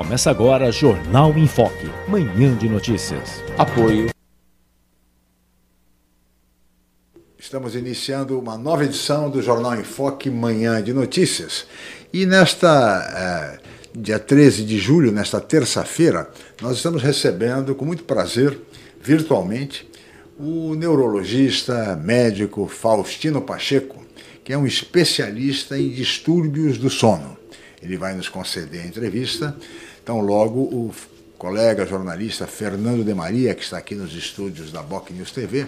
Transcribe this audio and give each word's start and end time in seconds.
Começa 0.00 0.30
agora 0.30 0.72
Jornal 0.72 1.36
em 1.36 1.46
Foque, 1.46 1.86
manhã 2.08 2.56
de 2.56 2.70
notícias. 2.70 3.44
Apoio. 3.58 4.08
Estamos 7.38 7.74
iniciando 7.74 8.38
uma 8.38 8.56
nova 8.56 8.86
edição 8.86 9.28
do 9.28 9.42
Jornal 9.42 9.74
em 9.74 9.84
Foque, 9.84 10.30
manhã 10.30 10.82
de 10.82 10.94
notícias. 10.94 11.66
E 12.14 12.24
nesta 12.24 13.60
é, 13.62 13.98
dia 14.00 14.18
13 14.18 14.64
de 14.64 14.78
julho, 14.78 15.12
nesta 15.12 15.38
terça-feira, 15.38 16.30
nós 16.62 16.78
estamos 16.78 17.02
recebendo 17.02 17.74
com 17.74 17.84
muito 17.84 18.04
prazer, 18.04 18.58
virtualmente, 19.02 19.86
o 20.38 20.74
neurologista 20.74 21.94
médico 21.94 22.66
Faustino 22.66 23.42
Pacheco, 23.42 24.02
que 24.42 24.54
é 24.54 24.56
um 24.56 24.66
especialista 24.66 25.78
em 25.78 25.90
distúrbios 25.90 26.78
do 26.78 26.88
sono. 26.88 27.36
Ele 27.82 27.98
vai 27.98 28.14
nos 28.14 28.30
conceder 28.30 28.82
a 28.82 28.86
entrevista 28.86 29.56
então, 30.02 30.20
logo, 30.20 30.60
o 30.60 30.94
colega 31.38 31.86
jornalista 31.86 32.46
Fernando 32.46 33.04
de 33.04 33.14
Maria, 33.14 33.54
que 33.54 33.62
está 33.62 33.78
aqui 33.78 33.94
nos 33.94 34.14
estúdios 34.14 34.70
da 34.70 34.82
Boc 34.82 35.10
News 35.10 35.30
TV, 35.30 35.66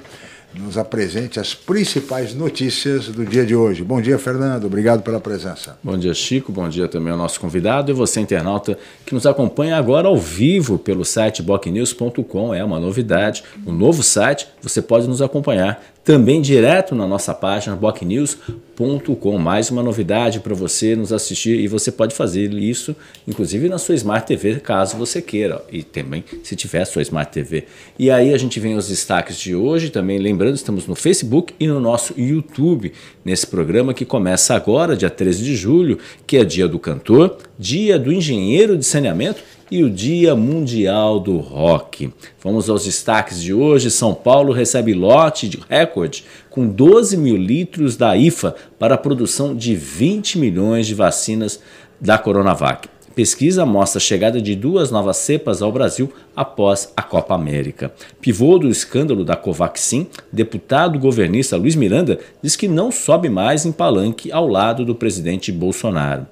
nos 0.55 0.77
apresente 0.77 1.41
as 1.41 1.55
principais 1.55 2.35
notícias 2.35 3.09
do 3.09 3.25
dia 3.25 3.45
de 3.45 3.55
hoje. 3.55 3.83
Bom 3.83 4.01
dia, 4.01 4.19
Fernando. 4.19 4.65
Obrigado 4.65 5.03
pela 5.03 5.21
presença. 5.21 5.79
Bom 5.83 5.97
dia, 5.97 6.13
Chico. 6.15 6.53
Bom 6.53 6.69
dia 6.69 6.89
também 6.89 7.13
ao 7.13 7.19
nosso 7.19 7.41
convidado 7.41 7.91
e 7.91 7.95
você, 7.95 8.21
internauta, 8.21 8.79
que 9.07 9.15
nos 9.15 9.27
acompanha 9.27 9.77
agora 9.77 10.09
ao 10.09 10.17
vivo 10.17 10.79
pelo 10.79 11.05
site 11.05 11.43
bocnews.com. 11.43 12.55
É 12.55 12.63
uma 12.63 12.79
novidade. 12.79 13.43
Um 13.67 13.73
novo 13.73 14.03
site. 14.03 14.47
Você 14.61 14.83
pode 14.83 15.09
nos 15.09 15.23
acompanhar 15.23 15.83
também 16.05 16.41
direto 16.41 16.95
na 16.95 17.07
nossa 17.07 17.33
página 17.33 17.77
bocnews.com. 17.77 19.39
Mais 19.39 19.71
uma 19.71 19.83
novidade 19.83 20.41
para 20.41 20.55
você 20.55 20.97
nos 20.97 21.13
assistir 21.13 21.61
e 21.61 21.69
você 21.69 21.93
pode 21.93 22.15
fazer 22.15 22.53
isso, 22.53 22.97
inclusive 23.27 23.69
na 23.69 23.79
sua 23.79 23.95
Smart 23.95 24.27
TV, 24.27 24.59
caso 24.59 24.97
você 24.97 25.23
queira, 25.23 25.63
e 25.71 25.83
também 25.83 26.25
se 26.43 26.57
tiver 26.57 26.85
sua 26.85 27.03
Smart 27.03 27.31
TV. 27.31 27.65
E 27.99 28.11
aí 28.11 28.35
a 28.35 28.39
gente 28.39 28.59
vem 28.59 28.75
os 28.75 28.89
destaques 28.89 29.39
de 29.39 29.55
hoje, 29.55 29.91
também 29.91 30.19
lembrando, 30.19 30.42
estamos 30.51 30.87
no 30.87 30.95
Facebook 30.95 31.55
e 31.59 31.67
no 31.67 31.79
nosso 31.79 32.15
YouTube, 32.19 32.93
nesse 33.25 33.47
programa 33.47 33.95
que 33.95 34.05
começa 34.05 34.55
agora, 34.55 34.97
dia 34.97 35.11
13 35.11 35.45
de 35.45 35.55
julho, 35.55 35.99
que 36.27 36.37
é 36.37 36.45
dia 36.45 36.67
do 36.67 36.79
cantor, 36.79 37.39
dia 37.59 37.99
do 37.99 38.13
engenheiro 38.13 38.77
de 38.77 38.85
saneamento 38.85 39.43
e 39.71 39.83
o 39.83 39.89
Dia 39.89 40.37
Mundial 40.37 41.19
do 41.19 41.39
Rock. 41.39 42.13
Vamos 42.43 42.69
aos 42.69 42.85
destaques 42.85 43.41
de 43.41 43.55
hoje. 43.55 43.91
São 43.91 44.15
Paulo 44.15 44.53
recebe 44.53 44.93
lote 44.93 45.49
de 45.49 45.59
recorde 45.67 46.25
com 46.51 46.69
12 46.69 47.17
mil 47.17 47.37
litros 47.37 47.97
da 47.97 48.15
IFA 48.15 48.55
para 48.79 48.97
a 48.97 48.99
produção 48.99 49.57
de 49.57 49.75
20 49.75 50.39
milhões 50.39 50.87
de 50.87 50.95
vacinas 50.95 51.59
da 51.99 52.19
Coronavac. 52.19 52.87
Pesquisa 53.15 53.67
mostra 53.67 53.99
a 53.99 54.01
chegada 54.01 54.41
de 54.41 54.55
duas 54.55 54.91
novas 54.91 55.19
cepas 55.19 55.61
ao 55.63 55.71
Brasil 55.71 56.13
após 56.35 56.93
a 56.97 57.03
Copa 57.03 57.35
América. 57.35 57.93
Pivô 58.21 58.59
do 58.59 58.69
escândalo 58.69 59.25
da 59.25 59.37
Covaxin, 59.37 60.07
deputado 60.33 60.99
governista 60.99 61.57
Luiz 61.57 61.75
Miranda 61.75 62.19
diz 62.43 62.57
que 62.57 62.69
não 62.69 62.91
sobe 62.91 63.29
mais 63.29 63.67
em 63.67 63.73
palanque 63.73 64.33
ao 64.33 64.49
lado 64.49 64.85
do 64.85 64.95
presidente 64.95 65.53
Bolsonaro 65.53 66.27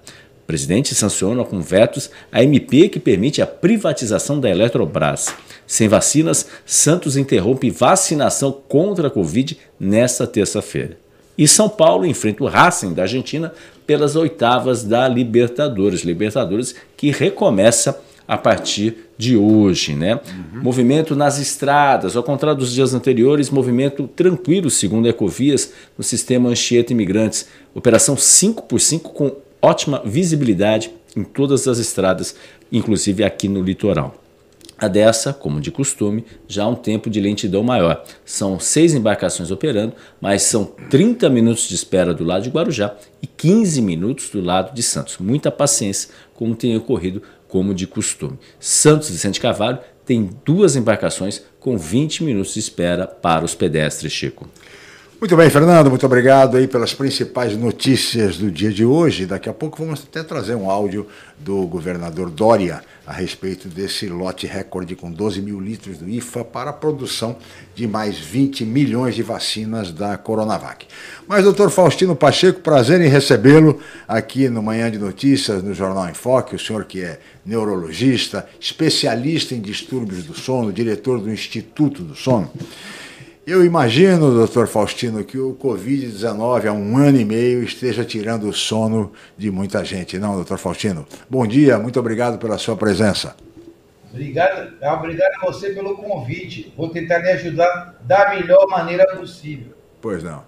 presidente 0.50 0.96
sanciona 0.96 1.44
com 1.44 1.60
vetos 1.60 2.10
a 2.32 2.42
MP 2.42 2.88
que 2.88 2.98
permite 2.98 3.40
a 3.40 3.46
privatização 3.46 4.40
da 4.40 4.50
Eletrobras. 4.50 5.32
Sem 5.64 5.86
vacinas, 5.86 6.44
Santos 6.66 7.16
interrompe 7.16 7.70
vacinação 7.70 8.50
contra 8.68 9.06
a 9.06 9.10
Covid 9.12 9.56
nesta 9.78 10.26
terça-feira. 10.26 10.98
E 11.38 11.46
São 11.46 11.68
Paulo 11.68 12.04
enfrenta 12.04 12.42
o 12.42 12.48
Racing 12.48 12.94
da 12.94 13.02
Argentina 13.02 13.52
pelas 13.90 14.14
oitavas 14.14 14.84
da 14.84 15.08
Libertadores. 15.08 16.02
Libertadores 16.02 16.76
que 16.96 17.10
recomeça 17.10 18.00
a 18.28 18.38
partir 18.38 19.08
de 19.18 19.36
hoje, 19.36 19.96
né? 19.96 20.14
Uhum. 20.14 20.62
Movimento 20.62 21.16
nas 21.16 21.40
estradas, 21.40 22.14
ao 22.14 22.22
contrário 22.22 22.56
dos 22.56 22.72
dias 22.72 22.94
anteriores, 22.94 23.50
movimento 23.50 24.06
tranquilo, 24.06 24.70
segundo 24.70 25.06
a 25.06 25.08
Ecovias, 25.08 25.72
no 25.98 26.04
sistema 26.04 26.50
Anchieta 26.50 26.92
Imigrantes. 26.92 27.48
Operação 27.74 28.16
5 28.16 28.62
por 28.62 28.78
5 28.78 29.10
com 29.10 29.32
ótima 29.60 30.00
visibilidade 30.04 30.92
em 31.16 31.24
todas 31.24 31.66
as 31.66 31.78
estradas, 31.78 32.36
inclusive 32.70 33.24
aqui 33.24 33.48
no 33.48 33.60
litoral. 33.60 34.19
A 34.80 34.88
dessa, 34.88 35.34
como 35.34 35.60
de 35.60 35.70
costume, 35.70 36.24
já 36.48 36.64
há 36.64 36.68
um 36.68 36.74
tempo 36.74 37.10
de 37.10 37.20
lentidão 37.20 37.62
maior. 37.62 38.02
São 38.24 38.58
seis 38.58 38.94
embarcações 38.94 39.50
operando, 39.50 39.92
mas 40.18 40.40
são 40.40 40.64
30 40.64 41.28
minutos 41.28 41.68
de 41.68 41.74
espera 41.74 42.14
do 42.14 42.24
lado 42.24 42.44
de 42.44 42.48
Guarujá 42.48 42.94
e 43.20 43.26
15 43.26 43.82
minutos 43.82 44.30
do 44.30 44.40
lado 44.40 44.74
de 44.74 44.82
Santos. 44.82 45.18
Muita 45.18 45.50
paciência, 45.50 46.08
como 46.32 46.56
tem 46.56 46.74
ocorrido 46.74 47.22
como 47.46 47.74
de 47.74 47.86
costume. 47.86 48.38
Santos 48.58 49.10
Vicente 49.10 49.38
Cavalho 49.38 49.80
tem 50.06 50.30
duas 50.46 50.76
embarcações 50.76 51.42
com 51.58 51.76
20 51.76 52.24
minutos 52.24 52.54
de 52.54 52.60
espera 52.60 53.06
para 53.06 53.44
os 53.44 53.54
pedestres, 53.54 54.10
Chico. 54.10 54.48
Muito 55.20 55.36
bem, 55.36 55.50
Fernando, 55.50 55.90
muito 55.90 56.06
obrigado 56.06 56.56
aí 56.56 56.66
pelas 56.66 56.94
principais 56.94 57.54
notícias 57.54 58.38
do 58.38 58.50
dia 58.50 58.72
de 58.72 58.86
hoje. 58.86 59.26
Daqui 59.26 59.50
a 59.50 59.52
pouco 59.52 59.76
vamos 59.76 60.02
até 60.02 60.22
trazer 60.22 60.54
um 60.54 60.70
áudio 60.70 61.06
do 61.38 61.66
governador 61.66 62.30
Dória 62.30 62.82
a 63.06 63.12
respeito 63.12 63.68
desse 63.68 64.08
lote 64.08 64.46
recorde 64.46 64.94
com 64.94 65.10
12 65.10 65.40
mil 65.40 65.60
litros 65.60 65.98
do 65.98 66.08
IFA 66.08 66.44
para 66.44 66.70
a 66.70 66.72
produção 66.72 67.36
de 67.74 67.86
mais 67.86 68.18
20 68.18 68.64
milhões 68.64 69.14
de 69.14 69.22
vacinas 69.22 69.92
da 69.92 70.16
Coronavac. 70.16 70.86
Mas, 71.26 71.44
doutor 71.44 71.70
Faustino 71.70 72.14
Pacheco, 72.14 72.60
prazer 72.60 73.00
em 73.00 73.08
recebê-lo 73.08 73.80
aqui 74.06 74.48
no 74.48 74.62
Manhã 74.62 74.90
de 74.90 74.98
Notícias, 74.98 75.62
no 75.62 75.74
Jornal 75.74 76.08
em 76.08 76.14
Foque, 76.14 76.54
o 76.54 76.58
senhor 76.58 76.84
que 76.84 77.02
é 77.02 77.18
neurologista, 77.44 78.48
especialista 78.60 79.54
em 79.54 79.60
distúrbios 79.60 80.24
do 80.24 80.34
sono, 80.34 80.72
diretor 80.72 81.20
do 81.20 81.30
Instituto 81.30 82.02
do 82.02 82.14
Sono. 82.14 82.50
Eu 83.50 83.64
imagino, 83.64 84.32
doutor 84.32 84.68
Faustino, 84.68 85.24
que 85.24 85.36
o 85.36 85.56
Covid-19 85.60 86.66
há 86.66 86.72
um 86.72 86.96
ano 86.96 87.18
e 87.18 87.24
meio 87.24 87.64
esteja 87.64 88.04
tirando 88.04 88.48
o 88.48 88.52
sono 88.52 89.12
de 89.36 89.50
muita 89.50 89.84
gente, 89.84 90.20
não, 90.20 90.36
doutor 90.36 90.56
Faustino? 90.56 91.04
Bom 91.28 91.44
dia, 91.44 91.76
muito 91.76 91.98
obrigado 91.98 92.38
pela 92.38 92.56
sua 92.58 92.76
presença. 92.76 93.34
Obrigado, 94.08 94.72
obrigado 94.80 95.32
a 95.42 95.46
você 95.46 95.70
pelo 95.70 95.96
convite. 95.96 96.72
Vou 96.76 96.90
tentar 96.90 97.18
lhe 97.18 97.30
ajudar 97.30 97.96
da 98.02 98.30
melhor 98.30 98.68
maneira 98.68 99.04
possível. 99.16 99.72
Pois 100.00 100.22
não. 100.22 100.44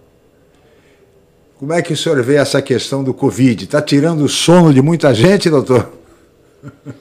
Como 1.59 1.73
é 1.73 1.83
que 1.83 1.95
o 1.95 1.97
senhor 1.97 2.23
vê 2.23 2.37
essa 2.37 2.63
questão 2.63 3.03
do 3.03 3.13
Covid? 3.13 3.65
Está 3.65 3.83
tirando 3.83 4.21
o 4.21 4.29
sono 4.29 4.73
de 4.73 4.81
muita 4.81 5.13
gente, 5.13 5.51
doutor? 5.51 5.93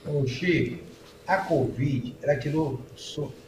Ô, 0.08 0.26
Chico, 0.26 0.80
a 1.28 1.38
Covid, 1.38 2.16
ela 2.24 2.36
tirou 2.40 2.82
sono 2.96 3.41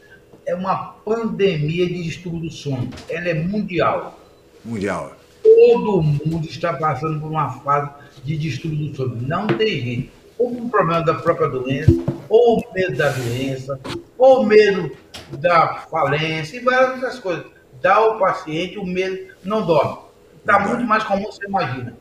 é 0.46 0.54
uma 0.54 0.94
pandemia 1.04 1.86
de 1.86 2.02
distúrbio 2.02 2.42
do 2.42 2.50
sono. 2.50 2.88
Ela 3.08 3.28
é 3.28 3.34
mundial. 3.34 4.18
Mundial. 4.64 5.16
Todo 5.42 6.02
mundo 6.02 6.46
está 6.46 6.72
passando 6.72 7.20
por 7.20 7.30
uma 7.30 7.50
fase 7.60 7.90
de 8.24 8.36
distúrbio 8.36 8.88
do 8.88 8.96
sono. 8.96 9.16
Não 9.20 9.46
tem 9.46 9.80
jeito. 9.80 10.12
Ou 10.38 10.50
um 10.50 10.68
problema 10.68 11.02
da 11.02 11.14
própria 11.14 11.48
doença, 11.48 11.92
ou 12.28 12.64
medo 12.74 12.96
da 12.96 13.10
doença, 13.10 13.78
ou 14.18 14.44
medo 14.44 14.90
da 15.38 15.86
falência 15.90 16.56
e 16.56 16.60
várias 16.60 16.94
outras 16.94 17.18
coisas. 17.20 17.44
Dá 17.80 17.94
ao 17.94 18.18
paciente 18.18 18.78
o 18.78 18.84
medo, 18.84 19.32
não 19.44 19.64
dorme. 19.64 19.98
Está 20.40 20.58
muito 20.58 20.84
mais 20.84 21.04
comum 21.04 21.24
você 21.24 21.46
imagina. 21.46 21.96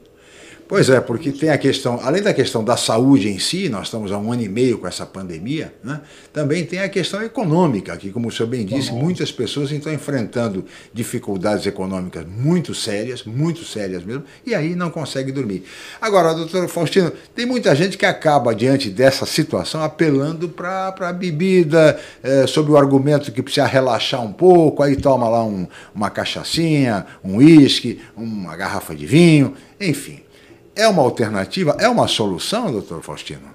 Pois 0.67 0.89
é, 0.89 1.01
porque 1.01 1.31
tem 1.31 1.49
a 1.49 1.57
questão, 1.57 1.99
além 2.01 2.21
da 2.21 2.33
questão 2.33 2.63
da 2.63 2.77
saúde 2.77 3.27
em 3.27 3.37
si, 3.37 3.67
nós 3.67 3.87
estamos 3.87 4.11
há 4.11 4.17
um 4.17 4.31
ano 4.31 4.43
e 4.43 4.49
meio 4.49 4.77
com 4.77 4.87
essa 4.87 5.05
pandemia, 5.05 5.73
né? 5.83 6.01
também 6.31 6.65
tem 6.65 6.79
a 6.79 6.87
questão 6.87 7.21
econômica, 7.21 7.95
que, 7.97 8.09
como 8.11 8.29
o 8.29 8.31
senhor 8.31 8.47
bem 8.47 8.65
disse, 8.65 8.91
muitas 8.91 9.31
pessoas 9.31 9.71
estão 9.71 9.93
enfrentando 9.93 10.65
dificuldades 10.93 11.67
econômicas 11.67 12.25
muito 12.25 12.73
sérias, 12.73 13.23
muito 13.23 13.65
sérias 13.65 14.03
mesmo, 14.05 14.23
e 14.45 14.55
aí 14.55 14.73
não 14.73 14.89
conseguem 14.89 15.33
dormir. 15.33 15.63
Agora, 15.99 16.33
doutor 16.33 16.67
Faustino, 16.69 17.11
tem 17.35 17.45
muita 17.45 17.75
gente 17.75 17.97
que 17.97 18.05
acaba, 18.05 18.55
diante 18.55 18.89
dessa 18.89 19.25
situação, 19.25 19.83
apelando 19.83 20.47
para 20.47 20.95
a 20.97 21.13
bebida, 21.13 21.99
é, 22.23 22.47
sob 22.47 22.71
o 22.71 22.77
argumento 22.77 23.31
que 23.31 23.43
precisa 23.43 23.67
relaxar 23.67 24.23
um 24.23 24.31
pouco, 24.31 24.81
aí 24.81 24.95
toma 24.95 25.27
lá 25.27 25.43
um, 25.43 25.67
uma 25.93 26.09
cachaçinha, 26.09 27.05
um 27.23 27.37
uísque, 27.37 28.01
uma 28.15 28.55
garrafa 28.55 28.95
de 28.95 29.05
vinho, 29.05 29.53
enfim. 29.79 30.22
É 30.75 30.87
uma 30.87 31.01
alternativa? 31.01 31.75
É 31.79 31.87
uma 31.87 32.07
solução, 32.07 32.71
doutor 32.71 33.01
Faustino? 33.01 33.53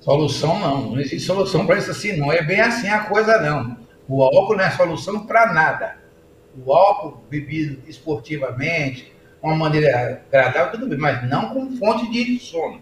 Solução 0.00 0.58
não, 0.58 0.90
não 0.90 1.00
existe 1.00 1.20
solução 1.20 1.64
para 1.64 1.78
isso 1.78 1.90
assim, 1.90 2.16
não 2.16 2.32
é 2.32 2.42
bem 2.42 2.60
assim 2.60 2.88
a 2.88 3.00
coisa 3.04 3.40
não. 3.40 3.76
O 4.08 4.22
álcool 4.22 4.56
não 4.56 4.64
é 4.64 4.70
solução 4.70 5.26
para 5.26 5.52
nada. 5.52 5.96
O 6.64 6.72
álcool 6.72 7.22
bebido 7.30 7.80
esportivamente, 7.88 9.12
uma 9.40 9.54
maneira 9.54 10.22
agradável, 10.28 10.72
tudo 10.72 10.88
bem, 10.88 10.98
mas 10.98 11.28
não 11.28 11.50
com 11.50 11.76
fonte 11.76 12.10
de 12.10 12.38
sono. 12.38 12.80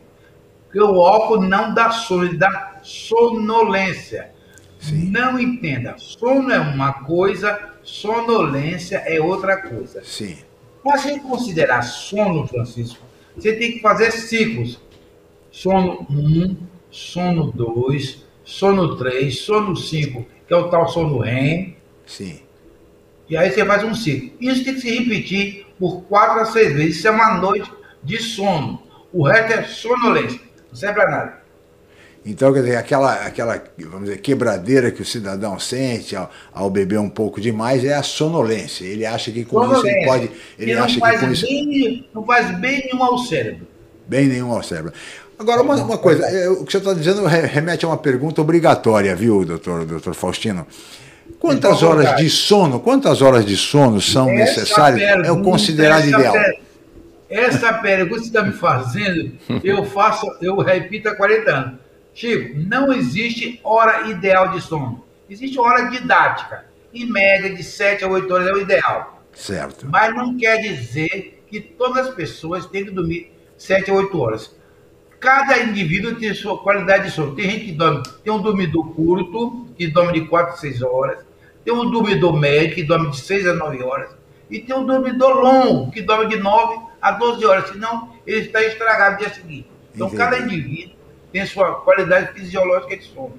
Porque 0.65 0.81
o 0.81 1.01
álcool 1.01 1.43
não 1.43 1.75
dá 1.75 1.91
sono, 1.91 2.25
ele 2.25 2.39
dá 2.39 2.79
sonolência. 2.83 4.31
Sim. 4.79 5.11
Não 5.11 5.39
entenda, 5.39 5.95
sono 5.99 6.51
é 6.51 6.59
uma 6.59 7.05
coisa, 7.05 7.75
sonolência 7.83 8.97
é 9.07 9.21
outra 9.21 9.59
coisa. 9.59 10.03
Sim. 10.03 10.39
Para 10.83 10.97
você 10.97 11.19
considerar 11.19 11.83
sono, 11.83 12.47
Francisco, 12.47 13.05
você 13.41 13.55
tem 13.55 13.73
que 13.73 13.81
fazer 13.81 14.11
ciclos. 14.11 14.81
Sono 15.51 16.07
1, 16.11 16.57
sono 16.91 17.51
2, 17.53 18.25
sono 18.45 18.97
3, 18.97 19.39
sono 19.39 19.75
5, 19.75 20.27
que 20.47 20.53
é 20.53 20.57
o 20.57 20.69
tal 20.69 20.89
sono 20.89 21.19
REM. 21.19 21.77
Sim. 22.07 22.41
E 23.29 23.37
aí 23.37 23.51
você 23.51 23.65
faz 23.65 23.85
um 23.85 23.95
ciclo. 23.95 24.33
Isso 24.41 24.65
tem 24.65 24.75
que 24.75 24.81
se 24.81 24.99
repetir 24.99 25.67
por 25.79 26.03
4 26.03 26.41
a 26.41 26.45
6 26.45 26.75
vezes. 26.75 26.97
Isso 26.97 27.09
é 27.09 27.11
uma 27.11 27.39
noite 27.39 27.71
de 28.03 28.19
sono. 28.19 28.83
O 29.13 29.25
resto 29.25 29.53
é 29.53 29.63
sonolência. 29.65 30.41
Não 30.69 30.75
serve 30.75 30.95
para 30.95 31.11
nada. 31.11 31.40
Então, 32.25 32.53
quer 32.53 32.61
dizer, 32.61 32.77
aquela, 32.77 33.15
aquela 33.15 33.63
vamos 33.79 34.05
dizer, 34.05 34.19
quebradeira 34.19 34.91
que 34.91 35.01
o 35.01 35.05
cidadão 35.05 35.59
sente 35.59 36.15
ao, 36.15 36.31
ao 36.53 36.69
beber 36.69 36.99
um 36.99 37.09
pouco 37.09 37.41
demais 37.41 37.83
é 37.83 37.95
a 37.95 38.03
sonolência. 38.03 38.85
Ele 38.85 39.07
acha 39.07 39.31
que 39.33 39.45
com 39.45 39.73
isso 39.73 39.87
ele 39.87 40.05
pode. 40.05 40.31
Ele 40.59 40.75
não 40.75 40.85
acha 40.85 41.01
faz 41.01 41.15
que 41.15 41.21
com 41.21 41.33
bem, 41.33 41.95
isso. 41.95 42.05
Não 42.15 42.25
faz 42.25 42.59
bem 42.59 42.85
nenhum 42.85 43.03
ao 43.03 43.19
cérebro. 43.19 43.67
Bem 44.07 44.27
nenhum 44.27 44.53
ao 44.53 44.63
cérebro. 44.63 44.93
Agora, 45.39 45.63
uma, 45.63 45.77
uma 45.77 45.97
coisa, 45.97 46.27
é, 46.27 46.51
o 46.51 46.67
que 46.67 46.73
você 46.73 46.79
está 46.79 46.93
dizendo 46.93 47.25
remete 47.25 47.87
a 47.87 47.89
uma 47.89 47.97
pergunta 47.97 48.43
obrigatória, 48.43 49.17
viu, 49.17 49.43
doutor, 49.47 49.87
doutor 49.87 50.15
Faustino? 50.15 50.67
Quantas 51.39 51.83
horas 51.83 52.17
de 52.17 52.29
sono, 52.29 52.81
quantas 52.81 53.23
horas 53.23 53.47
de 53.47 53.57
sono 53.57 53.99
são 53.99 54.29
essa 54.29 54.61
necessárias? 54.61 55.01
Pergunta, 55.01 55.29
é 55.29 55.33
o 55.33 55.43
considerado 55.43 56.07
ideal. 56.07 56.35
Per... 56.35 56.61
Essa 57.31 57.73
pergunta 57.75 58.17
que 58.17 58.21
você 58.21 58.27
está 58.27 58.43
me 58.43 58.53
fazendo, 58.53 59.33
eu 59.65 59.85
faço, 59.85 60.27
eu 60.43 60.59
repito 60.59 61.09
há 61.09 61.15
40 61.15 61.51
anos. 61.51 61.90
Chico, 62.21 62.55
não 62.69 62.93
existe 62.93 63.59
hora 63.65 64.11
ideal 64.11 64.49
de 64.49 64.61
sono. 64.61 65.03
Existe 65.31 65.59
hora 65.59 65.89
didática. 65.89 66.67
Em 66.93 67.11
média, 67.11 67.55
de 67.55 67.65
7 67.65 68.05
a 68.05 68.09
8 68.09 68.35
horas 68.35 68.47
é 68.49 68.53
o 68.53 68.61
ideal. 68.61 69.25
Certo. 69.33 69.87
Mas 69.89 70.15
não 70.15 70.37
quer 70.37 70.59
dizer 70.59 71.43
que 71.47 71.59
todas 71.59 72.09
as 72.09 72.15
pessoas 72.15 72.67
têm 72.67 72.85
que 72.85 72.91
dormir 72.91 73.33
7 73.57 73.91
a 73.91 73.95
8 73.95 74.21
horas. 74.21 74.55
Cada 75.19 75.63
indivíduo 75.63 76.15
tem 76.17 76.35
sua 76.35 76.59
qualidade 76.59 77.05
de 77.05 77.11
sono. 77.11 77.35
Tem 77.35 77.49
gente 77.49 77.65
que 77.65 77.73
dorme, 77.73 78.03
tem 78.23 78.31
um 78.31 78.43
dormidor 78.43 78.93
curto, 78.95 79.67
que 79.75 79.87
dorme 79.87 80.21
de 80.21 80.27
4 80.27 80.53
a 80.53 80.57
6 80.59 80.83
horas. 80.83 81.25
Tem 81.65 81.73
um 81.73 81.91
dormidor 81.91 82.39
médio, 82.39 82.75
que 82.75 82.83
dorme 82.83 83.11
de 83.13 83.19
6 83.19 83.47
a 83.47 83.55
9 83.55 83.83
horas. 83.83 84.11
E 84.51 84.59
tem 84.59 84.77
um 84.77 84.85
dormidor 84.85 85.39
longo, 85.39 85.91
que 85.91 86.03
dorme 86.03 86.27
de 86.27 86.37
9 86.37 86.83
a 87.01 87.13
12 87.13 87.47
horas. 87.47 87.71
Senão, 87.71 88.13
ele 88.27 88.41
está 88.41 88.63
estragado 88.63 89.13
no 89.13 89.19
dia 89.21 89.31
seguinte. 89.31 89.71
Então, 89.95 90.09
Entendi. 90.09 90.23
cada 90.23 90.39
indivíduo 90.39 91.00
tem 91.33 91.47
sua 91.47 91.75
qualidade 91.75 92.33
fisiológica 92.33 92.97
de 92.97 93.05
sono. 93.05 93.35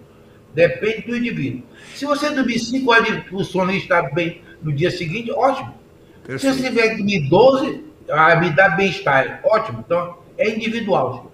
Depende 0.53 1.07
do 1.07 1.15
indivíduo. 1.15 1.63
Se 1.95 2.05
você 2.05 2.29
dormir 2.29 2.59
5 2.59 2.91
horas 2.91 3.07
de 3.07 3.35
o 3.35 3.43
sono 3.43 3.71
e 3.71 3.77
estar 3.77 4.13
bem 4.13 4.41
no 4.61 4.71
dia 4.71 4.91
seguinte, 4.91 5.31
ótimo. 5.31 5.73
Perfeito. 6.25 6.55
Se 6.55 6.61
você 6.61 6.69
tiver 6.69 6.89
que 6.89 6.97
dormir 6.97 7.29
12, 7.29 7.83
ah, 8.09 8.35
me 8.35 8.49
dá 8.51 8.69
bem-estar, 8.69 9.41
ótimo. 9.43 9.83
Então, 9.85 10.17
é 10.37 10.49
individual. 10.49 11.31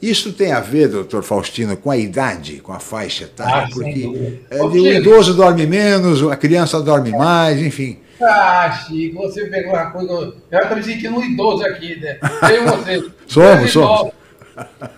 Isso 0.00 0.32
tem 0.32 0.52
a 0.52 0.60
ver, 0.60 0.88
doutor 0.88 1.22
Faustino, 1.22 1.76
com 1.76 1.90
a 1.90 1.96
idade, 1.96 2.60
com 2.60 2.72
a 2.72 2.78
faixa 2.78 3.24
etária? 3.24 3.64
Ah, 3.64 3.68
porque 3.72 4.38
é, 4.50 4.62
o 4.62 4.76
idoso 4.76 5.34
dorme 5.34 5.66
menos, 5.66 6.22
a 6.28 6.36
criança 6.36 6.82
dorme 6.82 7.12
mais, 7.12 7.60
enfim. 7.60 7.98
Ah, 8.20 8.70
Chico, 8.70 9.22
você 9.22 9.46
pegou 9.46 9.72
uma 9.72 9.90
coisa. 9.90 10.34
Eu 10.50 10.60
estou 10.60 10.76
me 10.76 10.82
sentindo 10.82 11.16
um 11.16 11.24
idoso 11.24 11.64
aqui, 11.64 11.98
né? 12.00 12.18
Tem 12.46 12.64
você. 12.64 13.10
somos, 13.26 13.70
somos. 13.70 14.12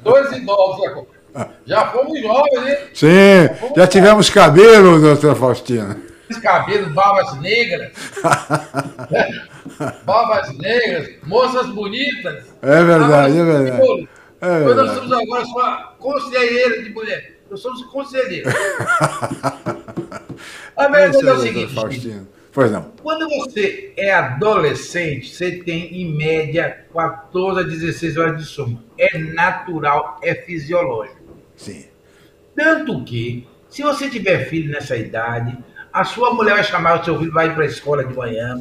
Dois 0.02 0.32
idosos 0.32 1.06
Já 1.66 1.86
fomos 1.88 2.20
jovens, 2.20 2.66
hein? 2.66 2.76
Sim, 2.94 3.08
já, 3.74 3.82
já 3.82 3.86
tivemos 3.86 4.30
cabelo, 4.30 5.00
doutor 5.00 5.36
Faustino. 5.36 5.96
Cabelos, 6.42 6.92
barbas 6.92 7.40
negras. 7.40 7.92
barbas 10.04 10.56
negras, 10.58 11.10
moças 11.24 11.66
bonitas. 11.70 12.44
É 12.60 12.84
verdade, 12.84 13.38
é 13.38 13.44
verdade. 13.44 14.08
É 14.40 14.58
verdade. 14.60 14.88
Nós 14.88 14.96
somos 14.96 15.12
agora 15.12 15.44
só 15.46 15.94
conselheiros 15.98 16.84
de 16.84 16.90
mulher. 16.90 17.38
Nós 17.50 17.60
somos 17.60 17.82
conselheiros. 17.84 18.52
A 20.76 20.86
verdade 20.86 21.26
é, 21.26 21.30
é 21.30 21.32
o 21.32 21.40
seguinte. 21.40 21.74
Faustino. 21.74 22.28
Pois 22.58 22.72
não. 22.72 22.90
Quando 23.04 23.28
você 23.28 23.92
é 23.96 24.12
adolescente, 24.12 25.32
você 25.32 25.52
tem 25.52 26.02
em 26.02 26.12
média 26.12 26.86
14 26.92 27.60
a 27.60 27.62
16 27.62 28.16
horas 28.16 28.36
de 28.36 28.44
sono. 28.46 28.82
É 28.98 29.16
natural, 29.16 30.18
é 30.24 30.34
fisiológico. 30.34 31.36
Sim. 31.54 31.86
Tanto 32.56 33.04
que, 33.04 33.46
se 33.70 33.80
você 33.84 34.10
tiver 34.10 34.48
filho 34.48 34.72
nessa 34.72 34.96
idade, 34.96 35.56
a 35.92 36.02
sua 36.02 36.34
mulher 36.34 36.54
vai 36.54 36.64
chamar 36.64 37.00
o 37.00 37.04
seu 37.04 37.16
filho, 37.16 37.32
vai 37.32 37.54
para 37.54 37.62
a 37.62 37.68
escola 37.68 38.02
de 38.02 38.12
manhã, 38.12 38.60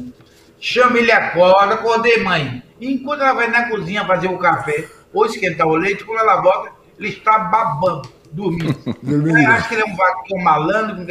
chama 0.60 0.96
ele 0.96 1.10
acorda, 1.10 1.74
acordei 1.74 2.22
mãe. 2.22 2.62
enquanto 2.80 3.22
ela 3.22 3.32
vai 3.32 3.48
na 3.48 3.68
cozinha 3.68 4.06
fazer 4.06 4.28
o 4.28 4.38
café 4.38 4.86
ou 5.12 5.26
esquentar 5.26 5.66
o 5.66 5.74
leite, 5.74 6.04
quando 6.04 6.20
ela 6.20 6.40
volta, 6.40 6.70
ele 7.00 7.08
está 7.08 7.36
babando, 7.36 8.08
dormindo. 8.30 8.78
dormindo. 9.02 9.38
Acho 9.38 9.68
que 9.68 9.74
ele 9.74 9.82
é 9.82 9.86
um 9.86 9.96
vaquinho 9.96 10.44
malandro, 10.44 11.04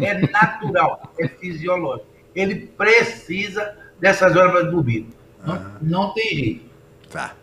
é 0.00 0.14
natural, 0.30 1.12
é 1.18 1.26
fisiológico. 1.26 2.11
Ele 2.34 2.66
precisa 2.76 3.76
dessas 4.00 4.34
horas 4.34 4.52
para 4.52 4.62
dormir. 4.62 5.08
Não, 5.44 5.54
ah. 5.54 5.70
não 5.80 6.14
tem 6.14 6.28
jeito. 6.28 6.64
Tá. 7.10 7.34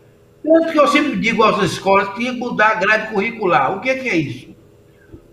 Tanto 0.43 0.71
que 0.71 0.79
eu 0.79 0.87
sempre 0.87 1.17
digo 1.17 1.43
às 1.43 1.61
escolas 1.63 2.09
que 2.15 2.31
mudar 2.31 2.71
a 2.71 2.75
grade 2.75 3.13
curricular. 3.13 3.75
O 3.75 3.81
que 3.81 3.89
é, 3.89 3.95
que 3.95 4.09
é 4.09 4.15
isso? 4.15 4.55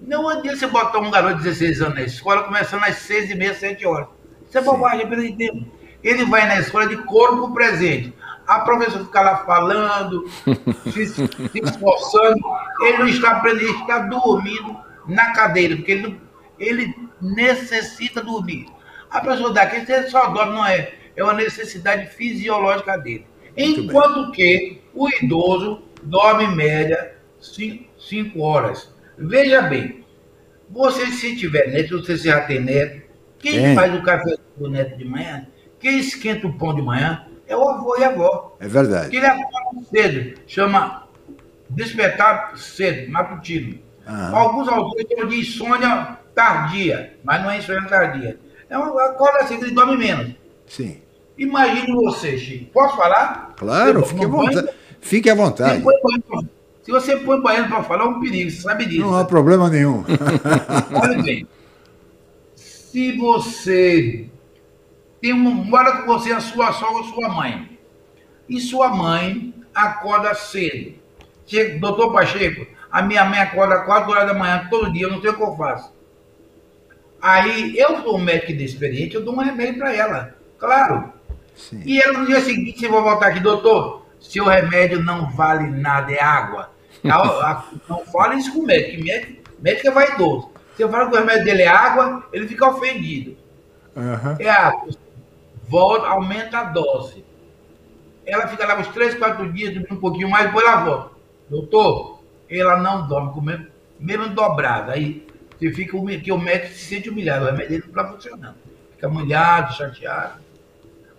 Não 0.01 0.29
adianta 0.29 0.59
você 0.59 0.67
botar 0.67 0.99
um 0.99 1.11
garoto 1.11 1.39
de 1.39 1.45
16 1.45 1.83
anos 1.83 1.95
na 1.95 2.03
escola 2.03 2.43
começando 2.45 2.83
às 2.85 2.97
6 2.97 3.31
e 3.31 3.35
meia, 3.35 3.55
7 3.55 3.87
horas. 3.87 4.09
Isso 4.49 4.59
é 4.59 4.61
bobagem, 4.61 5.09
pelo 5.09 5.37
tempo. 5.37 5.67
Ele 6.03 6.25
vai 6.27 6.47
na 6.47 6.61
escola 6.61 6.87
de 6.87 6.97
corpo 6.99 7.53
presente. 7.53 8.13
A 8.47 8.61
professora 8.61 9.05
fica 9.05 9.21
lá 9.21 9.37
falando, 9.39 10.29
se, 10.93 11.07
se 11.07 11.29
esforçando. 11.55 12.41
Ele 12.83 12.99
não 12.99 13.09
está 13.09 13.31
aprendendo, 13.33 13.69
ele 13.69 13.81
está 13.81 13.99
dormindo 14.01 14.77
na 15.09 15.33
cadeira, 15.33 15.77
porque 15.77 15.93
ele 15.93 16.21
ele 16.59 16.95
necessita 17.21 18.23
dormir. 18.23 18.67
A 19.11 19.21
pessoa 19.21 19.53
daqui 19.53 19.85
só 20.11 20.29
dorme, 20.29 20.55
não 20.55 20.67
é? 20.67 20.93
É 21.17 21.23
uma 21.23 21.33
necessidade 21.33 22.07
fisiológica 22.09 22.97
dele. 22.99 23.27
Muito 23.57 23.81
Enquanto 23.81 24.25
bem. 24.25 24.33
que 24.33 24.83
o 24.95 25.09
idoso 25.09 25.83
dorme 26.03 26.45
em 26.45 26.55
média 26.55 27.15
5 27.41 28.41
horas. 28.41 28.93
Veja 29.17 29.63
bem, 29.63 30.05
você 30.69 31.07
se 31.07 31.37
tiver 31.37 31.69
neto, 31.69 32.03
você 32.03 32.17
já 32.17 32.41
tem 32.43 32.61
neto, 32.61 33.03
quem 33.39 33.75
faz 33.75 33.95
o 33.95 34.03
café 34.03 34.37
do 34.57 34.69
neto 34.69 34.97
de 34.99 35.05
manhã, 35.05 35.47
quem 35.79 35.99
esquenta 35.99 36.47
o 36.47 36.59
pão 36.59 36.75
de 36.75 36.83
manhã, 36.83 37.27
é 37.47 37.57
o 37.57 37.69
avô 37.69 37.97
e 37.99 38.05
a 38.05 38.09
avó. 38.09 38.57
É 38.61 38.69
verdade. 38.69 39.11
Que 39.11 39.17
ele 39.17 39.27
acorda 39.27 39.83
cedo, 39.91 40.41
chama 40.47 41.09
despertar 41.71 42.57
cedo, 42.59 43.11
matutino. 43.11 43.79
Alguns 44.33 44.69
autores 44.69 45.07
chamam 45.09 45.29
de 45.29 45.41
insônia 45.41 46.19
tardia, 46.35 47.17
mas 47.25 47.43
não 47.43 47.51
é 47.51 47.59
insônia 47.59 47.89
tardia. 47.89 48.39
É 48.69 48.77
uma 48.77 49.05
acorda 49.05 49.39
assim 49.41 49.55
ele 49.55 49.71
dorme 49.71 49.97
menos. 49.97 50.35
Sim. 50.67 51.01
Imagine 51.39 51.93
você, 51.95 52.39
Chico. 52.39 52.73
Posso 52.73 52.97
falar? 52.97 53.55
Claro, 53.57 54.05
fique 54.05 54.25
à 54.25 54.29
vontade. 54.29 54.69
Fique 55.01 55.31
à 55.31 55.35
vontade. 55.35 55.85
Se 56.83 56.91
você 56.91 57.17
põe 57.17 57.41
banheiro 57.41 57.69
para 57.69 57.83
falar, 57.83 58.05
é 58.05 58.09
um 58.09 58.21
perigo, 58.21 58.51
você 58.51 58.61
sabe 58.61 58.87
disso. 58.87 59.03
Não 59.03 59.17
há 59.17 59.25
problema 59.25 59.69
nenhum. 59.69 60.05
Olha 60.95 61.23
bem. 61.23 61.47
Se 62.55 63.17
você 63.17 64.29
tem 65.21 65.33
um, 65.33 65.37
mora 65.39 65.99
com 65.99 66.07
você 66.07 66.33
a 66.33 66.41
sua 66.41 66.73
sogra 66.73 66.99
ou 66.99 67.05
sua 67.05 67.29
mãe, 67.29 67.77
e 68.49 68.61
sua 68.61 68.89
mãe 68.89 69.53
acorda 69.75 70.35
cedo. 70.35 70.95
Chega, 71.47 71.79
doutor 71.79 72.13
Pacheco, 72.13 72.67
a 72.91 73.03
minha 73.03 73.25
mãe 73.25 73.41
acorda 73.41 73.81
4 73.81 74.11
horas 74.11 74.27
da 74.27 74.35
manhã 74.35 74.67
todo 74.71 74.93
dia, 74.93 75.07
eu 75.07 75.11
não 75.11 75.21
sei 75.21 75.31
o 75.31 75.37
que 75.37 75.43
eu 75.43 75.57
faço. 75.57 75.93
Aí 77.26 77.76
eu 77.76 78.02
sou 78.02 78.16
um 78.16 78.23
médico 78.23 78.52
inexperiente, 78.52 79.16
eu 79.16 79.25
dou 79.25 79.35
um 79.35 79.40
remédio 79.40 79.78
para 79.78 79.92
ela, 79.92 80.37
claro. 80.61 81.12
Sim. 81.56 81.83
E 81.85 82.00
ela 82.00 82.21
no 82.21 82.26
dia 82.26 82.40
seguinte, 82.40 82.78
você 82.78 82.88
vai 82.88 83.02
voltar 83.02 83.26
aqui, 83.26 83.40
doutor, 83.40 84.06
seu 84.21 84.45
remédio 84.45 85.02
não 85.02 85.28
vale 85.33 85.68
nada, 85.68 86.12
é 86.12 86.23
água. 86.23 86.71
Não 87.02 88.04
fala 88.06 88.37
isso 88.37 88.52
com 88.52 88.61
o 88.61 88.64
médico, 88.64 89.02
médico, 89.02 89.42
médico 89.59 89.88
é 89.88 89.90
vaidoso. 89.90 90.50
Se 90.76 90.83
eu 90.83 90.88
falo 90.88 91.11
que 91.11 91.16
o 91.16 91.18
remédio 91.18 91.45
dele 91.45 91.62
é 91.62 91.68
água, 91.68 92.25
ele 92.33 92.47
fica 92.47 92.68
ofendido. 92.68 93.37
Uhum. 93.97 94.37
É 94.38 94.49
água. 94.49 94.88
Volta, 95.68 96.06
aumenta 96.06 96.59
a 96.59 96.64
dose. 96.64 97.25
ela 98.25 98.47
fica 98.47 98.64
lá 98.64 98.78
uns 98.78 98.88
três, 98.88 99.16
quatro 99.16 99.52
dias, 99.52 99.75
dormindo 99.75 99.95
um 99.95 100.00
pouquinho 100.00 100.30
mais, 100.30 100.47
depois 100.47 100.64
ela 100.64 100.85
volta. 100.85 101.11
Doutor, 101.50 102.23
ela 102.49 102.76
não 102.76 103.09
dorme, 103.09 103.33
com 103.33 103.40
mesmo, 103.40 103.66
mesmo 103.99 104.28
dobrada. 104.28 104.92
Aí 104.92 105.26
você 105.59 105.73
fica, 105.73 105.97
que 106.21 106.33
o 106.33 106.39
médico 106.39 106.75
se 106.75 106.85
sente 106.85 107.09
humilhado, 107.09 107.45
o 107.45 107.51
remédio 107.51 107.81
não 107.81 107.89
está 107.89 108.09
funcionando. 108.09 108.57
Fica 108.93 109.09
humilhado, 109.09 109.75
chateado. 109.75 110.41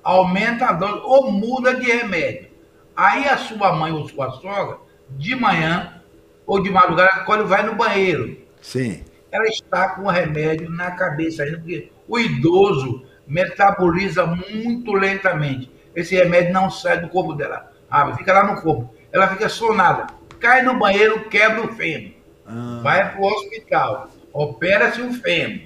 Aumenta 0.03 0.67
a 0.67 0.73
dose 0.73 1.01
ou 1.03 1.31
muda 1.31 1.75
de 1.75 1.91
remédio. 1.91 2.47
Aí 2.95 3.27
a 3.27 3.37
sua 3.37 3.73
mãe 3.73 3.91
ou 3.91 4.07
sua 4.07 4.31
sogra, 4.31 4.77
de 5.11 5.35
manhã 5.35 6.01
ou 6.45 6.61
de 6.61 6.69
madrugada, 6.69 7.23
quando 7.25 7.47
vai 7.47 7.63
no 7.63 7.75
banheiro. 7.75 8.37
Sim. 8.61 9.03
Ela 9.31 9.45
está 9.47 9.89
com 9.89 10.03
o 10.03 10.09
remédio 10.09 10.69
na 10.69 10.91
cabeça 10.91 11.43
ainda, 11.43 11.57
porque 11.57 11.91
o 12.07 12.17
idoso 12.17 13.05
metaboliza 13.27 14.25
muito 14.25 14.93
lentamente. 14.93 15.69
Esse 15.95 16.15
remédio 16.15 16.53
não 16.53 16.69
sai 16.69 17.01
do 17.01 17.09
corpo 17.09 17.33
dela. 17.33 17.71
Ah, 17.89 18.15
fica 18.15 18.33
lá 18.33 18.45
no 18.45 18.61
corpo. 18.61 18.93
Ela 19.11 19.27
fica 19.27 19.49
sonada. 19.49 20.07
Cai 20.39 20.61
no 20.61 20.77
banheiro, 20.77 21.27
quebra 21.29 21.63
o 21.63 21.73
fêmur. 21.73 22.11
Ah. 22.45 22.79
Vai 22.81 23.11
para 23.11 23.21
o 23.21 23.25
hospital. 23.25 24.09
Opera-se 24.37 25.01
o 25.01 25.11
fêmur. 25.11 25.61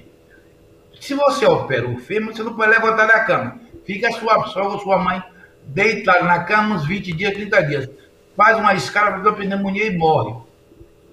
Se 0.98 1.14
você 1.14 1.46
opera 1.46 1.90
o 1.90 1.98
fêmur, 1.98 2.34
você 2.34 2.42
não 2.42 2.56
pode 2.56 2.72
levantar 2.72 3.06
da 3.06 3.20
cama. 3.26 3.60
Fica 3.86 4.08
a 4.08 4.14
sua 4.14 4.48
sogra, 4.48 4.80
sua 4.80 4.98
mãe, 4.98 5.22
deitada 5.66 6.24
na 6.24 6.46
cama 6.46 6.76
uns 6.76 6.88
20 6.88 7.12
dias, 7.12 7.34
30 7.34 7.64
dias. 7.64 7.90
Faz 8.34 8.58
uma 8.58 8.74
escala 8.74 9.20
para 9.20 9.34
pneumonia 9.34 9.88
e 9.88 9.98
morre. 9.98 10.36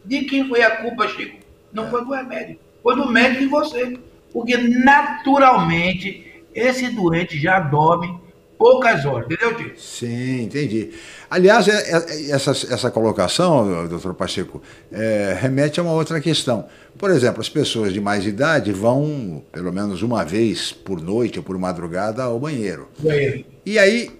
De 0.04 0.20
quem 0.20 0.48
foi 0.48 0.62
a 0.62 0.76
culpa, 0.76 1.08
Chico? 1.08 1.36
Não 1.72 1.90
foi 1.90 2.04
do 2.04 2.12
remédio. 2.12 2.60
Foi 2.80 2.94
do 2.94 3.10
médico 3.10 3.42
e 3.42 3.46
você. 3.48 3.98
Porque 4.32 4.56
naturalmente 4.56 6.44
esse 6.54 6.94
doente 6.94 7.36
já 7.40 7.58
dorme 7.58 8.20
poucas 8.58 9.04
horas, 9.04 9.26
entendeu, 9.26 9.56
tio? 9.56 9.72
Sim, 9.78 10.42
entendi. 10.42 10.90
Aliás, 11.30 11.68
é, 11.68 11.92
é, 11.92 12.30
essa, 12.30 12.50
essa 12.50 12.90
colocação, 12.90 13.86
doutor 13.86 14.14
Pacheco, 14.14 14.60
é, 14.90 15.36
remete 15.40 15.78
a 15.78 15.82
uma 15.82 15.92
outra 15.92 16.20
questão. 16.20 16.66
Por 16.98 17.10
exemplo, 17.10 17.40
as 17.40 17.48
pessoas 17.48 17.92
de 17.92 18.00
mais 18.00 18.26
idade 18.26 18.72
vão, 18.72 19.42
pelo 19.52 19.72
menos 19.72 20.02
uma 20.02 20.24
vez 20.24 20.72
por 20.72 21.00
noite 21.00 21.38
ou 21.38 21.44
por 21.44 21.56
madrugada, 21.56 22.24
ao 22.24 22.38
banheiro. 22.40 22.88
Banheiro. 22.98 23.44
E 23.64 23.78
aí, 23.78 24.10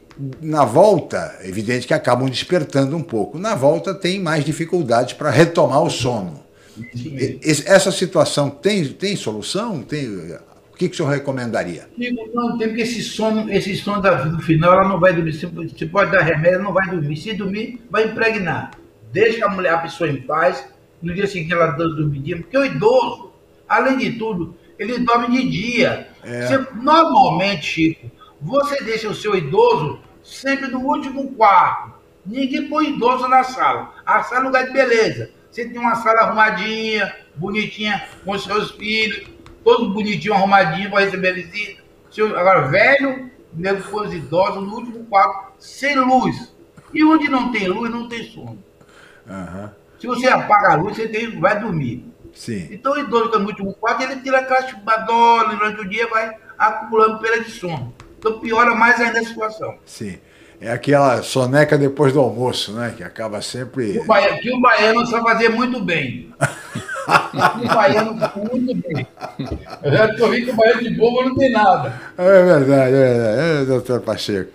na 0.41 0.65
volta, 0.65 1.37
é 1.41 1.49
evidente 1.49 1.87
que 1.87 1.95
acabam 1.95 2.29
despertando 2.29 2.97
um 2.97 3.03
pouco. 3.03 3.39
Na 3.39 3.55
volta, 3.55 3.95
tem 3.95 4.21
mais 4.21 4.45
dificuldades 4.45 5.15
para 5.15 5.31
retomar 5.31 5.83
o 5.83 5.91
sono. 5.91 6.47
Essa 7.67 7.91
situação 7.91 8.49
tem, 8.51 8.87
tem 8.87 9.17
solução? 9.17 9.83
Tem, 9.83 10.37
que, 10.79 10.89
que 10.89 10.95
o 10.95 10.97
senhor 10.97 11.11
recomendaria? 11.11 11.89
Digo, 11.99 12.31
não, 12.33 12.57
tem 12.57 12.69
porque 12.69 12.83
esse 12.83 13.03
sono, 13.03 13.51
esse 13.53 13.75
sono 13.77 14.01
da, 14.01 14.23
do 14.23 14.41
final, 14.41 14.75
ela 14.75 14.89
não 14.89 15.01
vai 15.01 15.13
dormir. 15.13 15.33
Se, 15.33 15.87
pode 15.87 16.13
dar 16.13 16.23
remédio, 16.23 16.55
ela 16.55 16.63
não 16.63 16.73
vai 16.73 16.89
dormir. 16.89 17.17
Se 17.17 17.35
dormir, 17.35 17.83
vai 17.91 18.05
impregnar. 18.05 18.71
Deixa 19.13 19.45
a 19.45 19.49
mulher, 19.49 19.75
a 19.75 19.79
pessoa 19.79 20.09
em 20.09 20.23
paz. 20.23 20.65
No 21.03 21.13
dia 21.13 21.27
seguinte 21.27 21.53
ela 21.53 21.73
dorme 21.73 22.21
dia. 22.21 22.37
Porque 22.37 22.57
o 22.57 22.65
idoso, 22.65 23.33
além 23.69 23.99
de 23.99 24.13
tudo, 24.13 24.57
ele 24.79 25.01
dorme 25.01 25.37
de 25.37 25.51
dia. 25.51 26.09
É. 26.23 26.47
Você, 26.47 26.67
normalmente, 26.77 27.67
Chico, 27.67 28.11
você 28.41 28.83
deixa 28.85 29.09
o 29.09 29.15
seu 29.15 29.35
idoso 29.35 29.99
sempre 30.23 30.69
no 30.69 30.81
último 30.81 31.33
quarto. 31.33 31.95
Ninguém 32.25 32.69
põe 32.69 32.91
idoso 32.91 33.27
na 33.27 33.43
sala. 33.43 33.95
A 34.07 34.23
sala 34.23 34.43
é 34.43 34.45
lugar 34.45 34.67
de 34.67 34.73
beleza. 34.73 35.31
Você 35.51 35.69
tem 35.69 35.79
uma 35.79 35.97
sala 35.97 36.21
arrumadinha, 36.21 37.13
bonitinha, 37.35 38.07
com 38.25 38.39
seus 38.39 38.71
filhos 38.73 39.27
todo 39.65 39.91
bonitinho, 39.91 40.35
arrumadinho 40.35 40.91
para 40.91 41.05
receber 41.05 41.31
a 41.31 41.35
visita. 41.35 41.83
Agora, 42.37 42.69
velho, 42.69 43.31
nego 43.53 44.01
os 44.01 44.13
idosos 44.13 44.63
no 44.63 44.75
último 44.75 45.05
quarto, 45.05 45.53
sem 45.59 45.97
luz. 45.97 46.55
E 46.93 47.05
onde 47.05 47.29
não 47.29 47.53
tem 47.53 47.69
luz, 47.69 47.91
não 47.91 48.09
tem 48.09 48.25
sono. 48.25 48.63
Uhum. 49.27 49.69
Se 49.99 50.07
você 50.07 50.27
apaga 50.29 50.73
a 50.73 50.77
luz, 50.77 50.97
você 50.97 51.09
tem, 51.09 51.39
vai 51.39 51.61
dormir. 51.61 52.07
Sim. 52.33 52.69
Então 52.71 52.93
o 52.93 52.99
idoso 52.99 53.31
que 53.31 53.37
é 53.37 53.39
no 53.41 53.47
último 53.47 53.75
quarto, 53.75 54.03
ele 54.03 54.21
tira 54.21 54.39
aquela 54.39 54.67
chupadona 54.67 55.55
durante 55.55 55.81
o 55.81 55.89
dia 55.89 56.07
vai 56.09 56.37
acumulando 56.57 57.19
perda 57.19 57.45
de 57.45 57.51
sono. 57.51 57.95
Então 58.19 58.39
piora 58.41 58.75
mais 58.75 59.01
ainda 59.01 59.21
a 59.21 59.25
situação. 59.25 59.77
Sim. 59.85 60.19
É 60.61 60.73
aquela 60.73 61.23
soneca 61.23 61.79
depois 61.79 62.13
do 62.13 62.19
almoço, 62.19 62.73
né? 62.73 62.93
Que 62.97 63.05
acaba 63.05 63.41
sempre. 63.41 63.97
O 63.99 64.05
baiano, 64.05 64.41
que 64.41 64.53
o 64.53 64.61
baiano 64.61 65.07
sabe 65.07 65.23
fazer 65.23 65.51
muito 65.51 65.81
bem. 65.81 66.33
o 67.09 67.69
baiano 67.75 68.15
muito 68.15 68.75
bem. 68.75 69.07
Eu 69.83 69.93
já 69.93 70.25
ouvi 70.25 70.45
que 70.45 70.51
o 70.51 70.57
baiano 70.57 70.83
de 70.83 70.91
bobo 70.91 71.25
não 71.25 71.35
tem 71.35 71.51
nada. 71.51 72.01
É 72.19 72.43
verdade, 72.45 72.95
é 72.95 73.15
verdade. 73.15 73.41
É, 73.41 73.65
doutor 73.65 74.01
Pacheco. 74.01 74.51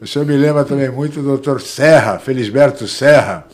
O 0.00 0.06
senhor 0.06 0.26
me 0.26 0.36
lembra 0.36 0.64
também 0.64 0.90
muito 0.90 1.22
do 1.22 1.28
doutor 1.28 1.60
Serra, 1.60 2.18
Felisberto 2.18 2.88
Serra, 2.88 3.46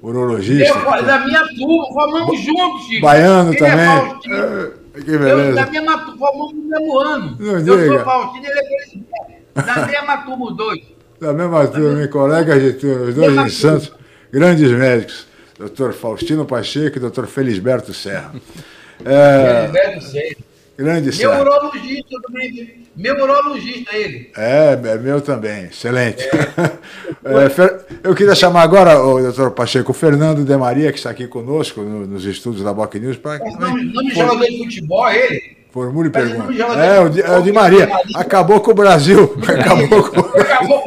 urologista. 0.00 0.78
Eu, 0.78 1.04
da 1.04 1.18
minha 1.18 1.44
turma, 1.48 1.86
formamos 1.92 2.40
juntos, 2.40 2.86
Chico. 2.86 3.02
Baiano 3.02 3.52
ele 3.52 3.64
é 3.64 3.70
também. 3.70 3.86
É, 3.86 5.00
que 5.00 5.18
beleza. 5.18 5.48
Eu, 5.48 5.54
da 5.56 5.66
minha 5.66 5.98
turma, 5.98 6.16
formamos 6.16 6.52
no 6.52 6.62
mesmo 6.62 6.98
ano. 6.98 7.36
Não 7.40 7.52
eu 7.52 7.62
diga. 7.62 7.86
sou 7.88 8.04
Faustino 8.04 8.46
e 8.46 8.48
ele 8.48 8.60
é 8.60 8.64
Felisberto. 8.64 9.36
Da 9.54 9.86
mesma 9.86 10.16
turma, 10.18 10.46
os 10.46 10.56
dois. 10.56 10.80
Da 11.20 11.32
mesma 11.32 11.66
turma, 11.66 12.08
colegas 12.08 12.62
de 12.62 12.72
turma, 12.74 13.06
os 13.06 13.14
dois 13.14 13.36
em 13.36 13.48
Santos, 13.48 13.92
grandes 14.30 14.70
médicos 14.70 15.26
doutor 15.58 15.92
Faustino 15.92 16.44
Pacheco 16.44 16.96
e 16.96 17.00
doutor 17.00 17.26
Felisberto 17.26 17.92
Serra. 17.94 18.32
É, 19.04 19.68
Felisberto 19.68 20.04
Serra. 20.06 20.36
Grande 20.76 21.16
Meu 21.16 21.30
urologista 21.30 22.20
também. 22.26 22.86
Meu 22.94 23.14
urologista, 23.22 23.96
ele. 23.96 24.30
É, 24.36 24.72
é 24.72 24.98
meu 24.98 25.22
também. 25.22 25.64
Excelente. 25.64 26.22
É. 26.24 26.28
é, 27.24 27.80
eu 28.04 28.14
queria 28.14 28.34
chamar 28.34 28.62
agora, 28.62 29.02
o 29.02 29.20
doutor 29.22 29.52
Pacheco, 29.52 29.92
o 29.92 29.94
Fernando 29.94 30.44
de 30.44 30.56
Maria, 30.56 30.92
que 30.92 30.98
está 30.98 31.10
aqui 31.10 31.26
conosco 31.26 31.80
no, 31.80 32.06
nos 32.06 32.26
estudos 32.26 32.62
da 32.62 32.74
Boc 32.74 32.94
News. 32.94 33.18
Mas 33.24 33.40
não, 33.58 33.74
não 33.74 34.04
me 34.04 34.14
jogador 34.14 34.44
de 34.44 34.58
futebol, 34.58 35.08
ele? 35.08 35.56
Formule 35.70 36.10
pergunta. 36.10 36.52
É, 36.52 37.00
o 37.00 37.08
de, 37.08 37.22
é 37.22 37.38
o 37.38 37.42
de 37.42 37.52
Maria. 37.52 37.88
Acabou 38.14 38.60
com 38.60 38.70
o 38.70 38.74
Brasil. 38.74 39.34
Acabou 39.48 40.10
com. 40.10 40.20
Acabou. 40.20 40.84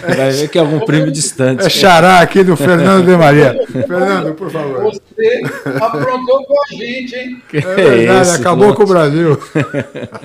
Vai 0.00 0.30
ver 0.30 0.48
que 0.48 0.58
é 0.58 0.60
algum 0.60 0.80
primo 0.80 1.10
distante. 1.10 1.64
É 1.64 1.68
xará 1.68 2.20
aqui 2.20 2.42
do 2.42 2.56
Fernando 2.56 3.06
de 3.06 3.16
Maria. 3.16 3.58
Fernando, 3.66 4.34
por 4.34 4.50
favor. 4.50 4.92
Você 4.92 5.42
aprontou 5.80 6.44
com 6.44 6.54
a 6.62 6.74
gente, 6.74 7.14
hein? 7.14 7.42
É 7.52 7.60
verdade, 7.60 8.28
esse, 8.28 8.40
acabou 8.40 8.74
com 8.74 8.82
o 8.82 8.86
Brasil. 8.86 9.38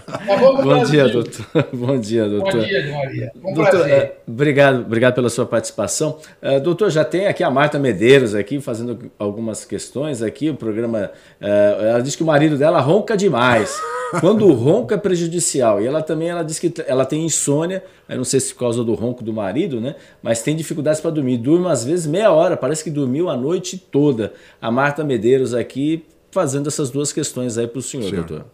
Acabou 0.07 0.55
com 0.57 0.63
Bom 0.63 0.69
Brasil. 0.69 0.85
dia, 0.85 1.07
doutor. 1.09 1.45
Bom 1.73 1.99
dia, 1.99 2.29
doutor. 2.29 2.53
Bom 2.61 2.67
dia, 2.67 2.91
Maria. 2.91 3.31
Um 3.43 3.53
doutor, 3.53 3.89
é, 3.89 4.15
obrigado, 4.27 4.81
obrigado 4.81 5.15
pela 5.15 5.29
sua 5.29 5.45
participação. 5.45 6.17
Uh, 6.41 6.59
doutor, 6.59 6.89
já 6.89 7.03
tem 7.03 7.27
aqui 7.27 7.43
a 7.43 7.49
Marta 7.49 7.77
Medeiros 7.77 8.35
aqui 8.35 8.59
fazendo 8.61 9.11
algumas 9.19 9.65
questões 9.65 10.21
aqui. 10.21 10.49
O 10.49 10.55
programa, 10.55 11.11
uh, 11.41 11.85
ela 11.85 12.01
diz 12.01 12.15
que 12.15 12.23
o 12.23 12.25
marido 12.25 12.57
dela 12.57 12.79
ronca 12.79 13.17
demais. 13.17 13.75
Quando 14.19 14.51
ronca 14.53 14.95
é 14.95 14.97
prejudicial. 14.97 15.81
E 15.81 15.87
ela 15.87 16.01
também 16.01 16.29
ela 16.29 16.43
diz 16.43 16.59
que 16.59 16.73
ela 16.87 17.05
tem 17.05 17.25
insônia, 17.25 17.83
eu 18.07 18.17
não 18.17 18.23
sei 18.23 18.39
se 18.39 18.53
por 18.53 18.59
causa 18.61 18.83
do 18.83 18.93
ronco 18.93 19.23
do 19.23 19.33
marido, 19.33 19.64
né? 19.67 19.95
Mas 20.21 20.41
tem 20.41 20.55
dificuldades 20.55 21.01
para 21.01 21.11
dormir. 21.11 21.37
Durma 21.37 21.71
às 21.71 21.83
vezes 21.83 22.05
meia 22.05 22.31
hora, 22.31 22.55
parece 22.55 22.83
que 22.83 22.89
dormiu 22.89 23.29
a 23.29 23.35
noite 23.35 23.77
toda. 23.77 24.33
A 24.61 24.71
Marta 24.71 25.03
Medeiros 25.03 25.53
aqui 25.53 26.05
fazendo 26.31 26.67
essas 26.67 26.89
duas 26.89 27.13
questões 27.13 27.57
aí 27.57 27.67
para 27.67 27.79
o 27.79 27.81
senhor, 27.81 28.11
doutor. 28.11 28.45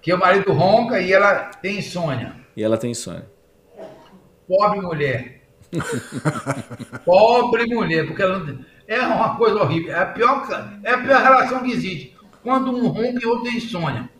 Que 0.00 0.12
o 0.12 0.18
marido 0.18 0.52
ronca 0.52 1.00
e 1.00 1.12
ela 1.12 1.50
tem 1.60 1.78
insônia. 1.78 2.34
E 2.56 2.62
ela 2.62 2.76
tem 2.76 2.90
insônia. 2.90 3.26
Pobre 4.48 4.80
mulher. 4.80 5.42
Pobre 7.04 7.66
mulher, 7.66 8.06
porque 8.06 8.22
ela 8.22 8.38
não... 8.38 8.64
é 8.86 9.00
uma 9.00 9.36
coisa 9.36 9.60
horrível. 9.60 9.92
É 9.92 10.00
a 10.00 10.06
pior, 10.06 10.46
é 10.82 10.90
a 10.90 10.98
pior 10.98 11.22
relação 11.22 11.62
que 11.62 11.72
existe 11.72 12.16
quando 12.42 12.70
um 12.70 12.88
ronco 12.88 13.18
e 13.20 13.26
outro 13.26 13.44
tem 13.44 13.56
insônia. 13.56 14.10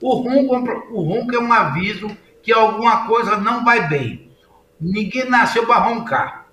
O 0.00 0.14
ronco, 0.14 0.54
o 0.92 1.02
ronco 1.02 1.34
é 1.34 1.38
um 1.38 1.52
aviso 1.52 2.10
que 2.42 2.52
alguma 2.52 3.06
coisa 3.06 3.36
não 3.36 3.64
vai 3.64 3.88
bem. 3.88 4.31
Ninguém 4.82 5.30
nasceu 5.30 5.64
para 5.64 5.78
roncar. 5.78 6.48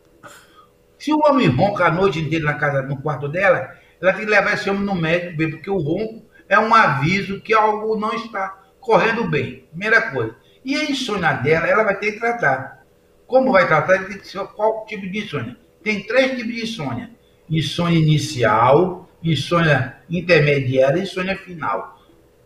Se 1.00 1.12
o 1.12 1.20
homem 1.26 1.48
ronca 1.48 1.86
a 1.86 1.92
noite 1.92 2.20
inteira 2.20 2.46
na 2.46 2.54
casa, 2.54 2.84
no 2.84 3.02
quarto 3.02 3.28
dela, 3.28 3.76
ela 4.00 4.14
tem 4.14 4.26
que 4.26 4.32
levar 4.32 4.54
esse 4.54 4.70
homem 4.70 4.84
no 4.84 4.94
médico, 4.94 5.52
porque 5.52 5.70
o 5.70 5.80
ronco 5.80 6.26
é 6.48 6.60
um 6.60 6.74
aviso 6.74 7.42
que 7.42 7.54
algo 7.54 7.98
não 7.98 8.14
está 8.14 8.62
correndo 8.80 9.28
bem. 9.28 9.66
Primeira 9.72 10.12
coisa. 10.12 10.36
E 10.64 10.76
a 10.76 10.84
insônia 10.84 11.34
dela, 11.34 11.66
ela 11.66 11.84
vai 11.84 11.96
ter 11.98 12.12
que 12.12 12.20
tratar. 12.20 12.86
Como 13.26 13.52
vai 13.52 13.68
tratar? 13.68 14.06
Tem 14.06 14.20
que 14.20 14.28
ser 14.28 14.46
qual 14.50 14.86
tipo 14.86 15.10
de 15.10 15.20
insônia? 15.20 15.58
Tem 15.82 16.04
três 16.04 16.36
tipos 16.36 16.54
de 16.54 16.64
insônia: 16.64 17.10
insônia 17.50 17.98
inicial, 17.98 19.10
insônia 19.24 19.98
intermediária 20.08 21.00
e 21.00 21.04
insônia 21.04 21.36
final. 21.36 22.00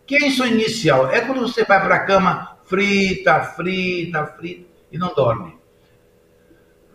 Que 0.06 0.16
é 0.16 0.28
insônia 0.28 0.54
inicial? 0.54 1.10
É 1.10 1.20
quando 1.20 1.40
você 1.40 1.62
vai 1.64 1.80
para 1.80 1.96
a 1.96 2.06
cama 2.06 2.56
frita, 2.64 3.40
frita, 3.42 4.26
frita 4.26 4.66
e 4.90 4.96
não 4.96 5.12
dorme. 5.14 5.63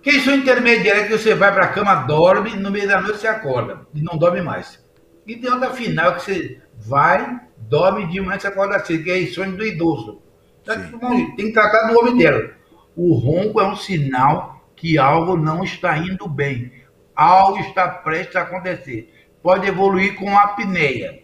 Que 0.02 0.12
insônia 0.12 0.40
intermediária 0.40 1.02
é 1.02 1.08
que 1.08 1.18
você 1.18 1.36
vai 1.36 1.54
para 1.54 1.66
a 1.66 1.74
cama, 1.74 1.94
dorme, 1.96 2.56
no 2.56 2.72
meio 2.72 2.88
da 2.88 3.02
noite 3.02 3.20
você 3.20 3.28
acorda 3.28 3.82
e 3.94 4.02
não 4.02 4.18
dorme 4.18 4.42
mais. 4.42 4.84
E 5.28 5.36
tem 5.36 5.52
outra 5.52 5.72
final 5.72 6.16
que 6.16 6.22
você 6.22 6.62
vai, 6.78 7.40
dorme 7.58 8.08
de 8.08 8.22
manhã 8.22 8.40
você 8.40 8.48
acorda 8.48 8.84
cedo, 8.84 9.04
que 9.04 9.12
é 9.12 9.22
insônia 9.22 9.58
do 9.58 9.66
idoso. 9.66 10.22
Então, 10.62 11.36
tem 11.36 11.48
que 11.48 11.52
tratar 11.52 11.88
do 11.88 12.00
homem 12.00 12.18
dela. 12.18 12.52
O 12.96 13.14
ronco 13.14 13.60
é 13.60 13.68
um 13.68 13.76
sinal 13.76 14.64
que 14.76 14.98
algo 14.98 15.36
não 15.36 15.64
está 15.64 15.98
indo 15.98 16.28
bem. 16.28 16.72
Algo 17.16 17.60
está 17.60 17.88
prestes 17.88 18.36
a 18.36 18.42
acontecer. 18.42 19.14
Pode 19.44 19.68
evoluir 19.68 20.16
com 20.16 20.38
apneia. 20.38 21.24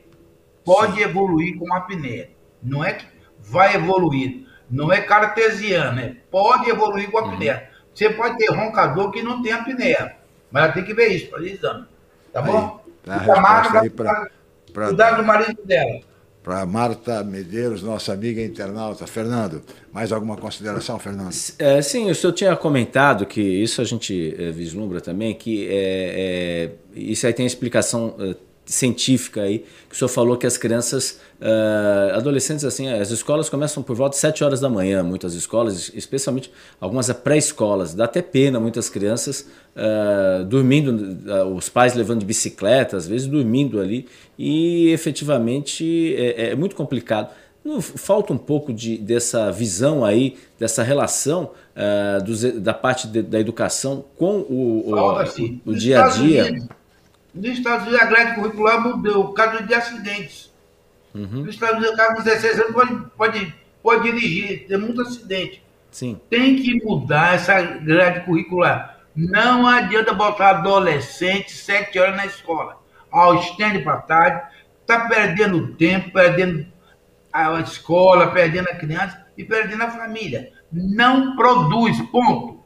Pode 0.64 0.96
Sim. 0.96 1.04
evoluir 1.04 1.58
com 1.58 1.74
apneia. 1.74 2.30
Não 2.62 2.84
é 2.84 2.94
que 2.94 3.06
vai 3.40 3.76
evoluir. 3.76 4.46
Não 4.70 4.92
é 4.92 5.02
cartesiano, 5.02 6.00
é 6.00 6.16
pode 6.32 6.70
evoluir 6.70 7.10
com 7.12 7.20
apneia. 7.20 7.70
Uhum. 7.70 7.75
Você 7.96 8.10
pode 8.10 8.38
ter 8.38 8.52
roncador 8.52 9.10
que 9.10 9.24
não 9.24 9.42
tem 9.42 9.54
apneia. 9.54 10.18
Mas 10.52 10.64
ela 10.66 10.74
tem 10.74 10.84
que 10.84 10.94
ver 10.94 11.08
isso, 11.08 11.30
fazer 11.30 11.54
exame. 11.54 11.86
Tá 12.32 12.42
bom? 12.42 12.82
Aí, 13.08 13.26
tá 13.26 13.38
a 13.38 13.42
marca 13.42 13.90
pra, 13.90 14.30
cuidar 14.88 15.12
do 15.12 15.24
marido 15.24 15.64
dela 15.64 16.02
para 16.46 16.64
Marta 16.64 17.24
Medeiros, 17.24 17.82
nossa 17.82 18.14
amiga 18.14 18.40
internauta. 18.40 19.08
Fernando, 19.08 19.64
mais 19.92 20.12
alguma 20.12 20.38
consideração, 20.38 21.00
Fernando? 21.00 21.34
É, 21.58 21.82
sim, 21.82 22.08
o 22.08 22.14
senhor 22.14 22.34
tinha 22.34 22.56
comentado 22.56 23.26
que 23.26 23.42
isso 23.42 23.82
a 23.82 23.84
gente 23.84 24.36
é, 24.38 24.52
vislumbra 24.52 25.02
também, 25.02 25.34
que 25.34 25.68
é, 25.68 25.72
é, 25.74 26.72
isso 26.96 27.26
aí 27.26 27.34
tem 27.34 27.48
explicação 27.48 28.16
é, 28.20 28.36
científica 28.66 29.42
aí, 29.42 29.60
que 29.88 29.96
o 29.96 29.98
senhor 29.98 30.10
falou 30.10 30.38
que 30.38 30.48
as 30.48 30.58
crianças, 30.58 31.20
uh, 31.40 32.16
adolescentes, 32.16 32.66
assim, 32.66 32.90
as 32.90 33.12
escolas 33.12 33.50
começam 33.50 33.84
por 33.84 33.96
volta 33.96 34.16
de 34.16 34.22
7 34.22 34.44
horas 34.44 34.60
da 34.60 34.70
manhã, 34.70 35.04
muitas 35.04 35.34
escolas, 35.34 35.92
especialmente 35.94 36.52
algumas 36.80 37.12
pré-escolas. 37.12 37.94
Dá 37.94 38.06
até 38.06 38.22
pena 38.22 38.60
muitas 38.60 38.90
crianças 38.90 39.48
uh, 39.76 40.44
dormindo, 40.46 40.92
uh, 41.30 41.56
os 41.56 41.70
pais 41.70 41.94
levando 41.94 42.20
de 42.20 42.26
bicicleta, 42.26 42.98
às 42.98 43.08
vezes 43.08 43.28
dormindo 43.28 43.80
ali, 43.80 44.08
e 44.38 44.90
efetivamente 44.90 46.16
é, 46.18 46.52
é 46.52 46.56
muito 46.56 46.76
complicado. 46.76 47.30
Não, 47.64 47.82
falta 47.82 48.32
um 48.32 48.38
pouco 48.38 48.72
de, 48.72 48.96
dessa 48.96 49.52
visão 49.52 50.06
aí, 50.06 50.38
dessa 50.60 50.84
relação 50.84 51.50
uh, 51.76 52.60
da 52.60 52.76
parte 52.76 53.08
de, 53.08 53.24
da 53.24 53.40
educação 53.40 54.06
com 54.16 54.38
o, 54.42 54.84
o, 54.86 54.94
o, 54.94 55.72
o 55.72 55.76
dia 55.76 56.04
a 56.04 56.10
dia. 56.10 56.56
Nos 57.36 57.58
Estados 57.58 57.86
Unidos, 57.86 58.02
a 58.02 58.06
grade 58.06 58.36
curricular 58.36 58.82
mudou 58.82 59.26
por 59.26 59.34
causa 59.34 59.62
de 59.62 59.74
acidentes. 59.74 60.54
Uhum. 61.14 61.44
Nos 61.44 61.50
Estados 61.50 61.78
Unidos, 61.78 61.94
o 61.94 61.98
cara 61.98 62.16
com 62.16 62.24
16 62.24 62.60
anos 62.60 62.74
pode, 62.74 62.96
pode, 63.18 63.56
pode 63.84 64.04
dirigir, 64.04 64.66
tem 64.68 64.78
muito 64.78 65.02
acidente. 65.02 65.62
Sim. 65.92 66.20
Tem 66.30 66.56
que 66.56 66.84
mudar 66.84 67.36
essa 67.36 67.62
grade 67.62 68.26
curricular. 68.26 69.02
Não 69.14 69.68
adianta 69.68 70.14
botar 70.14 70.50
adolescente 70.52 71.52
sete 71.52 72.00
horas 72.00 72.16
na 72.16 72.26
escola. 72.26 72.82
Ao 73.12 73.36
estende 73.36 73.80
para 73.80 74.02
tarde, 74.02 74.48
está 74.82 75.08
perdendo 75.08 75.74
tempo, 75.76 76.12
perdendo 76.12 76.66
a 77.32 77.60
escola, 77.60 78.32
perdendo 78.32 78.70
a 78.70 78.76
criança 78.76 79.26
e 79.38 79.44
perdendo 79.44 79.84
a 79.84 79.92
família. 79.92 80.52
Não 80.72 81.36
produz, 81.36 82.02
ponto. 82.12 82.64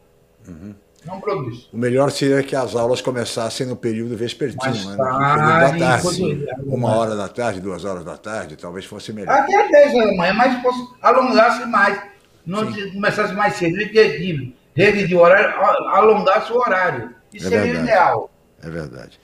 Uhum. 0.48 0.76
Não 1.06 1.20
produz. 1.20 1.70
O 1.72 1.78
melhor 1.78 2.12
seria 2.12 2.44
que 2.44 2.56
as 2.56 2.76
aulas 2.76 3.02
começassem 3.02 3.66
no 3.66 3.76
período 3.76 4.18
vespertino, 4.18 4.74
né? 4.74 4.98
no 4.98 4.98
período 4.98 5.80
da 5.80 5.98
tarde. 5.98 6.48
Uma 6.66 6.96
hora 6.96 7.16
da 7.16 7.28
tarde, 7.28 7.62
duas 7.62 7.86
horas 7.86 8.04
da 8.04 8.18
tarde, 8.18 8.56
talvez 8.56 8.86
fosse 8.86 9.14
melhor. 9.14 9.32
Até 9.32 9.70
10 9.70 9.96
horas 9.96 10.10
da 10.10 10.16
manhã, 10.18 10.34
mas 10.34 10.62
fosse, 10.62 10.80
alongasse 11.02 11.66
mais. 11.68 12.02
Não 12.46 12.72
começasse 12.92 13.34
mais 13.34 13.56
cedo, 13.56 13.78
de 13.78 14.54
regra 14.76 15.08
de 15.08 15.16
horário, 15.16 15.60
alongasse 15.90 16.52
o 16.52 16.58
horário. 16.58 17.14
Isso 17.34 17.48
é 17.48 17.50
seria 17.50 17.80
o 17.80 17.84
ideal. 17.84 18.32
É 18.62 18.70
verdade. 18.70 19.20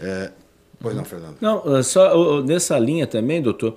É, 0.00 0.30
Pois 0.84 0.94
não, 0.94 1.04
Fernando. 1.04 1.36
Não, 1.40 1.82
só 1.82 2.42
nessa 2.42 2.78
linha 2.78 3.06
também, 3.06 3.40
doutor, 3.40 3.74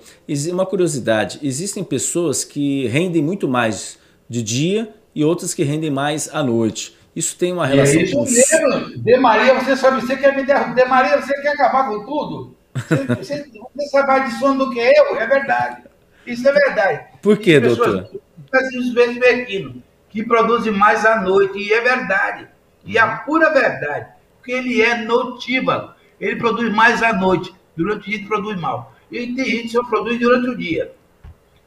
uma 0.52 0.66
curiosidade: 0.66 1.38
existem 1.42 1.82
pessoas 1.82 2.44
que 2.44 2.86
rendem 2.88 3.22
muito 3.22 3.48
mais 3.48 3.98
de 4.28 4.42
dia 4.42 4.92
e 5.14 5.24
outras 5.24 5.54
que 5.54 5.62
rendem 5.62 5.90
mais 5.90 6.28
à 6.34 6.42
noite. 6.42 6.97
Isso 7.18 7.36
tem 7.36 7.52
uma 7.52 7.66
relação. 7.66 7.98
É 7.98 8.04
isso 8.04 8.20
mesmo. 8.22 9.02
De 9.02 9.16
Maria, 9.16 9.54
você 9.54 9.76
sabe, 9.76 10.00
você 10.00 10.16
quer 10.16 10.36
me 10.36 10.44
derrubar. 10.44 10.72
De 10.72 10.84
Maria, 10.84 11.20
você 11.20 11.34
quer 11.42 11.48
acabar 11.48 11.88
com 11.88 12.04
tudo? 12.04 12.56
Você, 12.72 12.94
você, 13.16 13.50
você 13.74 13.88
sabe 13.88 14.06
mais 14.06 14.32
de 14.32 14.38
sono 14.38 14.66
do 14.66 14.70
que 14.70 14.78
eu, 14.78 15.16
é 15.16 15.26
verdade. 15.26 15.82
Isso 16.24 16.48
é 16.48 16.52
verdade. 16.52 17.06
Por 17.20 17.36
quê, 17.36 17.58
doutor? 17.58 18.08
Os 18.78 18.94
vespertinos, 18.94 19.82
que 20.08 20.22
produzem 20.22 20.72
mais 20.72 21.04
à 21.04 21.20
noite, 21.20 21.58
e 21.58 21.72
é 21.72 21.80
verdade. 21.80 22.46
E 22.84 22.96
a 22.96 23.16
pura 23.16 23.52
verdade, 23.52 24.06
porque 24.36 24.52
ele 24.52 24.80
é 24.80 24.98
notívago. 24.98 25.94
Ele 26.20 26.36
produz 26.36 26.72
mais 26.72 27.02
à 27.02 27.12
noite, 27.12 27.52
durante 27.76 27.98
o 27.98 28.04
dia 28.04 28.14
ele 28.18 28.28
produz 28.28 28.60
mal. 28.60 28.94
E 29.10 29.26
tem 29.34 29.44
gente 29.44 29.62
que 29.62 29.68
só 29.70 29.82
produz 29.82 30.20
durante 30.20 30.50
o 30.50 30.56
dia. 30.56 30.92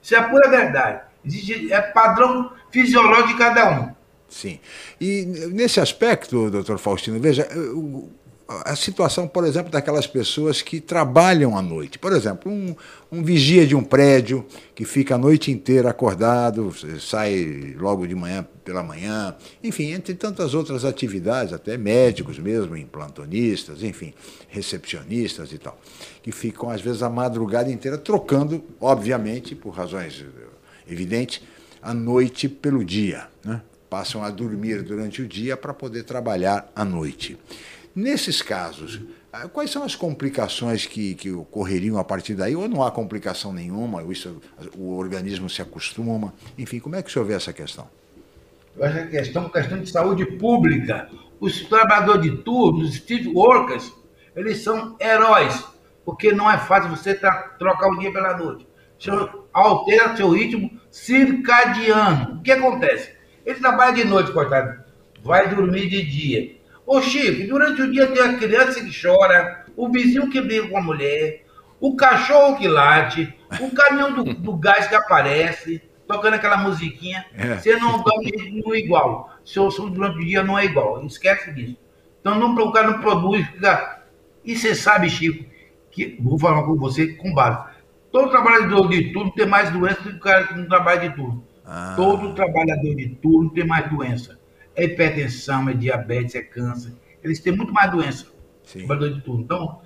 Isso 0.02 0.16
é 0.16 0.18
a 0.18 0.24
pura 0.24 0.50
verdade. 0.50 1.02
Existe, 1.26 1.74
é 1.74 1.82
padrão 1.82 2.54
fisiológico 2.72 3.28
de 3.28 3.38
cada 3.38 3.70
um. 3.70 4.01
Sim. 4.32 4.60
E 5.00 5.26
nesse 5.52 5.80
aspecto, 5.80 6.50
doutor 6.50 6.80
Faustino, 6.80 7.20
veja, 7.20 7.48
a 8.66 8.76
situação, 8.76 9.28
por 9.28 9.46
exemplo, 9.46 9.72
daquelas 9.72 10.06
pessoas 10.06 10.62
que 10.62 10.80
trabalham 10.80 11.58
à 11.58 11.62
noite. 11.62 11.98
Por 11.98 12.12
exemplo, 12.12 12.52
um, 12.52 12.76
um, 13.12 13.24
vigia 13.24 13.66
de 13.66 13.76
um 13.76 13.84
prédio 13.84 14.46
que 14.76 14.84
fica 14.84 15.16
a 15.16 15.18
noite 15.18 15.52
inteira 15.52 15.90
acordado, 15.90 16.74
sai 17.00 17.76
logo 17.78 18.06
de 18.06 18.16
manhã 18.16 18.46
pela 18.64 18.84
manhã, 18.84 19.36
enfim, 19.64 19.92
entre 19.92 20.14
tantas 20.14 20.54
outras 20.54 20.86
atividades, 20.86 21.54
até 21.54 21.78
médicos 21.78 22.40
mesmo, 22.40 22.76
implantonistas, 22.76 23.84
enfim, 23.84 24.14
recepcionistas 24.50 25.52
e 25.54 25.58
tal, 25.58 25.80
que 26.22 26.32
ficam 26.32 26.70
às 26.70 26.82
vezes 26.82 27.04
a 27.04 27.10
madrugada 27.10 27.72
inteira 27.72 27.98
trocando, 27.98 28.64
obviamente, 28.80 29.56
por 29.56 29.72
razões 29.72 30.24
evidentes, 30.90 31.42
a 31.82 31.94
noite 31.94 32.48
pelo 32.48 32.84
dia. 32.84 33.28
Né? 33.44 33.62
Passam 33.92 34.24
a 34.24 34.30
dormir 34.30 34.84
durante 34.84 35.22
o 35.22 35.28
dia 35.28 35.58
para 35.58 35.74
poder 35.74 36.04
trabalhar 36.04 36.72
à 36.74 36.86
noite. 36.86 37.38
Nesses 37.94 38.42
casos, 38.42 39.02
ah, 39.34 39.50
quais 39.50 39.70
são 39.70 39.84
as 39.84 39.96
complicações 39.96 40.86
que, 40.86 41.14
que 41.14 41.30
ocorreriam 41.30 41.98
a 41.98 42.04
partir 42.06 42.34
daí? 42.34 42.56
Ou 42.56 42.70
não 42.70 42.82
há 42.82 42.90
complicação 42.90 43.52
nenhuma, 43.52 44.02
isso, 44.10 44.42
o 44.78 44.96
organismo 44.96 45.50
se 45.50 45.62
acostuma? 45.62 46.34
Enfim, 46.58 46.80
como 46.80 46.96
é 46.96 47.04
que 47.04 47.10
o 47.10 47.12
senhor 47.12 47.26
vê 47.26 47.34
essa 47.34 47.52
questão? 47.52 47.86
Eu 48.78 48.86
acho 48.86 48.94
que 48.94 49.02
a 49.02 49.08
questão 49.08 49.46
é 49.48 49.50
questão 49.50 49.82
de 49.82 49.92
saúde 49.92 50.26
pública. 50.38 51.10
Os 51.38 51.60
trabalhadores 51.64 52.32
de 52.32 52.38
turno, 52.44 52.86
os 52.86 52.94
street 52.94 53.28
workers, 53.28 53.92
eles 54.34 54.64
são 54.64 54.96
heróis, 55.02 55.66
porque 56.06 56.32
não 56.32 56.50
é 56.50 56.58
fácil 56.58 56.90
você 56.90 57.14
trocar 57.14 57.90
o 57.90 58.00
dia 58.00 58.14
pela 58.14 58.38
noite. 58.38 58.66
Você 58.98 59.12
altera 59.52 60.16
seu 60.16 60.30
ritmo 60.30 60.80
circadiano. 60.90 62.36
O 62.38 62.42
que 62.42 62.54
acontece? 62.54 63.20
Ele 63.46 63.60
trabalha 63.60 63.94
de 63.94 64.04
noite, 64.04 64.32
coitado. 64.32 64.84
Vai 65.24 65.50
dormir 65.50 65.88
de 65.90 66.04
dia. 66.04 66.56
Ô 66.86 67.02
Chico, 67.02 67.48
durante 67.48 67.82
o 67.82 67.92
dia 67.92 68.08
tem 68.08 68.22
a 68.22 68.38
criança 68.38 68.84
que 68.84 68.92
chora, 69.02 69.66
o 69.76 69.90
vizinho 69.90 70.30
que 70.30 70.42
briga 70.42 70.68
com 70.68 70.78
a 70.78 70.82
mulher, 70.82 71.46
o 71.80 71.96
cachorro 71.96 72.58
que 72.58 72.68
late, 72.68 73.34
o 73.60 73.72
caminhão 73.72 74.14
do, 74.14 74.24
do 74.34 74.54
gás 74.58 74.88
que 74.88 74.96
aparece, 74.96 75.82
tocando 76.08 76.36
aquela 76.36 76.58
musiquinha. 76.58 77.26
É. 77.36 77.56
Você 77.56 77.76
não 77.78 78.02
dorme 78.04 78.62
no 78.66 78.76
igual. 78.76 79.36
Seu 79.46 79.72
som 79.72 79.90
durante 79.90 80.18
o 80.18 80.26
dia 80.26 80.44
não 80.44 80.58
é 80.58 80.66
igual. 80.66 81.06
Esquece 81.06 81.52
disso. 81.54 81.78
Então 82.20 82.38
não, 82.38 82.54
o 82.54 82.72
cara 82.72 82.92
não 82.92 83.00
produz. 83.00 83.46
Fica... 83.48 84.02
E 84.44 84.56
você 84.56 84.76
sabe, 84.76 85.10
Chico, 85.10 85.46
que 85.92 86.18
vou 86.20 86.38
falar 86.38 86.64
com 86.64 86.76
você 86.76 87.14
com 87.14 87.34
base. 87.34 87.72
Todo 88.12 88.30
trabalhador 88.30 88.90
de 88.90 89.14
turno 89.14 89.32
tem 89.32 89.46
mais 89.46 89.70
doença 89.72 90.02
do 90.02 90.10
que 90.10 90.16
o 90.16 90.20
cara 90.20 90.48
que 90.48 90.56
não 90.56 90.68
trabalha 90.68 91.10
de 91.10 91.16
turno. 91.16 91.44
Ah. 91.74 91.94
Todo 91.96 92.34
trabalhador 92.34 92.94
de 92.96 93.08
turno 93.22 93.50
tem 93.50 93.66
mais 93.66 93.90
doença. 93.90 94.38
É 94.76 94.84
hipertensão, 94.84 95.70
é 95.70 95.74
diabetes, 95.74 96.36
é 96.36 96.42
câncer. 96.42 96.92
Eles 97.24 97.40
têm 97.40 97.56
muito 97.56 97.72
mais 97.72 97.90
doença. 97.90 98.26
Sim. 98.62 98.80
Trabalhador 98.80 99.16
de 99.16 99.22
turno. 99.22 99.42
Então, 99.44 99.80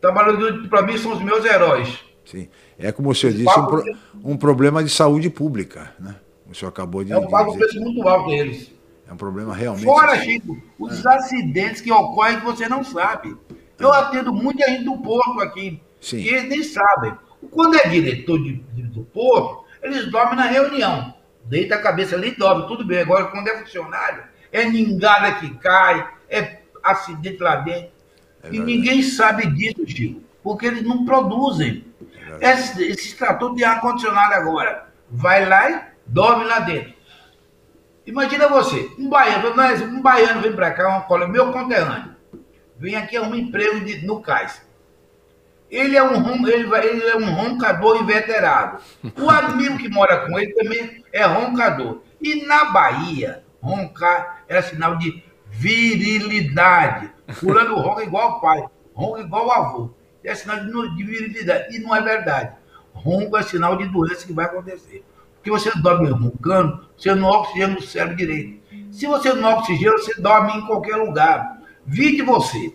trabalhadores, 0.00 0.66
para 0.66 0.82
mim, 0.82 0.98
são 0.98 1.12
os 1.12 1.22
meus 1.22 1.44
heróis. 1.44 2.00
Sim. 2.24 2.48
É 2.76 2.90
como 2.90 3.10
o 3.10 3.14
senhor 3.14 3.32
disse, 3.32 3.56
um, 3.56 3.66
pro, 3.66 3.84
um, 4.24 4.36
problema 4.36 4.82
de 4.82 4.90
saúde 4.90 5.30
pública, 5.30 5.94
né? 6.00 6.16
O 6.50 6.54
senhor 6.54 6.70
acabou 6.70 7.04
de. 7.04 7.12
É 7.12 7.18
um 7.18 7.28
pago 7.28 7.56
preço 7.56 7.80
muito 7.80 8.06
alto 8.08 8.30
deles. 8.30 8.74
É 9.08 9.12
um 9.12 9.16
problema 9.16 9.54
realmente. 9.54 9.84
Fora, 9.84 10.20
Chico, 10.20 10.60
os 10.76 11.04
é. 11.04 11.08
acidentes 11.08 11.80
que 11.80 11.92
ocorrem 11.92 12.40
que 12.40 12.46
você 12.46 12.68
não 12.68 12.82
sabe. 12.82 13.36
Eu 13.78 13.94
é. 13.94 13.98
atendo 13.98 14.32
muita 14.32 14.68
gente 14.68 14.82
do 14.82 14.98
porto 14.98 15.40
aqui. 15.40 15.80
Sim. 16.00 16.18
E 16.18 16.28
eles 16.28 16.48
nem 16.48 16.64
sabem. 16.64 17.14
Quando 17.48 17.76
é 17.76 17.88
diretor 17.88 18.42
de, 18.42 18.56
de, 18.74 18.82
do 18.82 19.02
porto, 19.04 19.64
eles 19.80 20.10
dormem 20.10 20.34
na 20.34 20.46
reunião 20.46 21.16
deita 21.48 21.76
a 21.76 21.82
cabeça 21.82 22.14
ali 22.14 22.28
e 22.28 22.36
dorme, 22.36 22.68
tudo 22.68 22.84
bem. 22.84 23.00
Agora, 23.00 23.26
quando 23.26 23.48
é 23.48 23.58
funcionário, 23.58 24.22
é 24.52 24.64
ningada 24.64 25.32
que 25.32 25.54
cai, 25.56 26.06
é 26.28 26.58
acidente 26.82 27.42
lá 27.42 27.56
dentro. 27.56 27.90
É 28.42 28.50
e 28.52 28.58
ninguém 28.58 29.02
sabe 29.02 29.46
disso, 29.46 29.86
Chico, 29.86 30.22
porque 30.42 30.66
eles 30.66 30.82
não 30.82 31.04
produzem. 31.04 31.84
É 32.40 32.52
esse, 32.52 32.82
esse 32.84 33.16
trator 33.16 33.54
de 33.54 33.64
ar-condicionado 33.64 34.34
agora, 34.34 34.88
vai 35.10 35.44
lá 35.46 35.70
e 35.70 35.82
dorme 36.06 36.44
lá 36.44 36.60
dentro. 36.60 36.92
Imagina 38.06 38.48
você, 38.48 38.90
um 38.98 39.08
baiano, 39.08 39.50
um 39.84 40.00
baiano 40.00 40.40
vem 40.40 40.52
para 40.52 40.70
cá, 40.70 40.98
um 40.98 41.02
colega, 41.02 41.30
meu 41.30 41.52
conterrâneo, 41.52 42.14
vem 42.78 42.96
aqui 42.96 43.16
a 43.16 43.22
um 43.22 43.34
emprego 43.34 43.84
de, 43.84 44.06
no 44.06 44.22
cais. 44.22 44.62
Ele 45.70 45.96
é 45.96 46.02
um, 46.02 46.46
ele, 46.48 46.74
ele 46.74 47.04
é 47.04 47.16
um 47.16 47.30
roncador 47.34 48.00
inveterado. 48.02 48.78
O 49.20 49.28
amigo 49.28 49.76
que 49.76 49.88
mora 49.88 50.26
com 50.26 50.38
ele 50.38 50.52
também 50.54 51.04
é 51.12 51.24
roncador. 51.24 52.00
E 52.20 52.46
na 52.46 52.66
Bahia, 52.66 53.44
Roncar 53.60 54.44
é 54.48 54.62
sinal 54.62 54.96
de 54.96 55.22
virilidade. 55.50 57.10
Fulano 57.28 57.76
ronca 57.76 58.02
igual 58.02 58.38
o 58.38 58.40
pai, 58.40 58.64
ronca 58.94 59.20
igual 59.20 59.46
o 59.46 59.52
avô. 59.52 59.90
É 60.24 60.34
sinal 60.34 60.60
de, 60.60 60.96
de 60.96 61.04
virilidade. 61.04 61.76
E 61.76 61.78
não 61.78 61.94
é 61.94 62.02
verdade. 62.02 62.54
Ronco 62.92 63.36
é 63.36 63.42
sinal 63.42 63.76
de 63.76 63.86
doença 63.86 64.26
que 64.26 64.32
vai 64.32 64.46
acontecer. 64.46 65.04
Porque 65.36 65.50
você 65.50 65.70
dorme 65.78 66.10
roncando, 66.10 66.86
você 66.96 67.14
não 67.14 67.28
oxigena 67.28 67.78
o 67.78 67.82
cérebro 67.82 68.16
direito. 68.16 68.58
Se 68.90 69.06
você 69.06 69.32
não 69.32 69.58
oxigena, 69.58 69.92
você 69.92 70.20
dorme 70.20 70.52
em 70.52 70.66
qualquer 70.66 70.96
lugar. 70.96 71.58
Vide 71.86 72.22
você. 72.22 72.74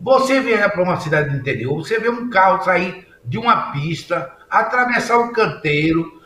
Você 0.00 0.40
vier 0.40 0.70
para 0.72 0.82
uma 0.82 0.98
cidade 0.98 1.30
do 1.30 1.36
interior, 1.36 1.76
você 1.76 1.98
vê 1.98 2.08
um 2.08 2.30
carro 2.30 2.62
sair 2.64 3.06
de 3.24 3.36
uma 3.36 3.72
pista, 3.72 4.34
atravessar 4.48 5.18
um 5.18 5.32
canteiro, 5.32 6.20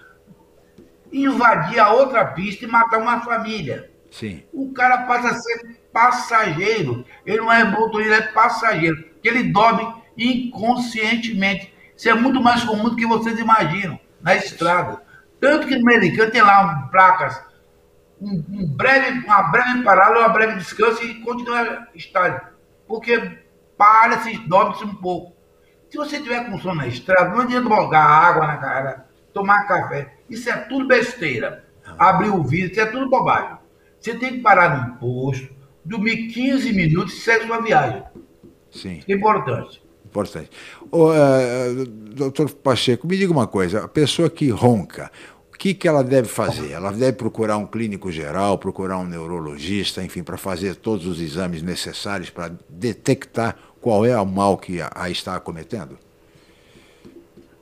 invadir 1.13 1.81
a 1.81 1.93
outra 1.93 2.25
pista 2.25 2.65
e 2.65 2.69
matar 2.69 2.99
uma 2.99 3.21
família. 3.21 3.91
Sim. 4.11 4.45
O 4.53 4.73
cara 4.73 4.99
passa 4.99 5.29
a 5.29 5.35
ser 5.35 5.81
passageiro. 5.93 7.05
Ele 7.27 7.39
não 7.39 7.53
é 7.53 7.65
motorista, 7.65 8.15
ele 8.15 8.23
é 8.23 8.27
passageiro. 8.29 9.05
Ele 9.23 9.45
dorme 9.45 9.93
inconscientemente. 10.17 11.75
Isso 11.97 12.09
é 12.09 12.15
muito 12.15 12.41
mais 12.41 12.63
comum 12.65 12.91
do 12.91 12.97
que 12.97 13.07
vocês 13.07 13.39
imaginam 13.39 13.99
na 14.21 14.37
estrada. 14.37 15.03
Tanto 15.41 15.67
que 15.67 15.77
no 15.77 15.83
americano 15.83 16.31
tem 16.31 16.43
lá 16.43 16.89
placas, 16.91 17.43
um, 18.21 18.43
um 18.51 18.67
breve, 18.67 19.19
uma 19.27 19.43
breve 19.51 19.83
parada, 19.83 20.19
uma 20.19 20.29
breve 20.29 20.59
descanso 20.59 21.05
e 21.05 21.21
continua 21.21 21.89
estádio. 21.95 22.41
Porque 22.87 23.44
para-se, 23.85 24.39
dorme-se 24.49 24.85
um 24.85 24.95
pouco. 24.95 25.35
Se 25.91 25.99
você 25.99 26.19
tiver 26.19 26.51
com 26.51 26.59
sono 26.59 26.77
na 26.77 26.87
estrada, 26.87 27.29
não 27.29 27.41
adianta 27.43 27.69
jogar 27.69 28.03
água 28.03 28.47
na 28.47 28.57
cara, 28.57 29.07
tomar 29.35 29.69
café. 29.69 30.15
Isso 30.29 30.49
é 30.49 30.57
tudo 30.57 30.89
besteira. 30.89 31.65
Abrir 31.99 32.31
o 32.31 32.43
vidro, 32.43 32.73
isso 32.73 32.81
é 32.81 32.87
tudo 32.87 33.11
bobagem. 33.11 33.59
Você 34.01 34.15
tem 34.15 34.33
que 34.33 34.41
parar 34.41 34.89
no 34.89 34.97
posto, 34.97 35.49
dormir 35.85 36.29
15 36.29 36.73
minutos 36.73 37.15
e 37.15 37.21
segue 37.21 37.47
sua 37.47 37.61
viagem. 37.61 38.03
Sim. 38.71 39.03
É 39.07 39.13
importante. 39.13 39.85
Importante. 40.07 40.51
Ô, 40.91 41.11
uh, 41.11 41.87
doutor 41.87 42.51
Pacheco, 42.51 43.07
me 43.07 43.17
diga 43.17 43.33
uma 43.33 43.47
coisa: 43.47 43.85
a 43.85 43.89
pessoa 43.89 44.31
que 44.31 44.49
ronca, 44.49 45.11
o 45.53 45.59
que, 45.59 45.75
que 45.75 45.87
ela 45.87 46.03
deve 46.03 46.29
fazer? 46.29 46.73
Ela 46.73 46.91
deve 46.91 47.13
procurar 47.13 47.57
um 47.59 47.67
clínico 47.67 48.11
geral, 48.11 48.59
procurar 48.59 48.99
um 48.99 49.07
neurologista, 49.07 50.03
enfim, 50.03 50.23
para 50.23 50.37
fazer 50.37 50.77
todos 50.77 51.07
os 51.07 51.21
exames 51.21 51.63
necessários 51.63 52.31
para 52.31 52.53
detectar 52.69 53.57
qual 53.85 54.07
é 54.07 54.19
o 54.19 54.25
mal 54.25 54.57
que 54.57 54.81
a, 54.81 54.91
a 54.95 55.11
está 55.11 55.39
cometendo? 55.39 55.99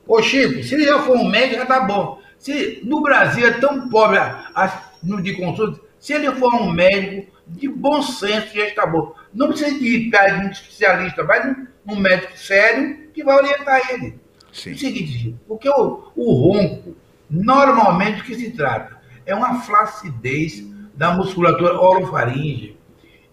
Ô 0.07 0.21
Chico, 0.21 0.63
se 0.63 0.73
ele 0.73 0.85
já 0.85 1.01
for 1.01 1.17
um 1.17 1.27
médico, 1.29 1.55
já 1.57 1.65
tá 1.65 1.81
bom. 1.81 2.21
Se 2.39 2.79
no 2.85 3.01
Brasil 3.01 3.45
é 3.45 3.51
tão 3.51 3.89
pobre 3.89 4.17
a, 4.19 4.49
a, 4.55 4.83
no 5.03 5.21
de 5.21 5.33
consulta, 5.33 5.81
se 5.99 6.13
ele 6.13 6.31
for 6.31 6.53
um 6.53 6.71
médico 6.71 7.29
de 7.45 7.67
bom 7.67 8.01
senso, 8.01 8.55
já 8.55 8.65
está 8.65 8.85
bom. 8.85 9.13
Não 9.33 9.49
precisa 9.49 9.77
de 9.77 9.85
ir 9.85 10.09
para 10.09 10.35
um 10.37 10.49
especialista, 10.49 11.25
vai 11.25 11.45
num, 11.45 11.67
num, 11.85 11.99
médico 11.99 12.37
sério 12.37 13.09
que 13.13 13.21
vai 13.21 13.35
orientar 13.35 13.81
ele. 13.91 14.17
Sim. 14.53 14.71
É 14.71 14.73
o 14.75 14.77
seguinte, 14.77 15.35
porque 15.45 15.67
o, 15.67 16.09
o 16.15 16.33
ronco, 16.35 16.95
normalmente 17.29 18.21
o 18.21 18.23
que 18.23 18.35
se 18.35 18.51
trata 18.51 18.97
é 19.25 19.35
uma 19.35 19.59
flacidez 19.59 20.63
da 20.93 21.11
musculatura 21.11 21.77
orofaringe 21.77 22.77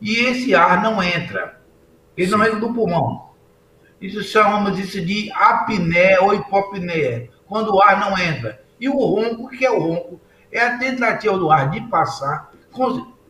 e 0.00 0.16
esse 0.24 0.56
ar 0.56 0.82
não 0.82 1.00
entra. 1.00 1.59
Sim. 2.16 2.30
não 2.30 2.44
entra 2.44 2.58
no 2.58 2.74
pulmão. 2.74 3.30
Isso 4.00 4.22
chamamos 4.22 4.78
isso 4.78 5.04
de 5.04 5.30
apneia 5.32 6.22
ou 6.22 6.34
hipopneia, 6.34 7.28
quando 7.46 7.74
o 7.74 7.82
ar 7.82 8.00
não 8.00 8.16
entra. 8.18 8.62
E 8.80 8.88
o 8.88 8.96
ronco, 8.96 9.44
o 9.44 9.48
que 9.48 9.64
é 9.64 9.70
o 9.70 9.78
ronco? 9.78 10.20
É 10.50 10.60
a 10.60 10.78
tentativa 10.78 11.36
do 11.36 11.50
ar 11.50 11.70
de 11.70 11.82
passar, 11.82 12.50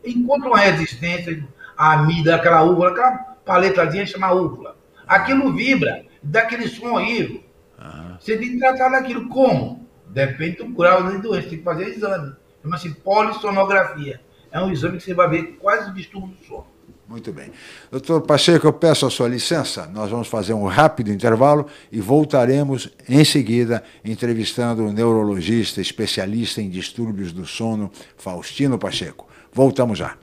encontra 0.03 0.47
uma 0.47 0.59
resistência, 0.59 1.45
a 1.77 1.93
amida, 1.93 2.35
aquela 2.35 2.63
úvula, 2.63 2.91
aquela 2.91 3.11
paletazinha 3.45 4.05
chama 4.05 4.31
úvula. 4.31 4.77
Aquilo 5.07 5.51
vibra, 5.51 6.05
dá 6.23 6.41
aquele 6.41 6.67
som 6.67 6.93
horrível. 6.93 7.43
Uhum. 7.79 8.17
Você 8.19 8.37
tem 8.37 8.51
que 8.51 8.59
tratar 8.59 8.89
daquilo. 8.89 9.27
Como? 9.27 9.87
Depende 10.07 10.57
do 10.57 10.67
grau 10.67 11.03
da 11.03 11.17
doença, 11.17 11.49
tem 11.49 11.57
que 11.57 11.63
fazer 11.63 11.89
exame. 11.89 12.33
Chama-se 12.61 12.89
polissonografia. 12.95 14.21
É 14.51 14.61
um 14.61 14.71
exame 14.71 14.97
que 14.97 15.03
você 15.03 15.13
vai 15.13 15.29
ver 15.29 15.43
quais 15.53 15.87
os 15.87 15.93
distúrbios 15.95 16.37
do 16.39 16.45
sono. 16.45 16.67
Muito 17.11 17.33
bem. 17.33 17.51
Doutor 17.91 18.21
Pacheco, 18.21 18.65
eu 18.65 18.71
peço 18.71 19.05
a 19.05 19.09
sua 19.09 19.27
licença. 19.27 19.85
Nós 19.87 20.09
vamos 20.09 20.29
fazer 20.29 20.53
um 20.53 20.65
rápido 20.65 21.11
intervalo 21.11 21.67
e 21.91 21.99
voltaremos 21.99 22.89
em 23.07 23.25
seguida 23.25 23.83
entrevistando 24.05 24.85
o 24.85 24.93
neurologista 24.93 25.81
especialista 25.81 26.61
em 26.61 26.69
distúrbios 26.69 27.33
do 27.33 27.45
sono, 27.45 27.91
Faustino 28.15 28.79
Pacheco. 28.79 29.27
Voltamos 29.51 29.99
já. 29.99 30.15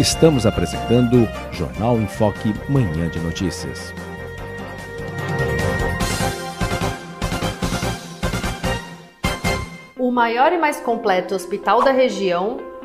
Estamos 0.00 0.46
apresentando 0.46 1.28
Jornal 1.52 1.96
em 1.96 2.08
Foque, 2.08 2.52
Manhã 2.68 3.08
de 3.08 3.20
Notícias. 3.20 3.94
O 9.96 10.10
maior 10.10 10.52
e 10.52 10.58
mais 10.58 10.80
completo 10.80 11.36
hospital 11.36 11.84
da 11.84 11.92
região 11.92 12.71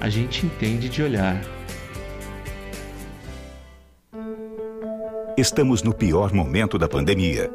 a 0.00 0.08
gente 0.08 0.46
entende 0.46 0.88
de 0.88 1.02
olhar. 1.02 1.40
Estamos 5.36 5.82
no 5.82 5.92
pior 5.92 6.32
momento 6.32 6.78
da 6.78 6.88
pandemia. 6.88 7.50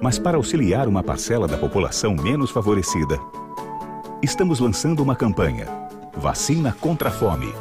Mas 0.00 0.18
para 0.18 0.36
auxiliar 0.36 0.86
uma 0.86 1.02
parcela 1.02 1.48
da 1.48 1.58
população 1.58 2.14
menos 2.14 2.50
favorecida, 2.50 3.18
estamos 4.22 4.60
lançando 4.60 5.02
uma 5.02 5.16
campanha: 5.16 5.66
Vacina 6.16 6.76
contra 6.80 7.08
a 7.08 7.12
Fome. 7.12 7.52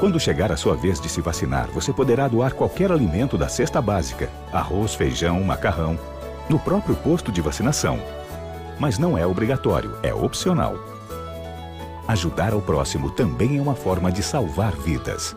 Quando 0.00 0.18
chegar 0.18 0.50
a 0.50 0.56
sua 0.56 0.74
vez 0.74 1.00
de 1.00 1.08
se 1.08 1.20
vacinar, 1.20 1.68
você 1.70 1.92
poderá 1.92 2.26
doar 2.28 2.54
qualquer 2.54 2.90
alimento 2.90 3.38
da 3.38 3.48
cesta 3.48 3.80
básica, 3.80 4.30
arroz, 4.52 4.94
feijão, 4.94 5.42
macarrão, 5.42 5.98
no 6.48 6.58
próprio 6.58 6.96
posto 6.96 7.30
de 7.30 7.40
vacinação. 7.40 7.98
Mas 8.78 8.98
não 8.98 9.16
é 9.16 9.26
obrigatório, 9.26 9.96
é 10.02 10.12
opcional. 10.12 10.93
Ajudar 12.06 12.52
ao 12.52 12.60
próximo 12.60 13.10
também 13.10 13.56
é 13.56 13.62
uma 13.62 13.74
forma 13.74 14.12
de 14.12 14.22
salvar 14.22 14.72
vidas. 14.76 15.34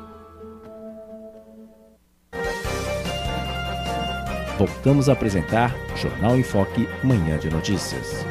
Voltamos 4.57 5.07
a 5.07 5.13
apresentar 5.13 5.73
Jornal 5.95 6.35
em 6.35 6.43
Foque, 6.43 6.85
Manhã 7.03 7.37
de 7.37 7.49
Notícias. 7.49 8.25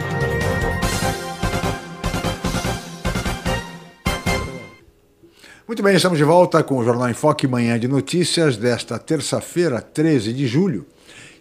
Muito 5.66 5.82
bem, 5.82 5.96
estamos 5.96 6.18
de 6.18 6.24
volta 6.24 6.62
com 6.62 6.76
o 6.76 6.84
Jornal 6.84 7.08
em 7.08 7.14
Foque 7.14 7.46
Manhã 7.46 7.78
de 7.78 7.88
Notícias 7.88 8.58
desta 8.58 8.98
terça-feira, 8.98 9.80
13 9.80 10.34
de 10.34 10.46
julho. 10.46 10.86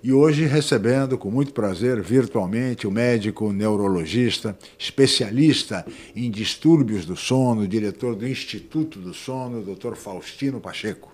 E 0.06 0.14
hoje 0.14 0.46
recebendo 0.46 1.18
com 1.18 1.32
muito 1.32 1.52
prazer 1.52 2.00
virtualmente 2.00 2.86
o 2.86 2.92
médico 2.92 3.52
neurologista, 3.52 4.56
especialista 4.78 5.84
em 6.16 6.30
distúrbios 6.30 7.08
do 7.08 7.16
sono, 7.16 7.68
diretor 7.68 8.16
do 8.16 8.28
Instituto 8.28 9.00
do 9.00 9.16
Sono, 9.16 9.64
Dr. 9.64 9.96
Faustino 9.96 10.62
Pacheco. 10.62 11.12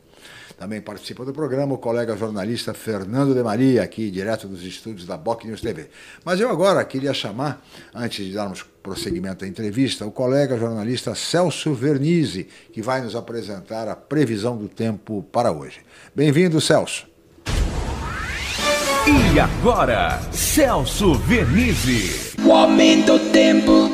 Também 0.58 0.82
participa 0.82 1.23
do 1.23 1.32
programa 1.32 1.73
o 1.73 1.77
colega 1.77 2.17
jornalista 2.17 2.73
Fernando 2.73 3.34
de 3.34 3.41
Maria, 3.41 3.82
aqui 3.82 4.12
direto 4.12 4.45
dos 4.45 4.62
estúdios 4.62 5.08
da 5.08 5.15
Boc 5.15 5.45
News 5.45 5.62
TV. 5.62 5.88
Mas 6.25 6.41
eu 6.41 6.49
agora 6.49 6.84
queria 6.84 7.13
chamar, 7.13 7.65
antes 7.95 8.25
de 8.25 8.34
darmos 8.34 8.62
prosseguimento 8.84 9.45
à 9.45 9.47
entrevista, 9.47 10.06
o 10.06 10.12
colega 10.12 10.58
jornalista 10.58 11.15
Celso 11.15 11.73
Vernizzi, 11.73 12.45
que 12.73 12.82
vai 12.82 13.01
nos 13.01 13.15
apresentar 13.15 13.88
a 13.88 13.95
previsão 13.95 14.58
do 14.58 14.67
tempo 14.67 15.23
para 15.32 15.49
hoje. 15.49 15.80
Bem-vindo, 16.13 16.60
Celso. 16.60 17.10
E 19.08 19.40
agora, 19.40 20.20
Celso 20.32 21.16
Vernizzi. 21.16 22.40
O 22.48 22.52
aumento 22.52 23.18
do 23.18 23.32
tempo. 23.32 23.90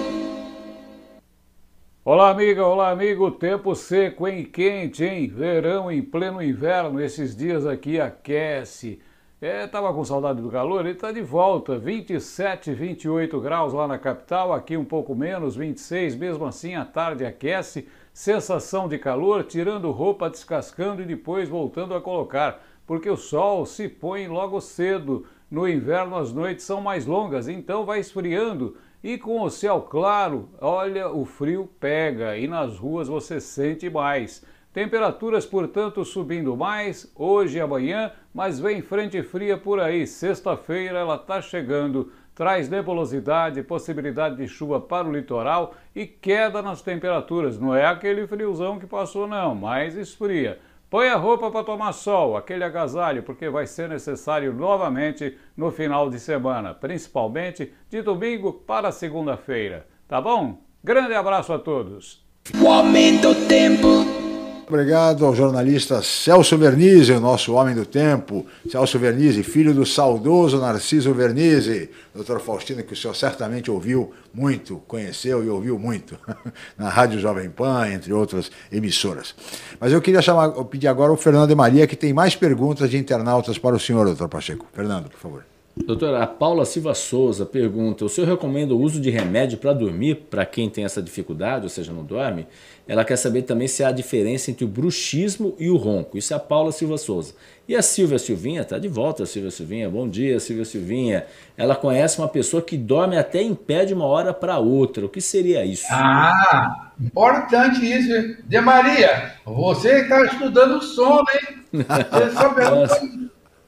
Olá, 2.03 2.29
amiga, 2.29 2.65
olá, 2.65 2.91
amigo. 2.91 3.31
Tempo 3.31 3.73
seco, 3.73 4.27
hein? 4.27 4.43
Quente, 4.43 5.05
hein? 5.05 5.27
Verão 5.29 5.89
em 5.89 6.01
pleno 6.01 6.43
inverno. 6.43 6.99
Esses 6.99 7.33
dias 7.33 7.65
aqui 7.65 8.01
aquece. 8.01 8.99
É, 9.39 9.65
tava 9.65 9.93
com 9.93 10.03
saudade 10.03 10.41
do 10.41 10.49
calor, 10.49 10.85
ele 10.85 10.95
tá 10.95 11.09
de 11.09 11.21
volta. 11.21 11.77
27, 11.77 12.73
28 12.73 13.39
graus 13.39 13.71
lá 13.71 13.87
na 13.87 13.97
capital, 13.97 14.51
aqui 14.51 14.75
um 14.75 14.83
pouco 14.83 15.15
menos, 15.15 15.55
26. 15.55 16.15
Mesmo 16.15 16.45
assim, 16.45 16.75
a 16.75 16.83
tarde 16.83 17.23
aquece. 17.23 17.87
Sensação 18.11 18.89
de 18.89 18.97
calor, 18.97 19.45
tirando 19.45 19.89
roupa, 19.91 20.29
descascando 20.29 21.01
e 21.01 21.05
depois 21.05 21.47
voltando 21.47 21.93
a 21.93 22.01
colocar, 22.01 22.61
porque 22.87 23.09
o 23.09 23.17
sol 23.17 23.65
se 23.65 23.87
põe 23.87 24.27
logo 24.27 24.59
cedo. 24.59 25.27
No 25.51 25.67
inverno 25.67 26.15
as 26.15 26.33
noites 26.33 26.65
são 26.65 26.81
mais 26.81 27.05
longas, 27.05 27.47
então 27.47 27.85
vai 27.85 27.99
esfriando 27.99 28.75
e 29.03 29.17
com 29.17 29.41
o 29.41 29.49
céu 29.49 29.81
claro, 29.81 30.49
olha, 30.59 31.09
o 31.09 31.23
frio 31.23 31.69
pega 31.79 32.35
e 32.35 32.47
nas 32.47 32.77
ruas 32.77 33.07
você 33.07 33.39
sente 33.39 33.89
mais. 33.89 34.43
Temperaturas, 34.73 35.45
portanto, 35.45 36.03
subindo 36.03 36.55
mais 36.55 37.11
hoje 37.15 37.57
e 37.57 37.61
amanhã, 37.61 38.11
mas 38.33 38.59
vem 38.59 38.81
frente 38.81 39.23
fria 39.23 39.57
por 39.57 39.79
aí. 39.79 40.05
Sexta-feira 40.05 40.99
ela 40.99 41.15
está 41.15 41.41
chegando, 41.41 42.11
traz 42.35 42.69
nebulosidade, 42.69 43.63
possibilidade 43.63 44.35
de 44.35 44.47
chuva 44.47 44.79
para 44.79 45.07
o 45.07 45.11
litoral 45.11 45.73
e 45.95 46.05
queda 46.05 46.61
nas 46.61 46.81
temperaturas. 46.81 47.57
Não 47.57 47.73
é 47.73 47.85
aquele 47.85 48.27
friozão 48.27 48.77
que 48.77 48.85
passou, 48.85 49.27
não, 49.27 49.55
mas 49.55 49.95
esfria. 49.95 50.59
Põe 50.89 51.09
a 51.09 51.17
roupa 51.17 51.51
para 51.51 51.65
tomar 51.65 51.91
sol, 51.91 52.37
aquele 52.37 52.63
agasalho, 52.63 53.23
porque 53.23 53.49
vai 53.49 53.67
ser 53.67 53.89
necessário 53.89 54.53
novamente 54.53 55.37
no 55.55 55.69
final 55.69 56.09
de 56.09 56.17
semana, 56.17 56.73
principalmente 56.73 57.73
de 57.89 58.01
domingo 58.01 58.53
para 58.53 58.91
segunda-feira. 58.91 59.85
Tá 60.07 60.21
bom? 60.21 60.61
Grande 60.81 61.13
abraço 61.13 61.51
a 61.51 61.59
todos. 61.59 62.25
O 62.61 62.67
aumento 62.69 63.35
tempo. 63.47 64.26
Obrigado 64.69 65.25
ao 65.25 65.33
jornalista 65.33 66.01
Celso 66.01 66.57
Vernizzi, 66.57 67.13
o 67.13 67.21
nosso 67.21 67.53
homem 67.53 67.73
do 67.73 67.85
tempo. 67.85 68.45
Celso 68.69 68.99
Vernizzi, 68.99 69.41
filho 69.41 69.73
do 69.73 69.85
saudoso 69.85 70.59
Narciso 70.59 71.13
Vernizzi. 71.13 71.89
Doutor 72.13 72.41
Faustino, 72.41 72.83
que 72.83 72.91
o 72.91 72.95
senhor 72.95 73.15
certamente 73.15 73.71
ouviu 73.71 74.11
muito, 74.33 74.81
conheceu 74.85 75.41
e 75.41 75.47
ouviu 75.47 75.79
muito 75.79 76.19
na 76.77 76.89
Rádio 76.89 77.17
Jovem 77.17 77.49
Pan, 77.49 77.87
entre 77.87 78.11
outras 78.11 78.51
emissoras. 78.69 79.33
Mas 79.79 79.93
eu 79.93 80.01
queria 80.01 80.21
chamar, 80.21 80.49
pedir 80.65 80.89
agora 80.89 81.13
o 81.13 81.17
Fernando 81.17 81.47
de 81.47 81.55
Maria, 81.55 81.87
que 81.87 81.95
tem 81.95 82.11
mais 82.11 82.35
perguntas 82.35 82.89
de 82.89 82.97
internautas 82.97 83.57
para 83.57 83.73
o 83.73 83.79
senhor, 83.79 84.03
doutor 84.05 84.27
Pacheco. 84.27 84.65
Fernando, 84.73 85.09
por 85.09 85.17
favor. 85.17 85.56
Doutora, 85.85 86.23
a 86.23 86.27
Paula 86.27 86.65
Silva 86.65 86.93
Souza 86.93 87.45
pergunta: 87.45 88.03
o 88.03 88.09
senhor 88.09 88.27
recomenda 88.27 88.73
o 88.73 88.79
uso 88.79 88.99
de 88.99 89.09
remédio 89.09 89.57
para 89.57 89.73
dormir 89.73 90.15
para 90.29 90.45
quem 90.45 90.69
tem 90.69 90.83
essa 90.83 91.01
dificuldade, 91.01 91.63
ou 91.63 91.69
seja, 91.69 91.93
não 91.93 92.03
dorme? 92.03 92.47
Ela 92.87 93.03
quer 93.03 93.17
saber 93.17 93.43
também 93.43 93.67
se 93.67 93.83
há 93.83 93.91
diferença 93.91 94.49
entre 94.49 94.63
o 94.65 94.67
bruxismo 94.67 95.55
e 95.59 95.69
o 95.69 95.77
ronco. 95.77 96.17
Isso 96.17 96.33
é 96.33 96.37
a 96.37 96.39
Paula 96.39 96.71
Silva 96.71 96.97
Souza. 96.97 97.33
E 97.67 97.75
a 97.75 97.81
Silvia 97.81 98.17
Silvinha, 98.17 98.61
está 98.61 98.79
de 98.79 98.87
volta, 98.87 99.25
Silvia 99.25 99.51
Silvinha. 99.51 99.89
Bom 99.89 100.07
dia, 100.07 100.39
Silvia 100.39 100.63
Silvinha. 100.63 101.25
Ela 101.57 101.75
conhece 101.75 102.17
uma 102.17 102.29
pessoa 102.29 102.61
que 102.61 102.77
dorme 102.77 103.17
até 103.17 103.41
em 103.41 103.53
pé 103.53 103.83
de 103.83 103.93
uma 103.93 104.05
hora 104.05 104.33
para 104.33 104.57
outra. 104.57 105.05
O 105.05 105.09
que 105.09 105.19
seria 105.19 105.65
isso? 105.65 105.85
Ah, 105.89 106.91
importante 106.99 107.85
isso. 107.85 108.37
De 108.45 108.61
Maria, 108.61 109.33
você 109.45 110.01
está 110.01 110.23
estudando 110.25 110.81
sono, 110.81 111.25
hein? 111.33 111.57
Você 111.83 112.31
só 112.31 112.53
pergunta. 112.53 113.01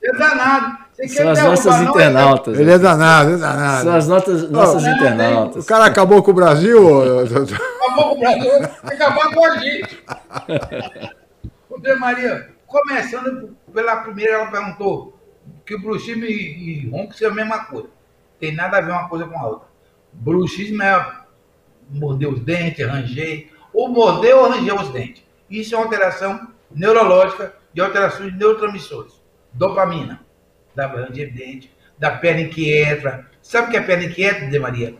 É 0.02 0.17
danado. 0.17 0.88
São 1.07 1.29
as 1.29 1.43
nossas 1.43 1.81
internautas. 1.81 2.59
Ele 2.59 2.71
é 2.71 2.77
danado, 2.77 3.31
é 3.31 3.38
danado. 3.38 3.83
São 3.83 3.95
as 3.95 4.07
notas, 4.07 4.49
nossas 4.49 4.83
oh, 4.83 4.89
internautas. 4.89 5.63
O 5.63 5.67
cara 5.67 5.85
acabou 5.85 6.21
com 6.21 6.31
o 6.31 6.33
Brasil. 6.33 6.77
acabou 7.21 8.09
com 8.09 8.15
o 8.15 8.19
Brasil, 8.19 8.51
acabou 8.83 9.33
com 9.33 9.45
a 9.45 9.57
gente. 9.57 10.03
André 11.77 11.95
Maria, 11.95 12.49
começando 12.67 13.55
pela 13.73 13.97
primeira, 13.97 14.33
ela 14.33 14.51
perguntou 14.51 15.17
que 15.65 15.75
o 15.75 15.81
bruxismo 15.81 16.25
e, 16.25 16.83
e 16.83 16.89
ronco 16.89 17.13
são 17.13 17.29
a 17.29 17.33
mesma 17.33 17.65
coisa. 17.65 17.89
Tem 18.39 18.53
nada 18.53 18.77
a 18.77 18.81
ver 18.81 18.91
uma 18.91 19.07
coisa 19.07 19.25
com 19.25 19.39
a 19.39 19.47
outra. 19.47 19.67
Bruxismo 20.12 20.83
é 20.83 21.19
morder 21.89 22.27
os 22.27 22.41
dentes, 22.41 22.85
ranger, 22.85 23.49
ou 23.73 23.88
morder 23.88 24.35
ou 24.35 24.49
ranger 24.49 24.81
os 24.81 24.89
dentes. 24.89 25.23
Isso 25.49 25.75
é 25.75 25.77
uma 25.77 25.85
alteração 25.85 26.47
neurológica 26.69 27.55
de 27.73 27.79
alterações 27.79 28.33
de 28.33 28.38
neurotransmissores. 28.38 29.13
Dopamina 29.53 30.28
da 30.79 30.87
ranger 30.87 31.33
dente, 31.33 31.71
da 31.97 32.11
perna 32.11 32.41
inquieta. 32.41 33.25
Sabe 33.41 33.67
o 33.67 33.71
que 33.71 33.77
é 33.77 33.81
perna 33.81 34.05
inquieta, 34.05 34.45
De 34.45 34.59
Maria? 34.59 34.95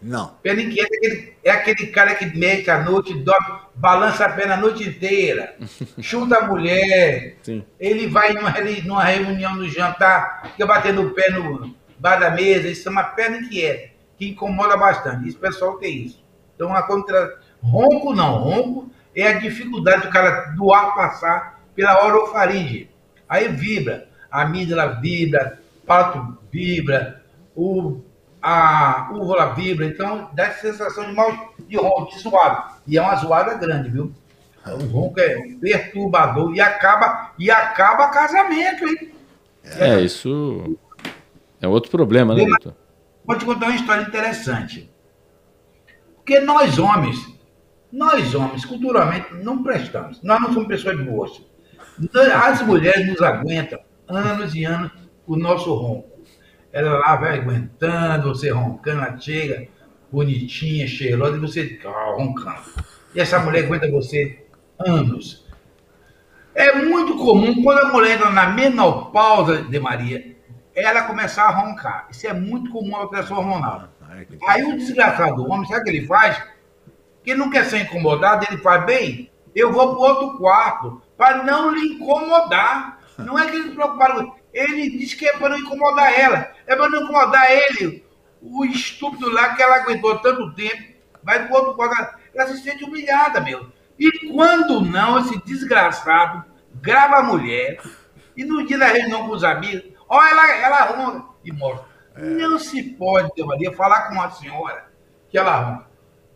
Não. 0.00 0.34
Perna 0.42 0.62
inquieta 0.62 0.90
é 0.92 0.96
aquele, 0.96 1.36
é 1.44 1.50
aquele 1.50 1.86
cara 1.86 2.14
que 2.14 2.26
mexe 2.36 2.70
à 2.70 2.82
noite, 2.82 3.14
dorme, 3.14 3.58
balança 3.74 4.26
a 4.26 4.28
perna 4.28 4.54
a 4.54 4.58
noite 4.58 4.86
inteira, 4.86 5.56
chuta 6.00 6.36
a 6.36 6.46
mulher, 6.46 7.36
Sim. 7.42 7.64
ele 7.80 8.06
vai 8.06 8.32
numa, 8.34 8.52
numa 8.84 9.04
reunião 9.04 9.56
no 9.56 9.68
jantar, 9.68 10.50
fica 10.52 10.66
batendo 10.66 11.02
o 11.02 11.10
pé 11.10 11.30
no 11.30 11.74
bar 11.98 12.20
da 12.20 12.30
mesa, 12.30 12.68
isso 12.68 12.88
é 12.88 12.92
uma 12.92 13.04
perna 13.04 13.38
inquieta, 13.38 13.90
que 14.18 14.28
incomoda 14.28 14.76
bastante. 14.76 15.28
Isso, 15.28 15.38
pessoal 15.38 15.78
tem 15.78 16.04
isso. 16.04 16.22
Então, 16.54 16.74
a 16.74 16.82
contra... 16.82 17.38
ronco 17.62 18.14
não, 18.14 18.38
ronco 18.38 18.90
é 19.14 19.28
a 19.28 19.38
dificuldade 19.38 20.02
do 20.02 20.10
cara 20.10 20.52
do 20.52 20.72
ar 20.74 20.94
passar 20.94 21.62
pela 21.74 22.04
orofaringe. 22.04 22.90
Aí 23.28 23.48
vibra 23.48 24.08
a 24.30 24.42
amígdala 24.42 25.00
vibra, 25.00 25.60
o 25.82 25.86
pato 25.86 26.38
vibra, 26.50 27.22
o, 27.54 28.00
a 28.40 29.10
úvula 29.12 29.54
vibra, 29.54 29.86
então 29.86 30.30
dá 30.32 30.44
essa 30.44 30.72
sensação 30.72 31.06
de 31.06 31.12
mal 31.12 31.54
de 31.58 31.76
ronco, 31.76 32.10
de 32.10 32.18
zoado. 32.20 32.74
E 32.86 32.96
é 32.96 33.02
uma 33.02 33.16
zoada 33.16 33.54
grande, 33.54 33.88
viu? 33.88 34.12
O 34.66 34.84
ronco 34.86 35.20
é 35.20 35.36
perturbador 35.60 36.54
e 36.54 36.60
acaba, 36.60 37.32
e 37.38 37.50
acaba 37.50 38.08
casamento, 38.08 38.86
hein? 38.86 39.12
É, 39.78 40.00
isso 40.00 40.78
é 41.60 41.66
outro 41.66 41.90
problema, 41.90 42.34
né, 42.34 42.44
doutor? 42.44 42.74
Vou 43.24 43.36
te 43.36 43.44
contar 43.44 43.66
uma 43.66 43.74
história 43.74 44.02
interessante. 44.02 44.90
Porque 46.16 46.38
nós 46.40 46.78
homens, 46.78 47.16
nós 47.90 48.34
homens, 48.34 48.64
culturalmente, 48.64 49.34
não 49.34 49.62
prestamos. 49.62 50.22
Nós 50.22 50.40
não 50.40 50.52
somos 50.52 50.68
pessoas 50.68 51.00
boas. 51.04 51.42
As 52.44 52.62
mulheres 52.62 53.06
nos 53.08 53.22
aguentam 53.22 53.80
anos 54.08 54.54
e 54.54 54.64
anos 54.64 54.92
o 55.26 55.36
nosso 55.36 55.74
ronco. 55.74 56.08
Ela 56.72 56.98
lá 56.98 57.16
vai 57.16 57.38
aguentando, 57.38 58.28
você 58.28 58.50
roncando, 58.50 59.02
ela 59.02 59.18
chega 59.18 59.68
bonitinha, 60.10 60.86
cheirosa, 60.86 61.36
e 61.36 61.40
você 61.40 61.80
roncando. 62.16 62.62
E 63.14 63.20
essa 63.20 63.38
mulher 63.38 63.64
aguenta 63.64 63.90
você 63.90 64.46
anos. 64.78 65.46
É 66.54 66.74
muito 66.74 67.16
comum, 67.16 67.62
quando 67.62 67.80
a 67.80 67.92
mulher 67.92 68.16
entra 68.16 68.30
na 68.30 68.48
menopausa 68.48 69.62
de 69.62 69.78
Maria, 69.78 70.36
ela 70.74 71.02
começar 71.02 71.44
a 71.44 71.50
roncar. 71.50 72.08
Isso 72.10 72.26
é 72.26 72.32
muito 72.32 72.70
comum 72.70 72.92
na 72.92 72.98
alteração 72.98 73.38
hormonal. 73.38 73.88
Aí 74.46 74.64
o 74.64 74.76
desgraçado 74.76 75.36
do 75.36 75.50
homem, 75.50 75.66
sabe 75.66 75.80
o 75.80 75.84
que 75.84 75.90
ele 75.90 76.06
faz? 76.06 76.42
Que 77.22 77.34
não 77.34 77.50
quer 77.50 77.64
ser 77.64 77.80
incomodado, 77.80 78.46
ele 78.48 78.60
faz 78.62 78.84
bem, 78.86 79.30
eu 79.54 79.72
vou 79.72 79.96
para 79.96 79.98
outro 79.98 80.38
quarto, 80.38 81.02
para 81.16 81.42
não 81.42 81.74
lhe 81.74 81.94
incomodar. 81.94 82.95
Não 83.18 83.38
é 83.38 83.46
que 83.46 83.56
eles 83.56 83.68
se 83.68 83.74
preocuparam 83.74 84.26
com 84.26 84.36
ele. 84.52 84.98
diz 84.98 85.14
que 85.14 85.26
é 85.26 85.36
para 85.36 85.50
não 85.50 85.58
incomodar 85.58 86.18
ela. 86.18 86.52
É 86.66 86.76
para 86.76 86.88
não 86.88 87.02
incomodar 87.02 87.50
ele. 87.50 88.04
O 88.40 88.64
estúpido 88.64 89.30
lá 89.30 89.54
que 89.54 89.62
ela 89.62 89.76
aguentou 89.76 90.18
tanto 90.18 90.54
tempo. 90.54 90.94
Vai 91.22 91.46
do 91.46 91.54
outro 91.54 91.74
quarto. 91.74 92.18
Ela 92.34 92.48
se 92.48 92.62
sente 92.62 92.84
humilhada, 92.84 93.40
meu. 93.40 93.70
E 93.98 94.28
quando 94.28 94.80
não, 94.80 95.20
esse 95.20 95.42
desgraçado 95.44 96.44
grava 96.74 97.16
a 97.16 97.22
mulher. 97.22 97.80
E 98.36 98.44
no 98.44 98.66
dia 98.66 98.78
da 98.78 98.86
reunião 98.86 99.26
com 99.26 99.34
os 99.34 99.42
amigos, 99.42 99.92
olha 100.08 100.30
ela, 100.30 100.52
ela 100.56 100.76
arruma 100.76 101.34
e 101.44 101.50
morre. 101.50 101.80
É. 102.14 102.20
Não 102.20 102.58
se 102.58 102.82
pode, 102.82 103.42
Maria, 103.42 103.72
falar 103.72 104.08
com 104.08 104.14
uma 104.14 104.30
senhora 104.30 104.90
que 105.30 105.38
ela 105.38 105.52
arruma. 105.52 105.86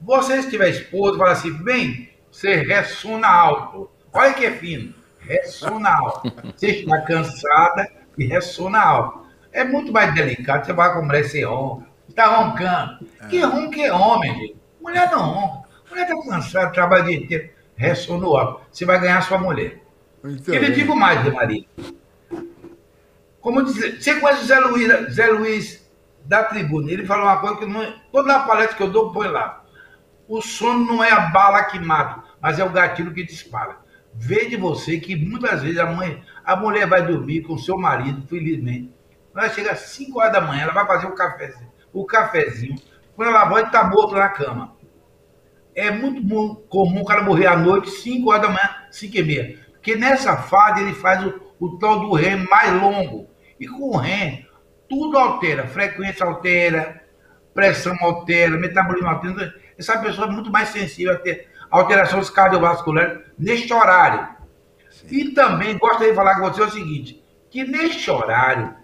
Você, 0.00 0.42
se 0.42 0.50
tiver 0.50 0.70
esposa, 0.70 1.18
fala 1.18 1.32
assim, 1.32 1.52
bem, 1.62 2.10
você 2.30 2.56
ressona 2.56 3.28
alto. 3.28 3.90
Olha 4.12 4.32
que 4.32 4.46
é 4.46 4.50
fino, 4.50 4.94
ressona 5.30 5.90
alto. 5.90 6.32
Você 6.56 6.66
está 6.66 7.00
cansada 7.02 7.88
e 8.18 8.26
ressona 8.26 8.80
alto. 8.80 9.26
É 9.52 9.64
muito 9.64 9.92
mais 9.92 10.14
delicado, 10.14 10.66
você 10.66 10.72
vai 10.72 10.92
com 10.92 11.04
mulher, 11.04 11.24
você 11.24 11.44
ronca, 11.44 11.86
está 12.08 12.26
roncando. 12.26 13.06
Que 13.28 13.40
ronca 13.40 13.80
é 13.80 13.92
homem, 13.92 14.34
gente. 14.34 14.56
Mulher 14.80 15.10
não 15.10 15.20
ronca. 15.20 15.68
Mulher 15.88 16.08
está 16.08 16.30
cansada, 16.30 16.70
trabalha 16.70 17.02
o 17.04 17.06
dia 17.06 17.16
inteiro, 17.16 17.50
ressona 17.76 18.26
alto. 18.26 18.60
Você 18.70 18.84
vai 18.84 19.00
ganhar 19.00 19.20
sua 19.22 19.38
mulher. 19.38 19.82
Muito 20.22 20.52
Eu 20.52 20.60
lhe 20.60 20.66
bem. 20.66 20.74
digo 20.74 20.94
mais, 20.94 21.22
de 21.24 21.30
Maria. 21.30 21.64
Como 23.40 23.64
dizer, 23.64 24.00
você 24.00 24.20
conhece 24.20 24.42
o 24.42 24.46
Zé 24.46 24.58
Luiz, 24.60 25.14
Zé 25.14 25.26
Luiz 25.28 25.90
da 26.26 26.44
tribuna? 26.44 26.90
Ele 26.92 27.06
falou 27.06 27.24
uma 27.24 27.38
coisa 27.38 27.56
que 27.56 27.66
não, 27.66 27.94
toda 28.12 28.36
a 28.36 28.40
palestra 28.40 28.76
que 28.76 28.82
eu 28.82 28.90
dou, 28.90 29.12
põe 29.12 29.28
lá. 29.28 29.64
O 30.28 30.40
sono 30.42 30.84
não 30.84 31.02
é 31.02 31.10
a 31.10 31.20
bala 31.20 31.64
que 31.64 31.78
mata, 31.78 32.22
mas 32.40 32.58
é 32.58 32.64
o 32.64 32.70
gatilho 32.70 33.12
que 33.12 33.24
dispara. 33.24 33.78
Veja 34.14 34.58
você 34.58 34.98
que 34.98 35.16
muitas 35.16 35.62
vezes 35.62 35.78
a 35.78 35.86
mãe, 35.86 36.22
a 36.44 36.56
mulher 36.56 36.86
vai 36.86 37.06
dormir 37.06 37.42
com 37.42 37.56
seu 37.56 37.78
marido, 37.78 38.26
felizmente. 38.26 38.92
Ela 39.34 39.48
chega 39.48 39.72
às 39.72 39.78
5 39.80 40.18
horas 40.18 40.32
da 40.32 40.40
manhã, 40.40 40.62
ela 40.62 40.72
vai 40.72 40.86
fazer 40.86 41.06
o 41.06 41.14
cafezinho. 41.14 41.70
O 41.92 42.04
cafezinho. 42.04 42.76
Quando 43.14 43.28
ela 43.28 43.44
vai, 43.44 43.62
está 43.64 43.84
morto 43.84 44.14
na 44.14 44.28
cama. 44.28 44.76
É 45.74 45.90
muito 45.90 46.20
mu- 46.22 46.56
comum 46.68 47.02
o 47.02 47.04
cara 47.04 47.22
morrer 47.22 47.46
à 47.46 47.56
noite, 47.56 47.90
5 47.90 48.28
horas 48.30 48.42
da 48.42 48.48
manhã, 48.48 48.68
5 48.90 49.16
e 49.16 49.22
meia. 49.22 49.58
Porque 49.72 49.94
nessa 49.96 50.36
fase 50.36 50.82
ele 50.82 50.94
faz 50.94 51.24
o, 51.24 51.40
o 51.58 51.78
tal 51.78 52.00
do 52.00 52.12
REM 52.12 52.46
mais 52.50 52.72
longo. 52.80 53.28
E 53.58 53.66
com 53.68 53.90
o 53.90 53.96
REM, 53.96 54.46
tudo 54.88 55.16
altera. 55.16 55.66
Frequência 55.68 56.26
altera, 56.26 57.02
pressão 57.54 57.96
altera, 58.00 58.58
metabolismo 58.58 59.08
altera. 59.08 59.54
Essa 59.78 59.96
pessoa 59.98 60.26
é 60.26 60.30
muito 60.30 60.50
mais 60.50 60.68
sensível 60.68 61.14
a 61.14 61.16
ter 61.18 61.48
alterações 61.70 62.28
cardiovasculares 62.28 63.20
neste 63.38 63.72
horário. 63.72 64.28
E 65.10 65.30
também 65.30 65.78
gostaria 65.78 66.10
de 66.10 66.16
falar 66.16 66.36
com 66.36 66.50
você 66.50 66.62
o 66.62 66.70
seguinte, 66.70 67.22
que 67.50 67.64
neste 67.64 68.10
horário, 68.10 68.74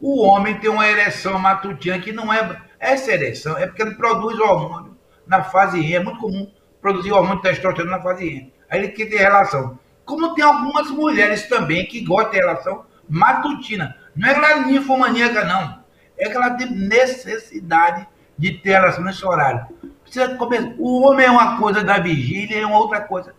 o 0.00 0.22
homem 0.22 0.58
tem 0.58 0.70
uma 0.70 0.88
ereção 0.88 1.38
matutina 1.38 1.98
que 1.98 2.12
não 2.12 2.32
é... 2.32 2.60
Essa 2.78 3.12
ereção 3.12 3.58
é 3.58 3.66
porque 3.66 3.82
ele 3.82 3.94
produz 3.94 4.38
hormônio 4.38 4.96
na 5.26 5.44
fase 5.44 5.80
REM. 5.80 5.96
É 5.96 6.02
muito 6.02 6.18
comum 6.18 6.50
produzir 6.80 7.12
hormônio 7.12 7.42
testosterona 7.42 7.98
na 7.98 8.02
fase 8.02 8.26
REM. 8.26 8.52
Aí 8.70 8.80
ele 8.80 8.88
quer 8.88 9.06
ter 9.06 9.18
relação. 9.18 9.78
Como 10.04 10.34
tem 10.34 10.42
algumas 10.42 10.90
mulheres 10.90 11.46
também 11.46 11.86
que 11.86 12.00
gostam 12.00 12.30
de 12.30 12.38
relação 12.38 12.84
matutina. 13.08 13.96
Não 14.16 14.28
é 14.28 14.32
que 14.32 14.38
ela 14.38 14.50
é 14.52 14.64
ninfomaníaca, 14.64 15.44
não. 15.44 15.84
É 16.16 16.28
que 16.28 16.36
ela 16.36 16.50
tem 16.50 16.70
necessidade 16.70 18.06
de 18.38 18.52
ter 18.58 18.70
relação 18.70 19.04
nesse 19.04 19.24
horário. 19.26 19.66
Precisa 20.10 20.34
começar. 20.34 20.74
O 20.76 21.06
homem 21.06 21.24
é 21.24 21.30
uma 21.30 21.56
coisa 21.56 21.84
da 21.84 22.00
vigília 22.00 22.56
e 22.56 22.60
é 22.62 22.66
uma 22.66 22.78
outra 22.78 23.00
coisa 23.00 23.32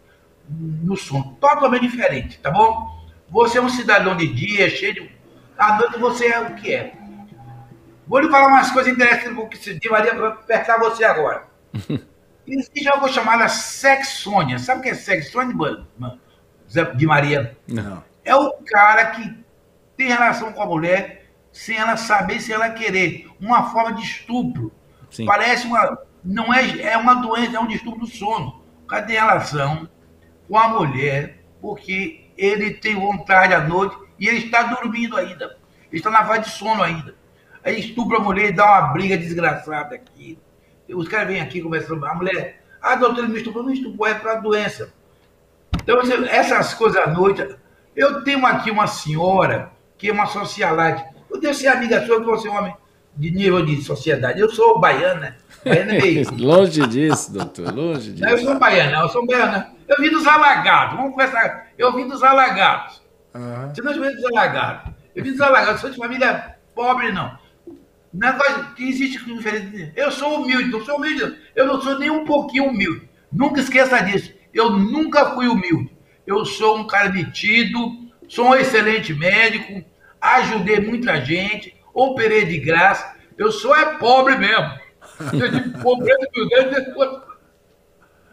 no 0.47 0.95
sono. 0.95 1.37
Totalmente 1.41 1.81
diferente, 1.81 2.39
tá 2.39 2.49
bom? 2.49 3.05
Você 3.29 3.57
é 3.57 3.61
um 3.61 3.67
cidadão 3.67 4.15
de 4.15 4.27
dia, 4.27 4.69
cheio 4.69 4.93
de. 4.93 5.11
À 5.57 5.77
noite 5.77 5.99
você 5.99 6.27
é 6.27 6.39
o 6.39 6.55
que 6.55 6.73
é. 6.73 6.93
Vou 8.07 8.19
lhe 8.19 8.29
falar 8.29 8.47
umas 8.47 8.71
coisas 8.71 8.91
interessantes 8.91 9.35
porque 9.35 9.57
se 9.57 9.77
Maria 9.89 10.15
para 10.15 10.29
apertar 10.29 10.79
você 10.79 11.03
agora. 11.03 11.43
Existe 12.47 12.87
algo 12.87 13.07
chamado 13.09 13.47
sexônia. 13.49 14.57
Sabe 14.57 14.79
o 14.79 14.83
que 14.83 14.89
é 14.89 14.95
sexônia, 14.95 15.53
mano? 15.53 15.87
De 16.95 17.05
Maria? 17.05 17.57
Não. 17.67 18.01
É 18.23 18.33
o 18.33 18.53
cara 18.65 19.07
que 19.07 19.43
tem 19.97 20.07
relação 20.07 20.53
com 20.53 20.61
a 20.61 20.65
mulher 20.65 21.29
sem 21.51 21.75
ela 21.75 21.97
saber, 21.97 22.39
sem 22.39 22.55
ela 22.55 22.69
querer. 22.69 23.29
Uma 23.39 23.69
forma 23.71 23.93
de 23.93 24.03
estupro. 24.03 24.71
Sim. 25.09 25.25
Parece 25.25 25.67
uma. 25.67 25.97
Não 26.23 26.53
é, 26.53 26.81
é 26.81 26.97
uma 26.97 27.15
doença, 27.15 27.57
é 27.57 27.59
um 27.59 27.67
distúrbio 27.67 28.01
do 28.01 28.07
sono. 28.07 28.61
Tem 29.07 29.15
relação 29.15 29.89
com 30.47 30.57
a 30.57 30.67
mulher 30.67 31.43
porque 31.61 32.29
ele 32.37 32.71
tem 32.73 32.95
vontade 32.95 33.53
à 33.53 33.61
noite 33.61 33.95
e 34.19 34.27
ele 34.27 34.39
está 34.39 34.63
dormindo 34.63 35.17
ainda. 35.17 35.57
Ele 35.89 35.99
está 35.99 36.09
na 36.09 36.25
fase 36.25 36.41
de 36.41 36.49
sono 36.51 36.83
ainda. 36.83 37.15
Aí 37.63 37.79
estupra 37.79 38.17
a 38.17 38.21
mulher 38.21 38.49
e 38.49 38.51
dá 38.51 38.65
uma 38.65 38.93
briga 38.93 39.17
desgraçada 39.17 39.95
aqui. 39.95 40.37
Os 40.89 41.07
caras 41.07 41.27
vêm 41.27 41.39
aqui 41.39 41.61
conversando. 41.61 42.05
A 42.05 42.13
mulher. 42.13 42.63
Ah, 42.81 42.95
doutor, 42.95 43.23
ele 43.23 43.33
me 43.33 43.37
estuprou. 43.37 43.63
Não 43.63 43.71
estuprou, 43.71 44.07
é 44.07 44.13
para 44.13 44.35
doença. 44.35 44.93
Então, 45.81 45.99
essas 46.27 46.73
coisas 46.73 47.01
à 47.01 47.07
noite. 47.07 47.55
Eu 47.95 48.23
tenho 48.23 48.45
aqui 48.45 48.71
uma 48.71 48.87
senhora 48.87 49.71
que 49.97 50.09
é 50.09 50.11
uma 50.11 50.25
socialite. 50.25 51.03
Eu 51.29 51.39
devo 51.39 51.53
ser 51.53 51.67
amiga 51.67 52.05
sua, 52.05 52.19
que 52.19 52.25
você 52.25 52.47
é 52.47 52.51
um 52.51 52.55
homem 52.55 52.75
de 53.15 53.31
nível 53.31 53.65
de 53.65 53.81
sociedade. 53.81 54.39
Eu 54.39 54.49
sou 54.49 54.79
baiana. 54.79 55.37
Baiana 55.65 55.93
é 55.93 56.23
longe 56.37 56.87
disso, 56.87 57.33
doutor, 57.33 57.73
longe 57.73 58.15
Não, 58.19 58.29
eu 58.29 58.35
disso. 58.35 58.47
sou 58.47 58.59
baiana, 58.59 58.97
eu 58.99 59.09
sou 59.09 59.25
baiana. 59.25 59.71
Eu 59.87 59.97
vim 59.97 60.09
dos 60.09 60.25
alagados, 60.25 60.95
vamos 60.95 61.11
conversar. 61.11 61.67
Eu 61.77 61.93
vim 61.93 62.07
dos 62.07 62.23
alagados. 62.23 63.01
Aham. 63.35 63.73
Você 63.73 63.81
não 63.81 64.05
é 64.05 64.11
dos 64.11 64.25
alagados. 64.25 64.93
Eu 65.15 65.23
vim 65.23 65.31
dos 65.31 65.41
alagados, 65.41 65.81
sou 65.81 65.89
de 65.89 65.97
família 65.97 66.55
pobre, 66.73 67.11
não. 67.11 67.37
Negócio 68.13 68.73
que 68.75 68.87
existe 68.89 69.19
com 69.23 69.35
diferença. 69.37 69.91
Eu 69.95 70.11
sou 70.11 70.41
humilde, 70.41 70.69
não 70.69 70.83
sou 70.83 70.97
humilde. 70.97 71.37
Eu 71.55 71.65
não 71.65 71.81
sou 71.81 71.97
nem 71.97 72.09
um 72.09 72.25
pouquinho 72.25 72.65
humilde. 72.65 73.09
Nunca 73.31 73.61
esqueça 73.61 74.01
disso. 74.01 74.33
Eu 74.53 74.71
nunca 74.71 75.31
fui 75.31 75.47
humilde. 75.47 75.89
Eu 76.27 76.45
sou 76.45 76.77
um 76.77 76.87
cara 76.87 77.09
metido, 77.09 77.77
sou 78.27 78.47
um 78.49 78.55
excelente 78.55 79.13
médico, 79.13 79.83
ajudei 80.19 80.79
muita 80.79 81.21
gente, 81.21 81.75
operei 81.93 82.45
de 82.45 82.57
graça. 82.57 83.15
Eu 83.37 83.51
sou 83.51 83.75
é 83.75 83.97
pobre 83.97 84.37
mesmo. 84.37 84.71
Eu 85.33 85.51
de 85.51 85.69
pobreza 85.81 86.27
e 86.33 86.39
humildade 86.41 86.75
é 86.75 86.93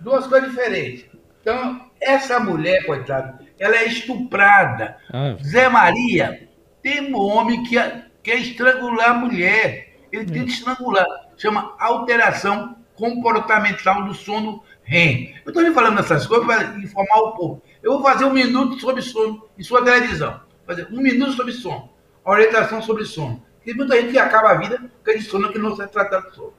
duas- 0.01 0.27
coisas 0.27 0.49
diferentes. 0.51 1.07
Então, 1.41 1.91
essa 2.01 2.39
mulher, 2.41 2.85
coitada, 2.87 3.39
ela 3.59 3.77
é 3.77 3.87
estuprada. 3.87 4.97
Ah. 5.13 5.37
Zé 5.43 5.69
Maria 5.69 6.49
tem 6.83 7.13
um 7.15 7.19
homem 7.19 7.63
que 7.65 7.77
quer 8.23 8.37
estrangular 8.37 9.11
a 9.11 9.15
mulher. 9.15 9.97
Ele 10.13 10.25
tenta 10.25 10.49
estrangular. 10.51 11.07
Chama 11.37 11.75
alteração 11.79 12.77
comportamental 12.95 14.05
do 14.05 14.15
sono 14.15 14.63
REM. 14.83 15.35
Eu 15.45 15.51
estou 15.51 15.63
lhe 15.63 15.73
falando 15.73 16.01
essas 16.01 16.27
coisas 16.27 16.47
para 16.47 16.65
informar 16.79 17.19
o 17.19 17.33
povo. 17.33 17.63
Eu 17.83 17.93
vou 17.93 18.03
fazer 18.03 18.25
um 18.25 18.33
minuto 18.33 18.81
sobre 18.81 19.03
sono 19.03 19.47
em 19.59 19.63
sua 19.63 19.85
televisão. 19.85 20.41
Fazer 20.67 20.89
um 20.91 21.01
minuto 21.01 21.33
sobre 21.33 21.53
sono. 21.53 21.91
Orientação 22.25 22.83
sobre 22.83 23.05
sono. 23.05 23.43
Tem 23.65 23.75
muita 23.75 23.97
gente 24.01 24.13
que 24.13 24.19
acaba 24.19 24.51
a 24.51 24.55
vida 24.55 24.79
com 25.05 25.11
esse 25.11 25.25
sono 25.25 25.53
que 25.53 25.59
não 25.59 25.77
se 25.77 25.87
trata 25.89 26.23
de 26.23 26.35
sono. 26.35 26.53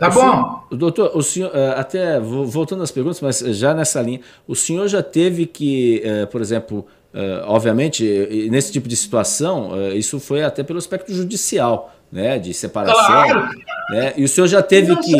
Tá 0.00 0.08
O 0.08 0.12
bom? 0.12 0.20
senhor- 0.20 0.60
doutor, 0.72 1.10
o 1.14 1.22
senhor, 1.22 1.50
eh, 1.54 1.74
até 1.76 2.18
vo- 2.18 2.46
voltando 2.46 2.82
às 2.82 2.90
perguntas, 2.90 3.20
mas 3.20 3.38
já 3.56 3.74
nessa 3.74 4.00
linha, 4.00 4.20
o 4.48 4.56
senhor 4.56 4.88
já 4.88 5.02
teve 5.02 5.44
que, 5.46 6.00
eh, 6.02 6.24
por 6.26 6.40
exemplo, 6.40 6.86
eh, 7.14 7.42
obviamente, 7.46 8.04
eh, 8.08 8.48
nesse 8.50 8.72
tipo 8.72 8.88
de 8.88 8.96
situação, 8.96 9.72
eh, 9.78 9.94
isso 9.96 10.18
foi 10.18 10.42
até 10.42 10.62
pelo 10.62 10.78
aspecto 10.78 11.12
judicial, 11.12 11.94
né, 12.10 12.38
de 12.38 12.52
separação, 12.54 13.04
Claro. 13.04 13.48
né, 13.90 14.14
e 14.16 14.24
o 14.24 14.28
senhor 14.28 14.46
já 14.46 14.62
teve 14.62 14.96
que, 14.96 15.12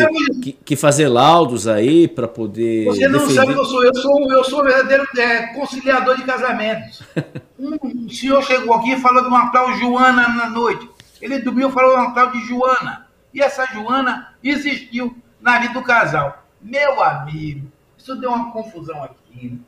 que, 0.43 0.53
que 0.65 0.77
fazer 0.77 1.09
laudos 1.09 1.69
aí 1.69 2.09
para 2.09 2.27
poder 2.27 2.87
Você 2.87 3.07
não 3.07 3.19
defender- 3.21 3.35
sabe 3.35 3.53
que 3.53 3.61
eu 3.61 3.65
sou. 3.67 3.85
Eu 3.85 3.95
sou, 3.95 4.33
eu 4.33 4.45
sou 4.45 4.65
verdadeiro 4.65 5.05
é, 5.19 5.49
conciliador 5.55 6.17
de 6.17 6.23
casamentos. 6.25 7.03
Um, 7.61 7.77
um 8.07 8.09
senhor 8.09 8.43
chegou 8.43 8.73
aqui 8.73 8.93
e 8.93 9.01
falou 9.01 9.21
de 9.21 9.29
uma 9.29 9.51
tal 9.53 9.71
Joana 9.75 10.27
na 10.31 10.49
noite. 10.49 10.89
Ele 11.21 11.39
dormiu 11.41 11.69
e 11.69 11.73
falou 11.73 11.91
de 11.91 11.97
uma 12.07 12.15
tal 12.15 12.31
de 12.33 12.41
Joana. 12.49 13.05
E 13.33 13.41
essa 13.41 13.67
Joana 13.67 14.35
existiu 14.43 15.17
na 15.41 15.59
vida 15.59 15.75
do 15.75 15.83
casal. 15.83 16.45
Meu 16.61 17.03
amigo, 17.03 17.71
isso 17.97 18.15
deu 18.17 18.31
uma 18.33 18.51
confusão 18.53 19.03
aqui. 19.03 19.61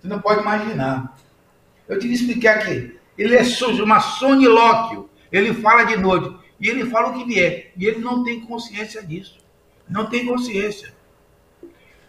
Você 0.00 0.08
não 0.08 0.20
pode 0.20 0.40
imaginar. 0.40 1.16
Eu 1.88 1.98
que 1.98 2.06
explicar 2.06 2.64
que 2.64 2.98
ele 3.16 3.36
é 3.36 3.44
so- 3.44 3.82
uma 3.82 4.00
sonilóquio. 4.00 5.08
Ele 5.30 5.54
fala 5.54 5.84
de 5.84 5.96
noite. 5.96 6.36
E 6.60 6.68
ele 6.68 6.86
fala 6.90 7.08
o 7.10 7.14
que 7.14 7.24
vier. 7.24 7.72
E 7.76 7.86
ele 7.86 7.98
não 8.00 8.24
tem 8.24 8.40
consciência 8.40 9.02
disso. 9.04 9.38
Não 9.88 10.06
tem 10.06 10.26
consciência. 10.26 10.92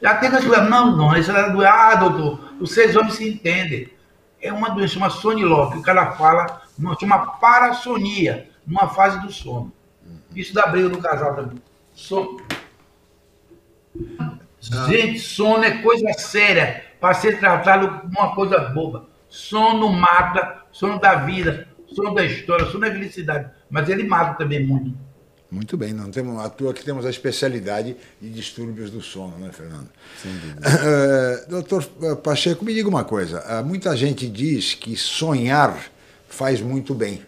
Já 0.02 0.16
tem 0.18 0.30
que 0.30 0.46
não, 0.70 0.96
não, 0.96 1.16
isso 1.16 1.32
é 1.32 1.50
doença. 1.50 1.72
Ah, 1.74 1.96
doutor, 1.96 2.54
os 2.60 2.72
seis 2.74 2.96
homens 2.96 3.16
se 3.16 3.28
entendem. 3.28 3.90
É 4.42 4.52
uma 4.52 4.70
doença, 4.70 4.98
uma 4.98 5.10
sonilóquia. 5.10 5.80
O 5.80 5.84
cara 5.84 6.12
fala, 6.12 6.62
uma, 6.78 6.98
chama 7.00 7.38
parassonia, 7.38 8.50
numa 8.68 8.90
fase 8.90 9.20
do 9.22 9.32
sono. 9.32 9.72
Isso 10.36 10.54
dá 10.54 10.68
briga 10.68 10.90
no 10.90 11.02
casal 11.02 11.36
também. 11.36 11.62
Sono. 11.94 12.42
Gente, 14.60 15.20
sono 15.20 15.64
é 15.64 15.82
coisa 15.82 16.12
séria 16.14 16.84
para 17.00 17.14
ser 17.14 17.40
tratado 17.40 18.02
como 18.02 18.20
uma 18.20 18.36
coisa 18.36 18.60
boba. 18.60 19.08
Sono 19.30 19.90
mata, 19.90 20.64
sono 20.72 21.00
da 21.00 21.16
vida, 21.16 21.68
sono 21.88 22.14
da 22.14 22.24
história, 22.24 22.66
sono 22.68 22.80
da 22.80 22.92
felicidade. 22.92 23.50
Mas 23.70 23.90
ele 23.90 24.04
mata 24.04 24.38
também 24.38 24.66
muito. 24.66 24.96
Muito 25.52 25.78
bem, 25.78 25.94
não 25.94 26.10
temos 26.10 26.44
à 26.44 26.50
toa 26.50 26.74
que 26.74 26.84
temos 26.84 27.06
a 27.06 27.12
especialidade 27.12 27.96
de 28.20 28.30
distúrbios 28.32 28.90
do 28.90 29.02
sono, 29.02 29.38
né, 29.38 29.52
Fernando? 29.52 29.90
Sem 30.22 30.32
dúvida. 30.32 30.62
Eh, 30.84 31.46
doutor 31.48 31.88
eh, 32.02 32.16
Pacheco, 32.16 32.66
me 32.66 32.74
diga 32.74 32.90
uma 32.90 33.04
coisa. 33.04 33.44
ah, 33.46 33.62
muita 33.62 33.96
gente 33.96 34.28
diz 34.28 34.74
que 34.74 34.96
sonhar 34.98 35.78
faz 36.28 36.60
muito 36.60 36.96
bem 36.96 37.22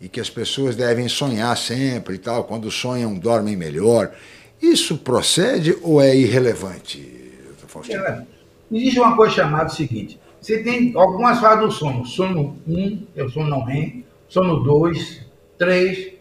e 0.00 0.08
que 0.08 0.20
as 0.20 0.30
pessoas 0.30 0.74
devem 0.74 1.08
sonhar 1.08 1.56
sempre 1.56 2.14
e 2.14 2.18
tal. 2.18 2.44
Quando 2.44 2.70
sonham, 2.70 3.14
dormem 3.18 3.56
melhor. 3.56 4.12
Isso 4.60 4.98
procede 4.98 5.76
ou 5.82 6.00
é 6.00 6.14
irrelevante, 6.14 7.20
Faustino? 7.66 8.04
É, 8.04 8.26
existe 8.72 8.98
uma 8.98 9.16
coisa 9.16 9.34
chamada 9.34 9.66
o 9.66 9.74
seguinte: 9.74 10.20
você 10.40 10.62
tem 10.62 10.92
algumas 10.96 11.38
fases 11.38 11.64
do 11.64 11.70
sono. 11.70 12.04
Sono 12.04 12.58
1, 12.66 13.06
é 13.16 13.24
o 13.24 13.30
sono 13.30 13.48
não 13.48 13.64
REM, 13.64 14.04
sono 14.28 14.60
2, 14.60 15.26
3, 15.58 16.12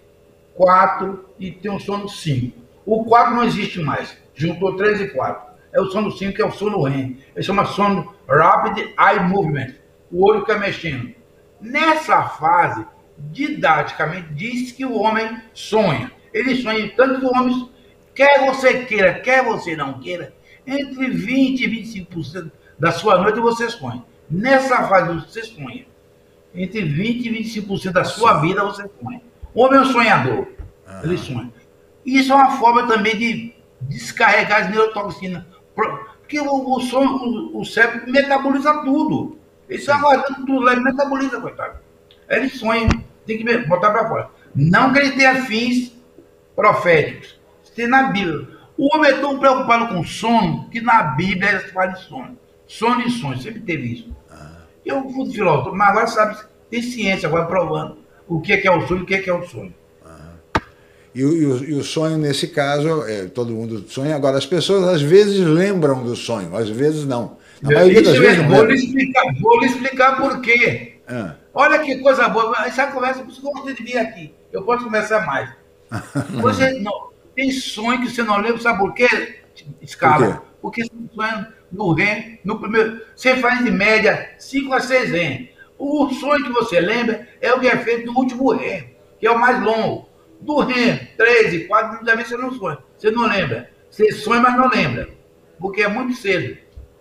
4 0.55 1.25
e 1.39 1.51
tem 1.51 1.71
o 1.71 1.79
sono 1.79 2.07
5. 2.07 2.57
O 2.85 3.05
4 3.05 3.35
não 3.35 3.43
existe 3.43 3.79
mais. 3.79 4.17
Juntou 4.33 4.75
3 4.75 5.01
e 5.01 5.07
4. 5.09 5.49
É 5.71 5.79
o 5.79 5.85
sono 5.85 6.11
5, 6.11 6.33
que 6.33 6.41
é 6.41 6.45
o 6.45 6.51
sono 6.51 6.83
REM. 6.83 7.17
Ele 7.35 7.43
chama 7.43 7.65
sono 7.65 8.13
Rapid 8.27 8.77
Eye 8.97 9.19
Movement. 9.27 9.75
O 10.11 10.25
olho 10.25 10.41
fica 10.41 10.57
mexendo. 10.57 11.13
Nessa 11.61 12.23
fase, 12.23 12.85
didaticamente, 13.31 14.33
diz 14.33 14.71
que 14.71 14.85
o 14.85 14.97
homem 14.97 15.41
sonha. 15.53 16.11
Ele 16.33 16.55
sonha, 16.61 16.91
tanto 16.95 17.19
que 17.19 17.25
o 17.25 17.29
homem, 17.29 17.69
quer 18.13 18.45
você 18.45 18.85
queira, 18.85 19.19
quer 19.19 19.43
você 19.43 19.75
não 19.75 19.99
queira, 19.99 20.33
entre 20.65 21.09
20% 21.09 21.59
e 21.59 22.05
25% 22.05 22.51
da 22.77 22.91
sua 22.91 23.17
noite 23.17 23.39
você 23.39 23.69
sonha. 23.69 24.03
Nessa 24.29 24.87
fase 24.87 25.13
você 25.13 25.43
sonha. 25.43 25.85
Entre 26.53 26.81
20% 26.81 27.25
e 27.25 27.61
25% 27.61 27.91
da 27.91 28.03
sua 28.03 28.39
vida 28.39 28.63
você 28.63 28.89
sonha. 29.01 29.21
O 29.53 29.63
homem 29.63 29.79
é 29.79 29.81
um 29.81 29.85
sonhador. 29.85 30.47
Ele 31.03 31.17
sonha. 31.17 31.51
Isso 32.05 32.31
é 32.31 32.35
uma 32.35 32.57
forma 32.57 32.87
também 32.87 33.17
de 33.17 33.53
descarregar 33.81 34.63
as 34.63 34.69
neurotoxinas. 34.69 35.43
Porque 35.75 36.39
o, 36.39 36.75
o 36.75 36.81
sonho, 36.81 37.09
o, 37.09 37.61
o 37.61 37.65
cérebro 37.65 38.11
metaboliza 38.11 38.81
tudo. 38.83 39.37
Ele 39.67 39.79
está 39.79 39.97
guardando 39.99 40.45
tudo 40.45 40.59
lá, 40.59 40.71
ele 40.71 40.81
metaboliza, 40.81 41.39
coitado. 41.39 41.79
Ele 42.27 42.49
sonha, 42.49 42.87
tem 43.37 43.45
que 43.45 43.57
botar 43.67 43.91
para 43.91 44.07
fora. 44.07 44.29
Não 44.55 44.91
que 44.91 44.99
ele 44.99 45.11
tenha 45.11 45.43
fins 45.45 45.93
proféticos. 46.55 47.39
Isso 47.63 47.73
tem 47.75 47.87
na 47.87 48.03
Bíblia. 48.11 48.47
O 48.77 48.95
homem 48.95 49.11
é 49.11 49.17
tão 49.19 49.37
preocupado 49.39 49.93
com 49.93 50.03
sono 50.03 50.69
que 50.69 50.81
na 50.81 51.03
Bíblia 51.03 51.49
ele 51.51 51.59
fala 51.59 51.87
de 51.87 52.01
sono. 52.03 52.37
Sono 52.67 53.01
e 53.01 53.09
sonho, 53.09 53.37
sempre 53.39 53.59
teve 53.61 53.93
isso. 53.93 54.09
Eu 54.85 55.07
fui 55.09 55.31
filósofo, 55.31 55.75
mas 55.75 55.89
agora 55.89 56.07
sabe, 56.07 56.37
tem 56.69 56.81
ciência 56.81 57.27
agora 57.27 57.45
provando 57.45 57.97
o 58.27 58.39
que 58.41 58.53
é, 58.53 58.57
que 58.57 58.67
é 58.67 58.71
o 58.71 58.87
sonho 58.87 59.01
e 59.01 59.03
o 59.03 59.05
que 59.05 59.15
é, 59.15 59.17
que 59.19 59.29
é 59.29 59.33
o 59.33 59.45
sonho. 59.45 59.73
E, 61.13 61.23
o- 61.23 61.35
e 61.35 61.45
o, 61.45 61.63
e 61.69 61.73
o 61.73 61.83
sonho, 61.83 62.17
nesse 62.17 62.47
caso, 62.47 63.03
é, 63.07 63.25
todo 63.25 63.51
mundo 63.53 63.83
sonha. 63.89 64.15
Agora, 64.15 64.37
as 64.37 64.45
pessoas 64.45 64.87
às 64.87 65.01
vezes 65.01 65.39
lembram 65.39 66.03
do 66.03 66.15
sonho, 66.15 66.55
às 66.55 66.69
vezes 66.69 67.05
não. 67.05 67.37
Na 67.61 67.71
maioria 67.71 68.01
das 68.01 68.13
Isso 68.13 68.21
vezes 68.21 68.45
vou 68.45 68.63
lhe 68.63 68.75
explicar, 68.75 69.23
vou 69.41 69.59
lhe 69.59 69.65
explicar 69.65 70.17
por 70.21 70.39
quê. 70.41 70.93
Ah, 71.07 71.35
Olha 71.53 71.79
que 71.79 71.97
coisa 71.99 72.27
boa. 72.29 72.65
Essa 72.65 72.87
conversa, 72.87 73.21
por 73.21 73.31
isso 73.31 73.41
que 73.41 73.47
eu 73.47 73.51
gostei 73.51 73.73
de 73.73 73.83
vir 73.83 73.97
aqui. 73.97 74.33
Eu 74.51 74.63
posso 74.63 74.83
conversar 74.83 75.25
mais. 75.25 75.49
Você 76.41 76.73
não, 76.79 77.09
tem 77.35 77.51
sonho 77.51 78.01
que 78.01 78.09
você 78.09 78.21
não 78.21 78.37
lembra, 78.37 78.59
sabe 78.59 78.79
por 78.79 78.93
quê? 78.93 79.41
Escala. 79.81 80.43
Por 80.61 80.71
quê? 80.71 80.83
Porque 80.83 80.83
você 80.83 81.15
sonha 81.15 81.53
no 81.71 81.93
REM, 81.93 82.39
no 82.43 82.59
primeiro. 82.59 83.01
Você 83.15 83.37
faz 83.37 83.63
de 83.63 83.71
média 83.71 84.31
5 84.37 84.73
a 84.73 84.79
6 84.81 85.11
REM. 85.11 85.49
O 85.77 86.09
sonho 86.09 86.43
que 86.43 86.51
você 86.51 86.81
lembra 86.81 87.27
é 87.39 87.53
o 87.53 87.59
que 87.59 87.67
é 87.67 87.77
feito 87.77 88.11
no 88.11 88.19
último 88.19 88.51
REM, 88.51 88.93
que 89.17 89.25
é 89.25 89.31
o 89.31 89.39
mais 89.39 89.63
longo. 89.63 90.09
Do 90.41 90.59
REM 90.59 90.97
3 91.17 91.53
e 91.53 91.59
4, 91.67 91.95
muitas 91.95 92.15
vezes 92.15 92.29
você 92.29 92.37
não 92.37 92.53
sonha. 92.53 92.77
Você 92.97 93.11
não 93.11 93.27
lembra. 93.27 93.71
Você 93.89 94.11
sonha, 94.11 94.41
mas 94.41 94.57
não 94.57 94.69
lembra. 94.69 95.09
Porque 95.59 95.81
é 95.81 95.87
muito 95.87 96.15
cedo. 96.15 96.57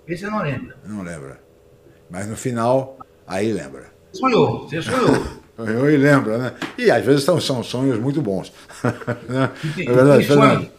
Esse 0.06 0.24
você 0.24 0.30
não 0.30 0.42
lembra. 0.42 0.76
não 0.84 1.02
lembra. 1.02 1.40
Mas 2.08 2.26
no 2.26 2.36
final, 2.36 2.98
aí 3.26 3.52
lembra. 3.52 3.97
Sonhou, 4.12 4.68
você 4.68 4.80
sonhou. 4.82 5.38
Eu 5.58 5.90
e 5.90 5.96
lembra, 5.96 6.38
né? 6.38 6.52
E 6.76 6.90
às 6.90 7.04
vezes 7.04 7.24
são, 7.24 7.40
são 7.40 7.62
sonhos 7.62 7.98
muito 7.98 8.22
bons. 8.22 8.52
Né? 9.28 9.50
É 9.78 9.92
verdade, 9.92 10.24
Fernando. 10.24 10.54
sonho. 10.60 10.70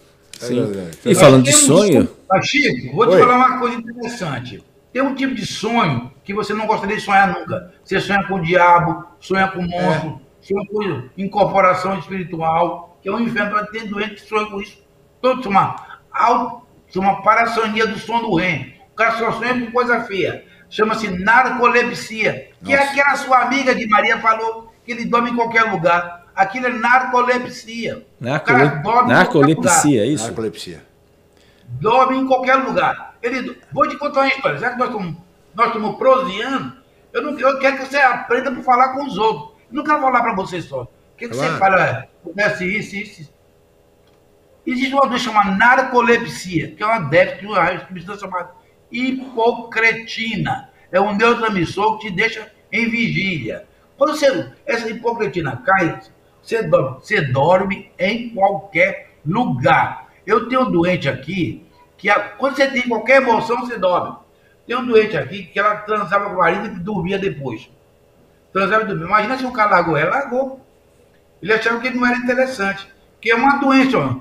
É 0.41 0.45
Sim. 0.45 0.65
verdade. 0.71 0.97
E 1.05 1.15
falando 1.15 1.43
de 1.43 1.51
sonho, 1.53 2.01
um- 2.03 2.07
Mas, 2.29 2.47
Chico, 2.47 2.95
vou 2.95 3.05
te 3.07 3.15
Oi. 3.15 3.19
falar 3.19 3.35
uma 3.35 3.59
coisa 3.59 3.75
interessante. 3.77 4.63
Tem 4.93 5.01
um 5.01 5.13
tipo 5.13 5.35
de 5.35 5.45
sonho 5.45 6.11
que 6.23 6.33
você 6.33 6.53
não 6.53 6.65
gostaria 6.65 6.95
de 6.95 7.01
sonhar 7.01 7.27
nunca. 7.37 7.73
Você 7.83 7.99
sonha 7.99 8.23
com 8.25 8.35
o 8.35 8.41
diabo, 8.41 9.03
sonha 9.19 9.47
com 9.49 9.61
monstro, 9.61 10.19
sonha 10.41 10.65
com 10.71 11.03
incorporação 11.17 11.99
espiritual, 11.99 12.97
que 13.01 13.09
é 13.09 13.11
um 13.11 13.19
inferno. 13.19 13.51
Mas 13.53 13.69
Tem 13.69 13.85
doente 13.85 14.15
que 14.15 14.21
sonha 14.21 14.45
com 14.47 14.61
isso. 14.61 14.77
Todo 15.21 15.47
uma, 15.49 15.75
au- 16.11 16.65
uma 16.95 17.21
parassonia 17.21 17.85
do 17.85 17.99
sono 17.99 18.29
do 18.29 18.35
REM. 18.35 18.73
O 18.93 18.95
cara 18.95 19.17
só 19.19 19.31
sonha 19.33 19.59
com 19.59 19.71
coisa 19.71 20.01
feia. 20.05 20.43
Chama-se 20.69 21.09
narcolepsia, 21.09 22.51
que 22.63 22.73
é 22.73 22.77
Nossa. 22.77 22.91
aquela 22.91 23.15
sua 23.15 23.39
amiga 23.39 23.73
de 23.73 23.87
Maria 23.87 24.19
falou 24.19 24.71
que 24.85 24.91
ele 24.91 25.05
dorme 25.05 25.31
em 25.31 25.35
qualquer 25.35 25.63
lugar. 25.63 26.27
Aquilo 26.35 26.67
é 26.67 26.69
narcolepsia. 26.69 28.05
O 28.19 28.23
cara 28.23 28.33
narcole- 28.33 28.59
dorme 28.59 28.79
em 28.79 28.81
qualquer 28.83 29.03
lugar 29.03 29.07
narcolepsia, 29.07 30.01
é 30.03 30.05
isso? 30.07 30.25
Narcolepsia. 30.25 30.85
dorme 31.67 32.17
em 32.17 32.27
qualquer 32.27 32.55
lugar. 32.55 33.15
Ele, 33.21 33.59
vou 33.71 33.87
te 33.87 33.97
contar 33.97 34.21
uma 34.21 34.27
história. 34.29 34.57
Já 34.57 34.69
que 34.71 34.77
nós 34.79 34.89
estamos, 34.89 35.15
nós 35.53 35.67
estamos 35.67 35.97
proseando, 35.97 36.73
eu, 37.13 37.21
não, 37.23 37.39
eu 37.39 37.59
quero 37.59 37.77
que 37.77 37.85
você 37.85 37.97
aprenda 37.97 38.51
para 38.51 38.63
falar 38.63 38.89
com 38.93 39.05
os 39.05 39.17
outros. 39.17 39.49
Eu 39.69 39.75
não 39.75 39.83
quero 39.83 39.99
falar 40.01 40.21
para 40.21 40.33
você 40.35 40.61
só. 40.61 40.83
O 40.83 40.87
que, 41.17 41.27
que 41.27 41.35
Claro. 41.35 41.51
você 41.53 41.57
fala? 41.59 41.81
É, 41.85 42.09
Acontece 42.23 42.65
isso, 42.65 42.95
isso, 42.95 43.21
isso. 43.21 43.33
Existe 44.65 44.93
uma 44.93 45.07
doença 45.07 45.23
chamada 45.25 45.51
narcolepsia, 45.55 46.71
que 46.75 46.83
é 46.83 46.85
uma 46.85 46.99
déficit 46.99 47.41
de 47.41 47.47
uma 47.47 47.79
substância 47.87 48.21
chamada 48.21 48.51
hipocretina. 48.91 50.69
É 50.91 50.99
um 50.99 51.15
neurotransmissor 51.15 51.97
que 51.99 52.09
te 52.09 52.15
deixa 52.15 52.51
em 52.71 52.89
vigília. 52.89 53.65
Quando 53.97 54.15
você, 54.15 54.51
essa 54.65 54.89
hipocretina 54.89 55.61
cai, 55.65 55.99
você 56.41 56.63
dorme, 56.63 56.97
você 57.01 57.21
dorme 57.21 57.91
em 57.99 58.29
qualquer 58.29 59.11
lugar. 59.25 60.07
Eu 60.25 60.47
tenho 60.47 60.61
um 60.61 60.71
doente 60.71 61.09
aqui 61.09 61.63
que 61.97 62.09
a- 62.09 62.19
quando 62.19 62.55
você 62.55 62.67
tem 62.67 62.83
qualquer 62.87 63.21
emoção, 63.21 63.59
você 63.59 63.77
dorme. 63.77 64.15
Tem 64.65 64.75
um 64.77 64.85
doente 64.85 65.17
aqui 65.17 65.43
que 65.43 65.59
ela 65.59 65.75
transava 65.77 66.25
com 66.29 66.35
o 66.35 66.37
marido 66.37 66.67
e 66.67 66.79
dormia 66.79 67.17
depois. 67.19 67.69
Transava 68.53 68.83
e 68.83 68.87
dormia. 68.87 69.05
Imagina 69.05 69.37
se 69.37 69.45
um 69.45 69.51
cara 69.51 69.71
largou 69.71 69.97
ela, 69.97 70.11
largou. 70.11 70.61
Ele 71.41 71.53
achava 71.53 71.79
que 71.79 71.89
não 71.89 72.05
era 72.05 72.17
interessante. 72.17 72.87
Que 73.21 73.31
é 73.31 73.35
uma 73.35 73.57
doença, 73.59 73.97
ó. 73.97 74.15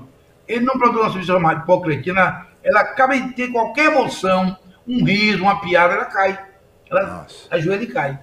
Ele 0.47 0.65
não 0.65 0.77
produz 0.77 0.97
uma 1.01 1.09
substância 1.11 1.35
chamada 1.35 1.61
hipocretina, 1.61 2.47
ela 2.63 2.81
acaba 2.81 3.17
de 3.17 3.33
ter 3.33 3.49
qualquer 3.51 3.85
emoção, 3.91 4.57
um 4.87 5.03
riso, 5.03 5.43
uma 5.43 5.61
piada, 5.61 5.93
ela 5.93 6.05
cai. 6.05 6.39
Ela 6.89 7.05
Nossa. 7.05 7.47
ajoelha 7.51 7.83
e 7.83 7.87
cai. 7.87 8.19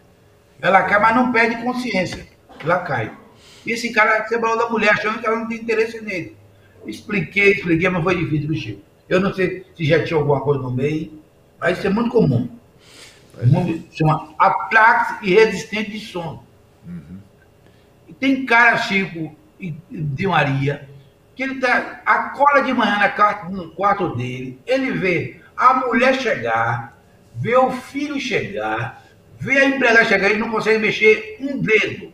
Ela 0.60 0.82
cai, 0.82 1.00
mas 1.00 1.14
não 1.14 1.32
perde 1.32 1.62
consciência. 1.62 2.26
Ela 2.62 2.78
cai. 2.80 3.12
E 3.64 3.72
esse 3.72 3.92
cara 3.92 4.26
separou 4.26 4.56
da 4.58 4.68
mulher, 4.68 4.90
achando 4.90 5.18
que 5.18 5.26
ela 5.26 5.36
não 5.36 5.48
tem 5.48 5.58
interesse 5.58 6.00
nele. 6.00 6.36
Expliquei, 6.86 7.52
expliquei, 7.52 7.88
mas 7.88 8.02
foi 8.02 8.16
difícil, 8.16 8.54
Chico. 8.54 8.82
Eu 9.08 9.20
não 9.20 9.32
sei 9.34 9.64
se 9.76 9.84
já 9.84 10.04
tinha 10.04 10.18
alguma 10.18 10.40
coisa 10.40 10.62
no 10.62 10.70
meio, 10.70 11.20
mas 11.60 11.78
isso 11.78 11.86
é 11.86 11.90
muito 11.90 12.10
comum. 12.10 12.48
Muito- 13.44 13.94
chama 13.94 14.34
ataques 14.38 15.22
irresistentes 15.22 15.92
de 16.00 16.06
sono. 16.06 16.42
E 18.08 18.12
tem 18.14 18.46
cara, 18.46 18.78
Chico, 18.78 19.34
e- 19.60 19.74
de 19.90 20.26
Maria, 20.26 20.88
que 21.36 21.42
ele 21.42 21.60
tá, 21.60 22.00
acorda 22.04 22.62
de 22.62 22.72
manhã 22.72 22.98
na 22.98 23.10
ca- 23.10 23.46
no 23.50 23.70
quarto 23.70 24.16
dele, 24.16 24.58
ele 24.66 24.90
vê 24.92 25.40
a 25.56 25.74
mulher 25.74 26.14
chegar, 26.14 26.98
vê 27.34 27.54
o 27.54 27.70
filho 27.70 28.18
chegar, 28.18 29.04
vê 29.38 29.58
a 29.58 29.64
empregada 29.66 30.04
chegar, 30.06 30.30
ele 30.30 30.40
não 30.40 30.50
consegue 30.50 30.78
mexer 30.78 31.36
um 31.40 31.58
dedo. 31.60 32.12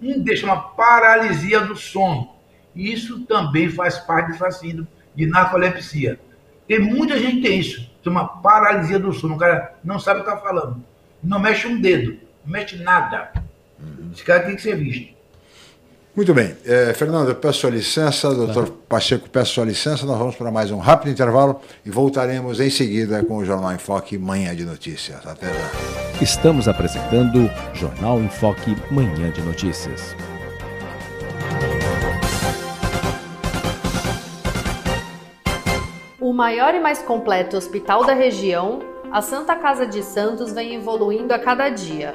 Um 0.00 0.20
dedo, 0.22 0.36
chama 0.36 0.60
paralisia 0.60 1.60
do 1.60 1.74
sono. 1.74 2.36
E 2.74 2.92
isso 2.92 3.20
também 3.24 3.70
faz 3.70 3.98
parte 3.98 4.32
dessa 4.32 4.50
síndrome 4.50 4.86
de 5.14 5.24
narcolepsia. 5.26 6.20
Tem 6.68 6.78
muita 6.78 7.18
gente 7.18 7.36
que 7.36 7.42
tem 7.48 7.58
isso, 7.60 7.90
chama 8.04 8.28
paralisia 8.28 8.98
do 8.98 9.14
sono. 9.14 9.36
O 9.36 9.38
cara 9.38 9.74
não 9.82 9.98
sabe 9.98 10.20
o 10.20 10.24
que 10.24 10.28
está 10.30 10.42
falando. 10.42 10.84
Não 11.22 11.38
mexe 11.38 11.66
um 11.66 11.80
dedo, 11.80 12.18
não 12.44 12.52
mexe 12.52 12.76
nada. 12.76 13.32
Esse 14.12 14.22
cara 14.22 14.42
tem 14.44 14.56
que 14.56 14.60
ser 14.62 14.76
visto. 14.76 15.15
Muito 16.16 16.32
bem. 16.32 16.56
Eh, 16.64 16.94
Fernando, 16.94 17.28
eu 17.28 17.34
peço 17.34 17.60
sua 17.60 17.70
licença, 17.70 18.34
doutor 18.34 18.70
Pacheco, 18.88 19.28
peço 19.28 19.52
sua 19.52 19.66
licença. 19.66 20.06
Nós 20.06 20.16
vamos 20.16 20.34
para 20.34 20.50
mais 20.50 20.70
um 20.70 20.78
rápido 20.78 21.10
intervalo 21.10 21.60
e 21.84 21.90
voltaremos 21.90 22.58
em 22.58 22.70
seguida 22.70 23.22
com 23.22 23.36
o 23.36 23.44
Jornal 23.44 23.70
em 23.74 23.78
Foque 23.78 24.16
Manhã 24.16 24.56
de 24.56 24.64
Notícias. 24.64 25.26
Até 25.26 25.48
já. 25.48 26.22
Estamos 26.22 26.68
apresentando 26.68 27.50
Jornal 27.74 28.18
em 28.18 28.30
Foque 28.30 28.74
Manhã 28.90 29.30
de 29.30 29.42
Notícias. 29.42 30.16
O 36.18 36.32
maior 36.32 36.74
e 36.74 36.80
mais 36.80 37.00
completo 37.00 37.58
hospital 37.58 38.06
da 38.06 38.14
região, 38.14 38.78
a 39.12 39.20
Santa 39.20 39.54
Casa 39.54 39.86
de 39.86 40.02
Santos 40.02 40.50
vem 40.50 40.76
evoluindo 40.76 41.34
a 41.34 41.38
cada 41.38 41.68
dia, 41.68 42.14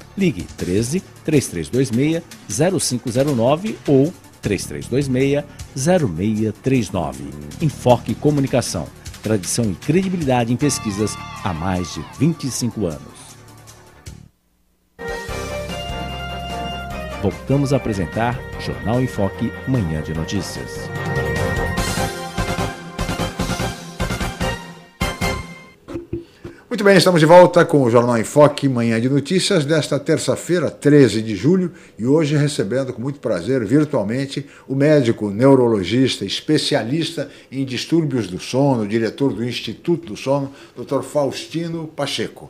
Ligue 0.17 0.43
13 0.57 1.01
3326 1.23 2.23
0509 3.03 3.77
ou 3.87 4.13
3326 4.41 5.43
0639. 5.75 7.23
Enfoque 7.61 8.15
Comunicação. 8.15 8.87
Tradição 9.21 9.69
e 9.69 9.75
credibilidade 9.75 10.51
em 10.51 10.57
pesquisas 10.57 11.15
há 11.43 11.53
mais 11.53 11.93
de 11.93 12.03
25 12.19 12.87
anos. 12.87 13.21
Voltamos 17.21 17.71
a 17.71 17.77
apresentar 17.77 18.39
Jornal 18.59 18.99
Enfoque 18.99 19.51
Manhã 19.67 20.01
de 20.01 20.11
Notícias. 20.11 20.89
Muito 26.71 26.85
bem, 26.85 26.95
estamos 26.95 27.19
de 27.19 27.25
volta 27.25 27.65
com 27.65 27.83
o 27.83 27.89
Jornal 27.89 28.17
em 28.17 28.23
Foque, 28.23 28.69
manhã 28.69 28.97
de 29.01 29.09
notícias 29.09 29.65
desta 29.65 29.99
terça-feira, 29.99 30.71
13 30.71 31.21
de 31.21 31.35
julho, 31.35 31.73
e 31.99 32.05
hoje 32.05 32.37
recebendo 32.37 32.93
com 32.93 33.01
muito 33.01 33.19
prazer 33.19 33.65
virtualmente 33.65 34.45
o 34.69 34.73
médico 34.73 35.29
neurologista, 35.29 36.23
especialista 36.23 37.29
em 37.51 37.65
distúrbios 37.65 38.29
do 38.29 38.39
sono, 38.39 38.87
diretor 38.87 39.33
do 39.33 39.43
Instituto 39.43 40.13
do 40.13 40.15
Sono, 40.15 40.49
Dr. 40.73 41.01
Faustino 41.01 41.89
Pacheco. 41.93 42.49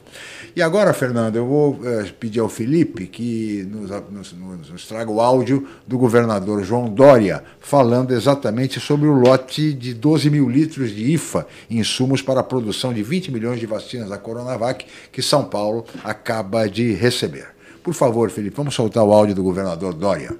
E 0.55 0.61
agora, 0.61 0.93
Fernando, 0.93 1.37
eu 1.37 1.47
vou 1.47 1.79
é, 1.83 2.03
pedir 2.03 2.41
ao 2.41 2.49
Felipe 2.49 3.07
que 3.07 3.67
nos, 3.71 3.89
nos, 4.11 4.69
nos 4.69 4.85
traga 4.85 5.09
o 5.09 5.19
áudio 5.19 5.67
do 5.87 5.97
governador 5.97 6.63
João 6.63 6.87
Dória, 6.89 7.43
falando 7.59 8.11
exatamente 8.11 8.79
sobre 8.79 9.07
o 9.07 9.13
lote 9.13 9.73
de 9.73 9.95
12 9.95 10.29
mil 10.29 10.47
litros 10.47 10.91
de 10.91 11.11
IFA, 11.11 11.47
insumos 11.71 12.21
para 12.21 12.41
a 12.41 12.43
produção 12.43 12.93
de 12.93 13.01
20 13.01 13.31
milhões 13.31 13.59
de 13.59 13.65
vacinas 13.65 14.10
da 14.11 14.17
Coronavac, 14.17 14.85
que 15.11 15.21
São 15.21 15.43
Paulo 15.43 15.85
acaba 16.03 16.69
de 16.69 16.93
receber. 16.93 17.47
Por 17.83 17.93
favor, 17.93 18.29
Felipe, 18.29 18.55
vamos 18.55 18.75
soltar 18.75 19.03
o 19.03 19.11
áudio 19.11 19.33
do 19.33 19.43
governador 19.43 19.93
Dória. 19.93 20.35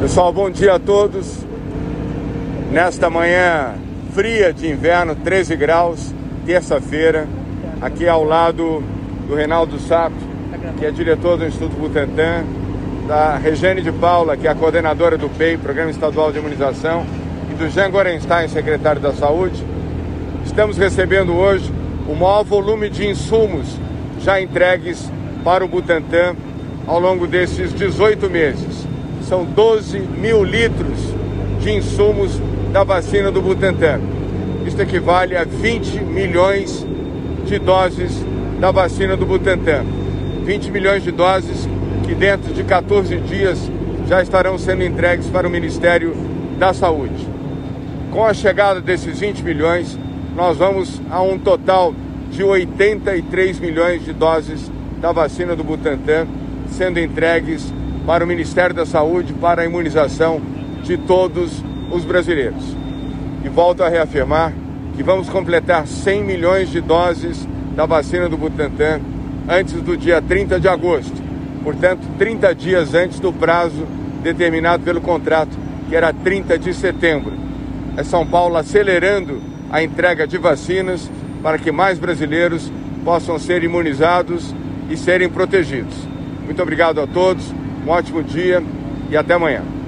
Pessoal, 0.00 0.32
bom 0.32 0.48
dia 0.48 0.74
a 0.74 0.78
todos. 0.78 1.38
Nesta 2.70 3.10
manhã 3.10 3.74
fria 4.14 4.52
de 4.52 4.68
inverno, 4.68 5.14
13 5.16 5.56
graus, 5.56 6.14
terça-feira, 6.46 7.26
aqui 7.80 8.06
ao 8.06 8.22
lado 8.22 8.82
do 9.26 9.34
Reinaldo 9.34 9.78
Sato, 9.80 10.14
que 10.78 10.86
é 10.86 10.90
diretor 10.90 11.36
do 11.36 11.46
Instituto 11.46 11.74
Butantan, 11.76 12.44
da 13.08 13.36
Regiane 13.36 13.82
de 13.82 13.90
Paula, 13.90 14.36
que 14.36 14.46
é 14.46 14.50
a 14.50 14.54
coordenadora 14.54 15.18
do 15.18 15.28
PEI, 15.28 15.56
Programa 15.56 15.90
Estadual 15.90 16.30
de 16.30 16.38
Imunização, 16.38 17.04
e 17.50 17.54
do 17.54 17.68
Jean 17.68 17.90
Gorenstein, 17.90 18.48
secretário 18.48 19.00
da 19.00 19.12
Saúde. 19.12 19.64
Estamos 20.44 20.76
recebendo 20.76 21.34
hoje 21.34 21.70
o 22.08 22.14
maior 22.14 22.44
volume 22.44 22.90
de 22.90 23.06
insumos 23.06 23.78
já 24.20 24.40
entregues 24.40 25.10
para 25.44 25.64
o 25.64 25.68
Butantan 25.68 26.34
ao 26.86 26.98
longo 26.98 27.26
desses 27.26 27.72
18 27.72 28.28
meses. 28.28 28.86
São 29.28 29.44
12 29.44 30.00
mil 30.00 30.42
litros 30.42 30.98
de 31.60 31.70
insumos 31.70 32.40
da 32.72 32.82
vacina 32.84 33.30
do 33.30 33.40
Butantan. 33.40 34.00
Isso 34.66 34.80
equivale 34.80 35.36
a 35.36 35.44
20 35.44 36.00
milhões 36.00 36.86
de 37.46 37.58
doses 37.58 38.24
da 38.60 38.70
vacina 38.70 39.16
do 39.16 39.26
Butantan. 39.26 39.84
20 40.44 40.70
milhões 40.70 41.02
de 41.02 41.12
doses 41.12 41.68
que 42.04 42.14
dentro 42.14 42.52
de 42.52 42.64
14 42.64 43.16
dias 43.18 43.70
já 44.08 44.20
estarão 44.20 44.58
sendo 44.58 44.82
entregues 44.82 45.26
para 45.26 45.46
o 45.46 45.50
Ministério 45.50 46.14
da 46.58 46.74
Saúde. 46.74 47.26
Com 48.10 48.24
a 48.24 48.34
chegada 48.34 48.80
desses 48.80 49.20
20 49.20 49.42
milhões, 49.42 49.98
nós 50.34 50.56
vamos 50.56 51.00
a 51.10 51.20
um 51.20 51.38
total 51.38 51.94
de 52.30 52.42
83 52.42 53.60
milhões 53.60 54.04
de 54.04 54.12
doses 54.12 54.70
da 55.00 55.12
vacina 55.12 55.54
do 55.54 55.62
Butantan 55.62 56.26
sendo 56.68 56.98
entregues 56.98 57.72
para 58.06 58.24
o 58.24 58.26
Ministério 58.26 58.74
da 58.74 58.86
Saúde 58.86 59.34
para 59.34 59.62
a 59.62 59.64
imunização 59.64 60.40
de 60.82 60.96
todos 60.96 61.62
os 61.90 62.04
brasileiros. 62.04 62.64
E 63.44 63.48
volto 63.48 63.82
a 63.82 63.88
reafirmar 63.88 64.52
que 64.96 65.02
vamos 65.02 65.28
completar 65.28 65.86
100 65.86 66.24
milhões 66.24 66.70
de 66.70 66.80
doses 66.80 67.46
da 67.76 67.84
vacina 67.84 68.28
do 68.28 68.38
Butantan 68.38 69.00
antes 69.48 69.74
do 69.82 69.96
dia 69.96 70.22
30 70.22 70.58
de 70.58 70.68
agosto, 70.68 71.22
portanto, 71.62 72.06
30 72.18 72.54
dias 72.54 72.94
antes 72.94 73.20
do 73.20 73.32
prazo 73.32 73.86
determinado 74.22 74.82
pelo 74.82 75.00
contrato, 75.00 75.56
que 75.88 75.96
era 75.96 76.12
30 76.12 76.58
de 76.58 76.72
setembro. 76.72 77.32
É 77.96 78.02
São 78.02 78.26
Paulo 78.26 78.56
acelerando 78.56 79.51
a 79.72 79.82
entrega 79.82 80.26
de 80.26 80.36
vacinas 80.36 81.10
para 81.42 81.58
que 81.58 81.72
mais 81.72 81.98
brasileiros 81.98 82.70
possam 83.04 83.38
ser 83.38 83.64
imunizados 83.64 84.54
e 84.90 84.96
serem 84.96 85.28
protegidos. 85.28 85.96
Muito 86.44 86.62
obrigado 86.62 87.00
a 87.00 87.06
todos, 87.06 87.52
um 87.84 87.90
ótimo 87.90 88.22
dia 88.22 88.62
e 89.10 89.16
até 89.16 89.34
amanhã. 89.34 89.81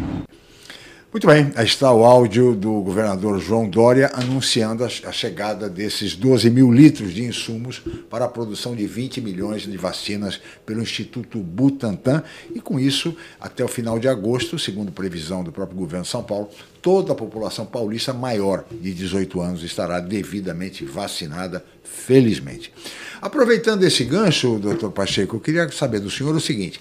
Muito 1.15 1.29
bem, 1.29 1.53
aí 1.55 1.65
está 1.65 1.93
o 1.93 2.05
áudio 2.05 2.57
do 2.57 2.81
governador 2.81 3.39
João 3.39 3.69
Dória 3.69 4.11
anunciando 4.15 4.83
a 4.83 4.89
chegada 4.89 5.71
desses 5.71 6.17
12 6.17 6.51
mil 6.51 6.73
litros 6.73 7.15
de 7.15 7.23
insumos 7.23 7.81
para 8.11 8.25
a 8.25 8.29
produção 8.29 8.75
de 8.75 8.85
20 8.85 9.21
milhões 9.21 9.63
de 9.63 9.77
vacinas 9.77 10.41
pelo 10.67 10.83
Instituto 10.83 11.39
Butantan. 11.39 12.25
E 12.53 12.61
com 12.61 12.81
isso, 12.81 13.17
até 13.41 13.65
o 13.65 13.69
final 13.69 13.97
de 14.01 14.09
agosto, 14.09 14.59
segundo 14.59 14.91
previsão 14.91 15.45
do 15.45 15.53
próprio 15.53 15.79
governo 15.79 16.03
de 16.03 16.11
São 16.11 16.25
Paulo, 16.25 16.51
toda 16.83 17.13
a 17.13 17.15
população 17.15 17.65
paulista 17.65 18.13
maior 18.13 18.65
de 18.69 18.93
18 18.93 19.41
anos 19.41 19.63
estará 19.63 20.01
devidamente 20.01 20.85
vacinada, 20.85 21.65
felizmente. 21.85 22.73
Aproveitando 23.23 23.85
esse 23.85 24.03
gancho, 24.03 24.59
doutor 24.59 24.91
Pacheco, 24.91 25.37
eu 25.37 25.41
queria 25.41 25.71
saber 25.71 26.01
do 26.01 26.11
senhor 26.11 26.35
o 26.35 26.41
seguinte: 26.41 26.81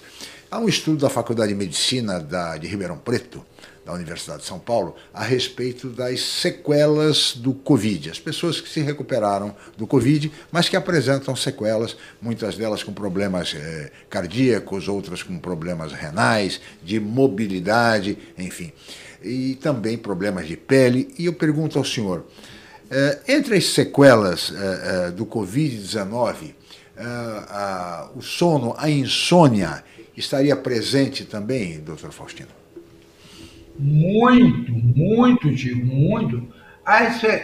há 0.50 0.58
um 0.58 0.68
estudo 0.68 1.02
da 1.02 1.08
Faculdade 1.08 1.52
de 1.52 1.54
Medicina 1.56 2.18
da, 2.18 2.56
de 2.56 2.66
Ribeirão 2.66 2.98
Preto 2.98 3.44
da 3.84 3.92
Universidade 3.92 4.40
de 4.40 4.46
São 4.46 4.58
Paulo 4.58 4.96
a 5.12 5.22
respeito 5.22 5.88
das 5.88 6.20
sequelas 6.20 7.34
do 7.36 7.52
Covid. 7.52 8.10
As 8.10 8.18
pessoas 8.18 8.60
que 8.60 8.68
se 8.68 8.80
recuperaram 8.80 9.54
do 9.76 9.86
Covid, 9.86 10.32
mas 10.50 10.68
que 10.68 10.76
apresentam 10.76 11.36
sequelas, 11.36 11.96
muitas 12.20 12.56
delas 12.56 12.82
com 12.82 12.92
problemas 12.92 13.54
eh, 13.54 13.90
cardíacos, 14.08 14.88
outras 14.88 15.22
com 15.22 15.38
problemas 15.38 15.92
renais, 15.92 16.60
de 16.82 16.98
mobilidade, 16.98 18.16
enfim, 18.38 18.72
e 19.22 19.56
também 19.56 19.98
problemas 19.98 20.46
de 20.46 20.56
pele. 20.56 21.14
E 21.18 21.26
eu 21.26 21.34
pergunto 21.34 21.78
ao 21.78 21.84
senhor, 21.84 22.24
eh, 22.90 23.18
entre 23.28 23.56
as 23.56 23.66
sequelas 23.66 24.50
eh, 24.50 25.10
do 25.10 25.26
Covid-19, 25.26 26.54
ah, 26.96 28.08
o 28.14 28.22
sono, 28.22 28.72
a 28.78 28.88
insônia, 28.88 29.82
estaria 30.16 30.54
presente 30.54 31.24
também, 31.24 31.80
doutor 31.80 32.12
Faustino? 32.12 32.63
Muito, 33.78 34.72
muito, 34.72 35.56
Chico, 35.56 35.84
muito. 35.84 36.46
A, 36.84 36.98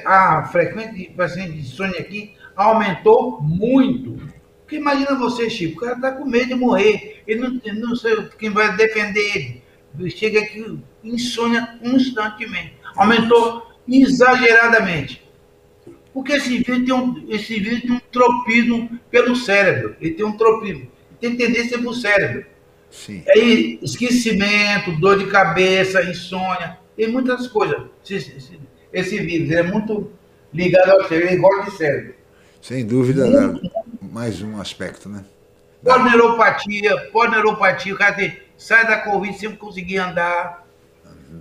a 0.07 0.43
frequência 0.45 0.93
de 0.93 1.05
paciente 1.11 1.53
de 1.53 1.61
insônia 1.61 1.99
aqui 2.01 2.35
aumentou 2.55 3.41
muito. 3.43 4.21
Porque 4.61 4.77
imagina 4.77 5.17
você, 5.17 5.51
Chico, 5.51 5.79
o 5.79 5.81
cara 5.81 5.97
está 5.97 6.13
com 6.13 6.25
medo 6.25 6.49
de 6.49 6.55
morrer. 6.55 7.23
Ele 7.27 7.41
não, 7.41 7.61
ele 7.65 7.81
não 7.81 7.97
sei 7.97 8.17
quem 8.39 8.51
vai 8.51 8.77
defender 8.77 9.37
ele. 9.99 10.11
Chega 10.11 10.41
aqui, 10.41 10.79
insônia 11.03 11.79
constantemente. 11.83 12.75
Aumentou 12.95 13.67
exageradamente. 13.89 15.29
Porque 16.13 16.33
esse 16.33 16.59
vírus 16.59 16.85
tem 16.85 16.95
um, 16.95 17.25
esse 17.29 17.59
vírus 17.59 17.83
tem 17.83 17.93
um 17.93 18.01
tropismo 18.13 18.99
pelo 19.11 19.35
cérebro. 19.35 19.97
Ele 20.01 20.15
tem 20.15 20.25
um 20.25 20.37
tropismo. 20.37 20.89
Tem 21.21 21.37
tendência 21.37 21.79
para 21.79 21.89
o 21.89 21.95
cérebro. 21.95 22.47
Sim. 22.91 23.23
Aí, 23.29 23.79
esquecimento, 23.83 24.93
dor 25.01 25.19
de 25.19 25.27
cabeça, 25.27 26.03
insônia, 26.03 26.79
tem 26.97 27.09
muitas 27.09 27.47
coisas. 27.47 27.83
Esse, 28.09 28.37
esse, 28.37 28.61
esse 28.93 29.19
vírus 29.19 29.51
é 29.53 29.63
muito 29.63 30.11
ligado 30.53 30.91
ao 30.91 31.09
cérebro, 31.09 31.33
ele 31.33 31.41
gosta 31.41 31.71
de 31.71 31.77
cérebro. 31.77 32.15
Sem 32.61 32.85
dúvida, 32.85 33.25
muito, 33.27 33.63
né? 33.63 33.71
mais 34.03 34.43
um 34.43 34.61
aspecto, 34.61 35.09
né? 35.09 35.25
Polneuropatia, 35.83 36.97
polneuropatia, 37.11 37.95
o 37.95 37.97
cara 37.97 38.15
tem, 38.15 38.37
sai 38.57 38.87
da 38.87 38.99
Covid 38.99 39.39
sem 39.39 39.57
conseguir 39.57 39.99
andar, 39.99 40.67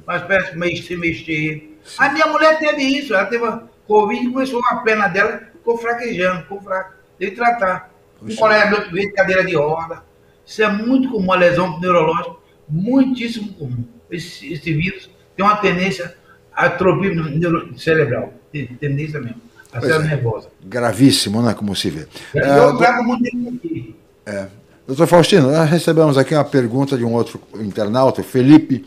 mas 0.06 0.22
parece 0.22 0.58
meio 0.58 0.78
se 0.82 0.96
mexer. 0.96 1.78
Sim. 1.84 1.96
A 1.98 2.10
minha 2.10 2.28
mulher 2.28 2.58
teve 2.60 2.84
isso, 2.84 3.14
ela 3.14 3.26
teve 3.26 3.46
a 3.46 3.64
Covid 3.86 4.26
e 4.26 4.32
começou 4.32 4.64
a 4.66 4.78
perna 4.78 5.08
dela, 5.08 5.42
ficou 5.52 5.78
fraquejando, 5.78 6.44
ficou 6.44 6.62
fraca. 6.62 6.96
Tem 7.18 7.32
que 7.32 7.36
tratar. 7.36 7.92
Um 8.22 8.34
colega 8.36 8.70
meu 8.70 8.92
veio 8.92 9.10
de 9.10 9.14
cadeira 9.14 9.44
de 9.44 9.56
roda. 9.56 10.04
Isso 10.50 10.64
é 10.64 10.72
muito 10.72 11.12
comum, 11.12 11.32
a 11.32 11.36
lesão 11.36 11.80
neurológica, 11.80 12.38
muitíssimo 12.68 13.54
comum. 13.54 13.84
Esse, 14.10 14.52
esse 14.52 14.74
vírus 14.74 15.08
tem 15.38 15.46
uma 15.46 15.58
tendência 15.58 16.16
a 16.52 16.66
atrofia 16.66 17.14
cerebral, 17.78 18.34
tem 18.52 18.66
tendência 18.66 19.22
mesmo, 19.22 19.40
a 19.72 19.80
ser 19.80 19.92
é. 19.92 20.00
nervosa. 20.00 20.50
Gravíssimo, 20.66 21.44
né, 21.44 21.54
como 21.54 21.76
se 21.76 21.92
vê. 21.92 22.08
Eu 22.34 22.44
é, 22.44 22.78
trago 22.80 23.04
muito 23.04 23.28
aqui. 23.28 23.96
É. 24.26 24.48
Doutor 24.88 25.06
Faustino, 25.06 25.52
nós 25.52 25.70
recebemos 25.70 26.18
aqui 26.18 26.34
uma 26.34 26.44
pergunta 26.44 26.98
de 26.98 27.06
um 27.06 27.14
outro 27.14 27.40
internauta, 27.60 28.24
Felipe, 28.24 28.84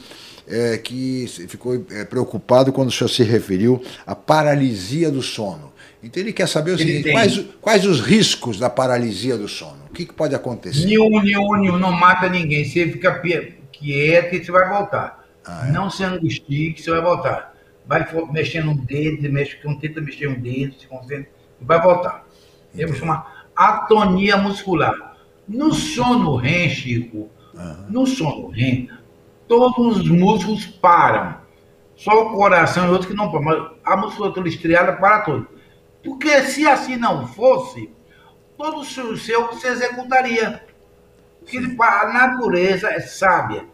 é, 0.49 0.77
que 0.79 1.29
ficou 1.47 1.87
é, 1.93 2.05
preocupado 2.05 2.73
quando 2.73 2.89
o 2.89 2.93
senhor 2.93 3.09
se 3.09 3.23
referiu 3.23 3.81
à 4.05 4.17
paralisia 4.17 5.13
do 5.13 5.23
sono. 5.23 5.72
Então 6.03 6.21
ele 6.21 6.33
quer 6.33 6.49
saber 6.49 6.73
o 6.73 6.75
ele 6.75 6.85
seguinte: 6.85 7.13
quais, 7.13 7.45
quais, 7.61 7.87
os 7.87 8.01
riscos 8.01 8.59
da 8.59 8.69
paralisia 8.69 9.39
do 9.39 9.47
sono? 9.47 9.85
O 9.89 9.93
que, 9.93 10.07
que 10.07 10.13
pode 10.13 10.35
acontecer? 10.35 10.87
Nenhum, 10.87 11.23
nenhum, 11.23 11.57
nenhum, 11.57 11.79
não 11.79 11.93
mata 11.93 12.29
ninguém. 12.29 12.65
Você 12.65 12.89
fica 12.89 13.21
quieto 13.21 14.35
e 14.35 14.45
você 14.45 14.51
vai 14.51 14.69
voltar. 14.69 15.25
Ah, 15.45 15.69
é? 15.69 15.73
Não 15.73 15.89
se 15.89 16.03
angustie 16.03 16.73
que 16.73 16.83
você 16.83 16.91
vai 16.91 17.01
voltar. 17.01 17.55
Vai 17.87 18.07
mexendo 18.33 18.71
um 18.71 18.77
dedo, 18.77 19.31
mexe, 19.31 19.57
tenta 19.81 20.01
mexer 20.01 20.29
um 20.29 20.41
dedo, 20.41 20.75
se 20.79 20.87
concentra 20.87 21.29
e 21.61 21.65
vai 21.65 21.81
voltar. 21.81 22.27
Temos 22.75 22.97
chamar 22.97 23.47
atonia 23.55 24.37
muscular. 24.37 25.17
No 25.47 25.75
sono 25.75 26.37
REM, 26.37 26.71
Chico, 26.71 27.29
uhum. 27.55 27.87
no 27.89 28.07
sono 28.07 28.49
REM, 28.49 28.89
todos 29.49 29.99
os 29.99 30.09
músculos 30.09 30.65
param. 30.67 31.37
Só 31.97 32.27
o 32.27 32.33
coração 32.33 32.87
e 32.87 32.91
outros 32.91 33.11
que 33.11 33.17
não 33.17 33.31
param. 33.31 33.45
Mas 33.45 33.71
a 33.85 33.97
musculatura 33.97 34.49
estriada 34.49 34.93
para 34.95 35.21
tudo. 35.21 35.49
Porque 36.03 36.43
se 36.43 36.67
assim 36.67 36.97
não 36.97 37.27
fosse, 37.27 37.91
todo 38.57 38.81
o 38.81 38.85
seu 38.85 39.17
se 39.17 39.67
executaria. 39.67 40.65
Porque 41.41 41.59
a 41.59 42.07
natureza 42.13 42.91
é 42.91 43.01
sábia. 43.01 43.67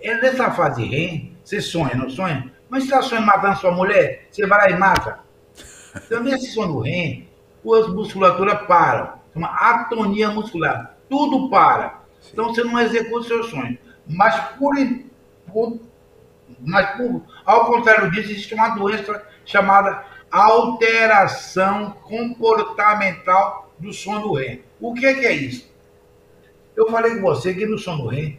É 0.00 0.14
nessa 0.20 0.50
fase 0.50 0.84
REM, 0.84 1.36
você 1.42 1.60
sonha, 1.60 1.94
não 1.94 2.10
sonha? 2.10 2.52
Mas 2.68 2.84
se 2.84 2.90
você 2.90 3.02
sonha 3.02 3.20
matando 3.20 3.58
sua 3.58 3.70
mulher, 3.72 4.26
você 4.30 4.46
vai 4.46 4.70
lá 4.70 4.76
e 4.76 4.78
mata. 4.78 5.20
Também 6.08 6.34
esse 6.34 6.52
sono 6.52 6.80
REM, 6.80 7.28
as 7.64 7.88
musculaturas 7.88 8.66
param. 8.66 9.14
Uma 9.34 9.48
atonia 9.48 10.30
muscular. 10.30 10.96
Tudo 11.08 11.48
para. 11.48 12.00
Então 12.32 12.48
você 12.48 12.64
não 12.64 12.78
executa 12.80 13.20
o 13.20 13.24
seu 13.24 13.44
sonho. 13.44 13.78
Mas 14.06 14.34
por, 14.56 14.74
por 15.52 15.78
mas 16.60 16.96
por, 16.96 17.22
ao 17.44 17.66
contrário 17.66 18.10
disso, 18.10 18.30
existe 18.30 18.54
uma 18.54 18.68
doença 18.70 19.22
chamada 19.44 20.04
alteração 20.44 21.92
comportamental 22.02 23.72
do 23.78 23.92
sono 23.92 24.34
REM. 24.34 24.62
O 24.80 24.94
que 24.94 25.06
é, 25.06 25.14
que 25.14 25.26
é 25.26 25.32
isso? 25.32 25.70
Eu 26.76 26.90
falei 26.90 27.14
com 27.16 27.22
você 27.22 27.54
que 27.54 27.66
no 27.66 27.78
sono 27.78 28.08
REM 28.08 28.38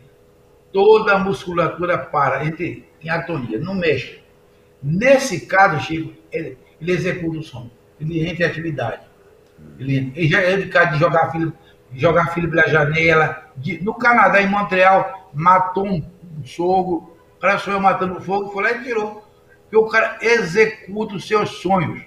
toda 0.71 1.13
a 1.13 1.19
musculatura 1.19 1.97
para, 1.97 2.45
entre, 2.45 2.87
em 3.01 3.09
atonia, 3.09 3.59
não 3.59 3.73
mexe. 3.73 4.21
Nesse 4.81 5.45
caso, 5.47 5.83
Chico, 5.85 6.13
ele, 6.31 6.57
ele 6.79 6.91
executa 6.91 7.39
o 7.39 7.43
sono, 7.43 7.71
ele 7.99 8.27
entra 8.27 8.45
em 8.45 8.49
atividade. 8.49 9.01
Ele, 9.79 10.13
ele 10.15 10.27
já 10.27 10.39
é 10.39 10.55
de 10.57 10.65
de 10.65 10.99
jogar 10.99 11.31
filho, 11.31 11.53
jogar 11.93 12.33
filho 12.33 12.49
pela 12.49 12.67
janela. 12.67 13.51
De, 13.55 13.83
no 13.83 13.93
Canadá, 13.95 14.41
em 14.41 14.47
Montreal, 14.47 15.31
matou 15.33 15.87
um, 15.87 16.03
um 16.39 16.45
sogro, 16.45 17.17
o 17.37 17.39
cara 17.39 17.57
sonhou 17.57 17.79
matando 17.79 18.21
fogo, 18.21 18.51
foi 18.51 18.63
lá 18.63 18.71
e 18.71 18.83
tirou. 18.83 19.26
Porque 19.69 19.77
o 19.77 19.87
cara 19.87 20.17
executa 20.21 21.15
os 21.15 21.27
seus 21.27 21.49
sonhos. 21.61 22.01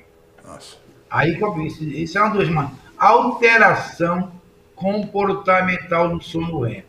Nossa. 0.45 0.77
Aí 1.11 1.39
isso, 1.67 1.85
isso 1.85 2.19
é 2.19 2.23
uma 2.23 2.37
das 2.37 2.49
uma 2.49 2.73
alteração 2.97 4.33
comportamental 4.75 6.09
do 6.09 6.23
sono 6.23 6.61
REM, 6.61 6.85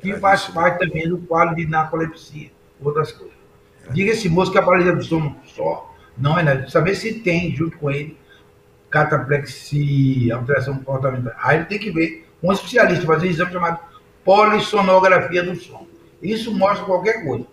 que 0.00 0.12
é 0.12 0.18
faz 0.18 0.46
parte 0.46 0.80
também 0.80 1.08
do 1.08 1.18
quadro 1.18 1.54
de 1.54 1.66
narcolepsia, 1.66 2.50
outras 2.80 3.12
coisas. 3.12 3.36
É. 3.86 3.92
Diga-se, 3.92 4.28
moço, 4.28 4.50
que 4.50 4.58
a 4.58 4.62
paralisia 4.62 4.96
do 4.96 5.04
sono 5.04 5.36
só 5.44 5.94
não 6.16 6.38
é 6.38 6.42
nada. 6.42 6.68
Saber 6.68 6.96
se 6.96 7.20
tem, 7.20 7.54
junto 7.54 7.78
com 7.78 7.90
ele, 7.90 8.16
cataplexia, 8.90 10.34
alteração 10.34 10.78
comportamental. 10.78 11.32
Aí 11.38 11.58
ele 11.58 11.66
tem 11.66 11.78
que 11.78 11.90
ver 11.90 12.26
um 12.42 12.52
especialista, 12.52 13.06
fazer 13.06 13.28
um 13.28 13.30
exame 13.30 13.52
chamado 13.52 13.78
polissonografia 14.24 15.42
do 15.42 15.54
sono. 15.54 15.88
Isso 16.22 16.52
mostra 16.52 16.84
qualquer 16.84 17.24
coisa. 17.24 17.46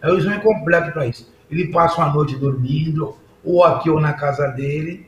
É 0.00 0.10
o 0.10 0.18
exame 0.18 0.40
completo 0.40 0.92
para 0.92 1.06
isso. 1.06 1.32
Ele 1.50 1.68
passa 1.68 2.00
uma 2.02 2.12
noite 2.12 2.36
dormindo, 2.36 3.16
ou 3.44 3.64
aqui 3.64 3.88
ou 3.88 4.00
na 4.00 4.12
casa 4.12 4.48
dele, 4.48 5.06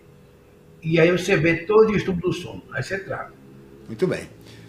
e 0.82 0.99
aí 0.99 1.11
você 1.12 1.36
vê 1.36 1.57
todo 1.57 1.91
o 1.91 1.97
estudo 1.97 2.20
do 2.20 2.32
sono. 2.32 2.62
Aí 2.72 2.82
você 2.82 2.99
trata. 2.99 3.32
Muito 3.86 4.07
bem. 4.07 4.22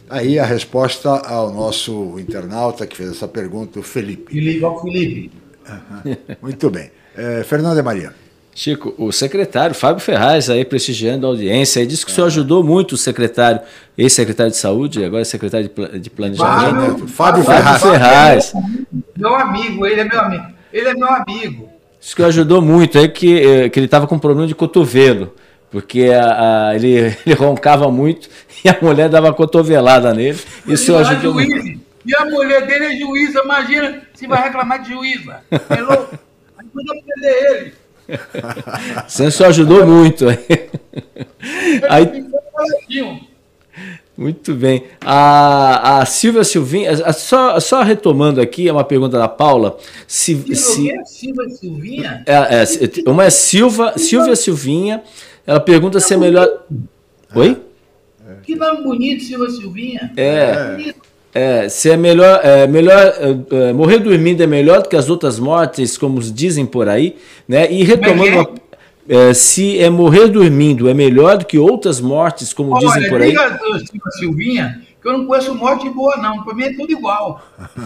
Aí 0.10 0.38
a 0.38 0.46
resposta 0.46 1.10
ao 1.10 1.54
nosso 1.54 2.20
internauta 2.20 2.86
que 2.86 2.98
fez 2.98 3.12
essa 3.12 3.28
pergunta, 3.28 3.80
o 3.80 3.84
Felipe. 3.84 4.34
Felipe, 4.34 4.66
ao 4.66 4.82
Felipe. 4.82 5.32
Uhum. 5.70 6.18
Muito 6.42 6.70
bem. 6.70 6.92
É, 7.16 7.44
Fernanda 7.44 7.82
Maria. 7.82 8.14
Chico, 8.54 8.94
o 8.98 9.14
secretário 9.14 9.74
Fábio 9.74 10.02
Ferraz 10.02 10.50
aí 10.50 10.66
prestigiando 10.66 11.26
a 11.26 11.30
audiência, 11.30 11.80
aí 11.80 11.88
disse 11.88 12.06
que 12.06 12.12
é. 12.12 12.14
o 12.14 12.16
senhor 12.16 12.28
ajudou 12.28 12.62
muito 12.62 12.94
o 12.94 12.98
secretário, 12.98 13.62
ex-secretário 13.98 14.52
de 14.52 14.58
saúde, 14.58 15.06
agora 15.06 15.22
é 15.22 15.26
secretário 15.26 15.72
de 15.98 16.10
planejamento. 16.10 17.08
Fábio, 17.08 17.44
Fábio, 17.44 17.44
Fábio 17.44 17.80
Ferraz. 17.80 18.52
Ferraz. 18.52 18.54
Meu 19.16 19.34
amigo, 19.34 19.86
ele 19.86 20.02
é 20.02 20.04
meu 20.04 20.20
amigo. 20.20 20.46
Ele 20.74 20.88
é 20.88 20.94
meu 20.94 21.10
amigo. 21.10 21.70
Isso 22.00 22.16
que 22.16 22.24
ajudou 22.24 22.62
muito, 22.62 22.98
é 22.98 23.08
que, 23.08 23.40
eh, 23.40 23.70
que 23.70 23.80
ele 23.80 23.86
estava 23.86 24.08
com 24.08 24.18
problema 24.18 24.48
de 24.48 24.56
cotovelo, 24.56 25.36
porque 25.70 26.06
a, 26.06 26.70
a, 26.70 26.76
ele, 26.76 27.16
ele 27.26 27.36
roncava 27.36 27.92
muito 27.92 28.30
e 28.64 28.70
a 28.70 28.78
mulher 28.82 29.10
dava 29.10 29.32
cotovelada 29.34 30.14
nele. 30.14 30.40
Isso 30.68 30.96
ajudou 30.96 31.34
muito. 31.34 31.82
E 32.04 32.16
a 32.16 32.26
mulher 32.26 32.66
dele 32.66 32.86
é 32.86 32.98
juíza, 32.98 33.42
imagina 33.44 34.02
se 34.14 34.26
vai 34.26 34.42
reclamar 34.44 34.82
de 34.82 34.90
juíza. 34.90 35.42
É 35.52 35.82
louco. 35.82 36.18
Ajuda 36.58 36.94
a 36.94 37.04
prender 37.04 37.44
ele. 37.52 37.74
Você 39.08 39.44
ajudou 39.44 39.86
muito. 39.86 40.26
Aí, 41.90 42.26
muito 44.22 44.54
bem. 44.54 44.84
A, 45.02 46.00
a 46.00 46.06
Silvia 46.06 46.44
Silvinha, 46.44 46.92
a, 46.92 47.12
só, 47.12 47.60
só 47.60 47.82
retomando 47.82 48.40
aqui, 48.40 48.68
é 48.68 48.72
uma 48.72 48.84
pergunta 48.84 49.18
da 49.18 49.28
Paula. 49.28 49.78
Se, 50.08 50.36
Silvia, 50.36 50.56
se, 50.56 50.92
é 50.92 51.04
Silva 51.06 51.50
Silvinha? 51.50 52.24
É, 52.26 52.36
é, 52.36 53.10
uma 53.10 53.26
é 53.26 53.30
Silva, 53.30 53.94
Silvia 53.98 54.36
Silvinha. 54.36 55.02
Ela 55.46 55.60
pergunta 55.60 56.00
se 56.00 56.14
é 56.14 56.18
melhor. 56.18 56.48
Oi? 57.34 57.58
Que 58.44 58.56
nome 58.56 58.84
bonito, 58.84 59.24
Silva 59.24 59.50
Silvinha. 59.50 60.12
É. 60.16 60.94
É, 61.34 61.70
se 61.70 61.90
é 61.90 61.96
melhor, 61.96 62.42
é, 62.44 62.68
melhor 62.68 62.98
é, 63.00 63.70
é, 63.70 63.74
morrer 63.74 64.00
dormindo 64.00 64.44
é 64.44 64.48
melhor 64.48 64.84
do 64.84 64.90
que 64.90 64.98
as 64.98 65.10
outras 65.10 65.40
mortes, 65.40 65.98
como 65.98 66.20
dizem 66.20 66.66
por 66.66 66.90
aí, 66.90 67.16
né? 67.48 67.72
E 67.72 67.84
retomando 67.84 68.32
uma, 68.32 68.50
é, 69.12 69.34
se 69.34 69.78
é 69.78 69.90
morrer 69.90 70.30
dormindo 70.30 70.88
é 70.88 70.94
melhor 70.94 71.38
do 71.38 71.46
que 71.46 71.60
outras 71.60 72.00
mortes, 72.00 72.54
como 72.54 72.74
Olha, 72.74 72.88
dizem 72.88 73.10
por 73.10 73.22
aí. 73.22 73.32
Diga, 73.32 74.12
Silvinha, 74.12 74.82
que 75.02 75.06
eu 75.06 75.18
não 75.18 75.26
conheço 75.26 75.54
morte 75.54 75.90
boa, 75.90 76.16
não. 76.16 76.46
Para 76.46 76.54
mim 76.54 76.64
é 76.64 76.74
tudo 76.74 76.90
igual. 76.94 77.42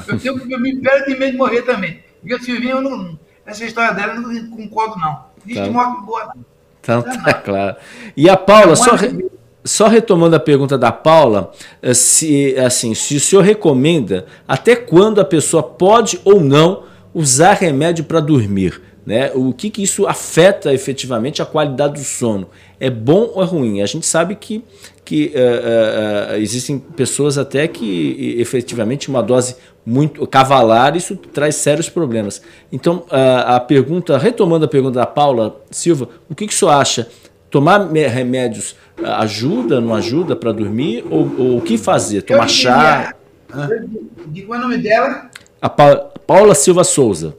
Eu 0.07 0.19
tenho 0.19 0.39
que 0.39 0.57
me 0.59 0.76
pego 0.76 1.05
de 1.05 1.17
medo 1.17 1.32
de 1.32 1.38
morrer 1.38 1.63
também. 1.63 1.99
Porque 2.21 2.36
a 2.36 2.39
Silvinha, 2.39 2.73
eu 2.73 2.82
não, 2.82 3.17
essa 3.43 3.65
história 3.65 3.91
dela 3.95 4.13
eu 4.13 4.21
não 4.21 4.49
concordo, 4.51 4.99
não. 4.99 5.23
Existe 5.43 5.65
tá. 5.65 5.71
morte 5.71 6.05
boa, 6.05 6.26
não. 6.26 6.45
Então, 6.80 7.01
tá, 7.01 7.34
claro. 7.34 7.76
E 8.15 8.30
a 8.30 8.38
Paula, 8.38 8.76
só. 8.76 8.93
Re... 8.93 9.26
só 9.63 9.88
retomando 9.88 10.36
a 10.36 10.39
pergunta 10.39 10.78
da 10.78 10.91
Paula, 10.91 11.51
eh, 11.82 11.95
se 11.95 12.55
assim, 12.59 12.93
se 12.93 13.15
o 13.15 13.19
senhor 13.19 13.41
recomenda 13.41 14.28
até 14.47 14.76
quando 14.76 15.19
a 15.19 15.26
pessoa 15.26 15.63
pode 15.63 16.21
ou 16.23 16.39
não 16.39 16.84
usar 17.15 17.53
remédio 17.53 18.03
para 18.03 18.19
dormir, 18.19 18.80
né? 19.06 19.32
O 19.36 19.53
que, 19.53 19.70
que 19.70 19.84
isso 19.84 20.08
afeta 20.08 20.74
efetivamente 20.74 21.41
a 21.41 21.45
qualidade 21.45 21.93
do 21.93 22.03
sono? 22.03 22.49
É 22.80 22.89
bom 22.89 23.32
ou 23.36 23.43
é 23.43 23.45
ruim? 23.45 23.82
A 23.82 23.86
gente 23.86 24.06
sabe 24.06 24.36
que, 24.36 24.64
que 25.03 25.32
uh, 25.36 26.34
uh, 26.34 26.36
existem 26.38 26.80
pessoas 26.80 27.38
até 27.38 27.68
que 27.68 28.36
efetivamente 28.39 29.08
uma 29.08 29.22
dose 29.22 29.56
muito 29.86 30.26
cavalar 30.26 30.97
isso 30.97 31.16
traz 31.16 31.56
sérios 31.56 31.88
problemas. 31.88 32.41
Então 32.72 33.03
uh, 33.12 33.45
a 33.45 33.60
pergunta, 33.60 34.18
retomando 34.18 34.66
a 34.66 34.68
pergunta 34.68 34.99
da 34.99 35.06
Paula 35.06 35.62
Silva, 35.70 36.10
o 36.28 36.34
que, 36.34 36.47
que 36.47 36.53
o 36.53 36.58
senhor 36.58 36.72
acha? 36.72 37.08
Tomar 37.51 37.88
remédios 37.91 38.76
ajuda, 39.01 39.80
não 39.80 39.93
ajuda 39.93 40.36
para 40.36 40.51
dormir? 40.51 41.06
Ou, 41.10 41.32
ou, 41.38 41.58
o 41.58 41.62
que 41.62 41.78
fazer? 41.78 42.24
Tomar 42.24 42.49
chá? 42.49 43.14
Qual 43.47 43.64
é 43.64 44.58
o 44.58 44.62
nome 44.62 44.78
dela? 44.80 45.30
A 45.62 45.70
pa 45.70 45.95
Paula 46.28 46.56
Silva 46.56 46.84
Souza. 46.84 47.36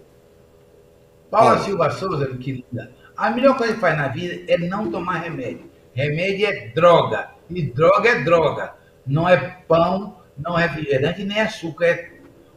Paula 1.37 1.59
Silva 1.59 1.91
Souza, 1.91 2.27
que 2.39 2.65
linda. 2.73 2.91
A 3.15 3.29
melhor 3.29 3.59
coisa 3.59 3.75
que 3.75 3.81
faz 3.81 3.95
na 3.95 4.09
vida 4.09 4.51
é 4.51 4.57
não 4.57 4.91
tomar 4.91 5.19
remédio. 5.19 5.71
Remédio 5.93 6.47
é 6.47 6.69
droga. 6.69 7.29
E 7.51 7.63
droga 7.63 8.09
é 8.09 8.25
droga. 8.25 8.73
Não 9.07 9.29
é 9.29 9.37
pão, 9.69 10.17
não 10.39 10.59
é 10.59 10.63
refrigerante, 10.67 11.25
nem 11.25 11.43
açúcar. 11.43 11.85
É... 11.85 12.11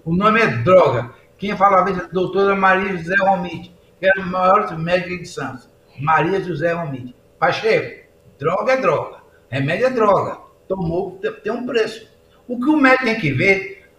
O 0.05 0.15
nome 0.15 0.39
é 0.39 0.47
droga. 0.47 1.11
Quem 1.37 1.57
falava 1.57 1.91
isso 1.91 1.99
é 1.99 2.05
a 2.05 2.07
doutora 2.07 2.55
Maria 2.55 2.95
José 2.95 3.15
Romite, 3.17 3.75
que 3.99 4.05
era 4.05 4.21
o 4.21 4.25
maior 4.25 4.77
médico 4.79 5.23
de 5.23 5.27
Santos. 5.27 5.69
Maria 5.99 6.41
José 6.41 6.71
Romite. 6.71 7.13
Pacheco, 7.37 8.07
droga 8.39 8.71
é 8.71 8.77
droga. 8.77 9.17
Remédio 9.49 9.87
é 9.87 9.89
droga. 9.89 10.37
Tomou, 10.69 11.19
tem 11.43 11.51
um 11.51 11.65
preço. 11.65 12.07
O 12.47 12.57
que 12.57 12.69
o 12.69 12.77
médico 12.77 13.03
tem 13.03 13.19
que 13.19 13.33
ver, 13.33 13.89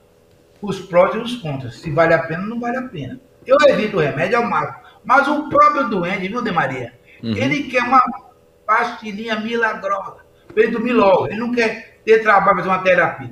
os 0.63 0.81
prós 0.81 1.15
e 1.15 1.19
os 1.19 1.37
contras. 1.37 1.81
Se 1.81 1.91
vale 1.91 2.15
a 2.15 2.19
pena 2.21 2.45
ou 2.45 2.49
não 2.49 2.61
vale 2.61 2.79
a 2.79 2.83
pena. 2.83 3.21
Eu 3.47 3.57
evito 3.69 3.97
o 3.97 4.01
remédio 4.01 4.39
ao 4.39 4.45
máximo. 4.45 4.81
Mas 5.05 5.29
o 5.29 5.49
próprio 5.49 5.89
doente, 5.89 6.29
viu, 6.29 6.43
De 6.43 6.51
Maria? 6.51 6.93
Uhum. 7.23 7.37
Ele 7.37 7.65
quer 7.65 7.83
uma 7.83 8.03
pastilhinha 8.67 9.39
milagrosa 9.41 10.19
para 10.53 10.63
ele 10.63 10.73
dormir 10.73 10.93
logo. 10.93 11.27
Ele 11.27 11.37
não 11.37 11.53
quer 11.53 12.01
ter 12.05 12.23
trabalho, 12.23 12.59
fazer 12.59 12.69
uma 12.69 12.83
terapia. 12.83 13.31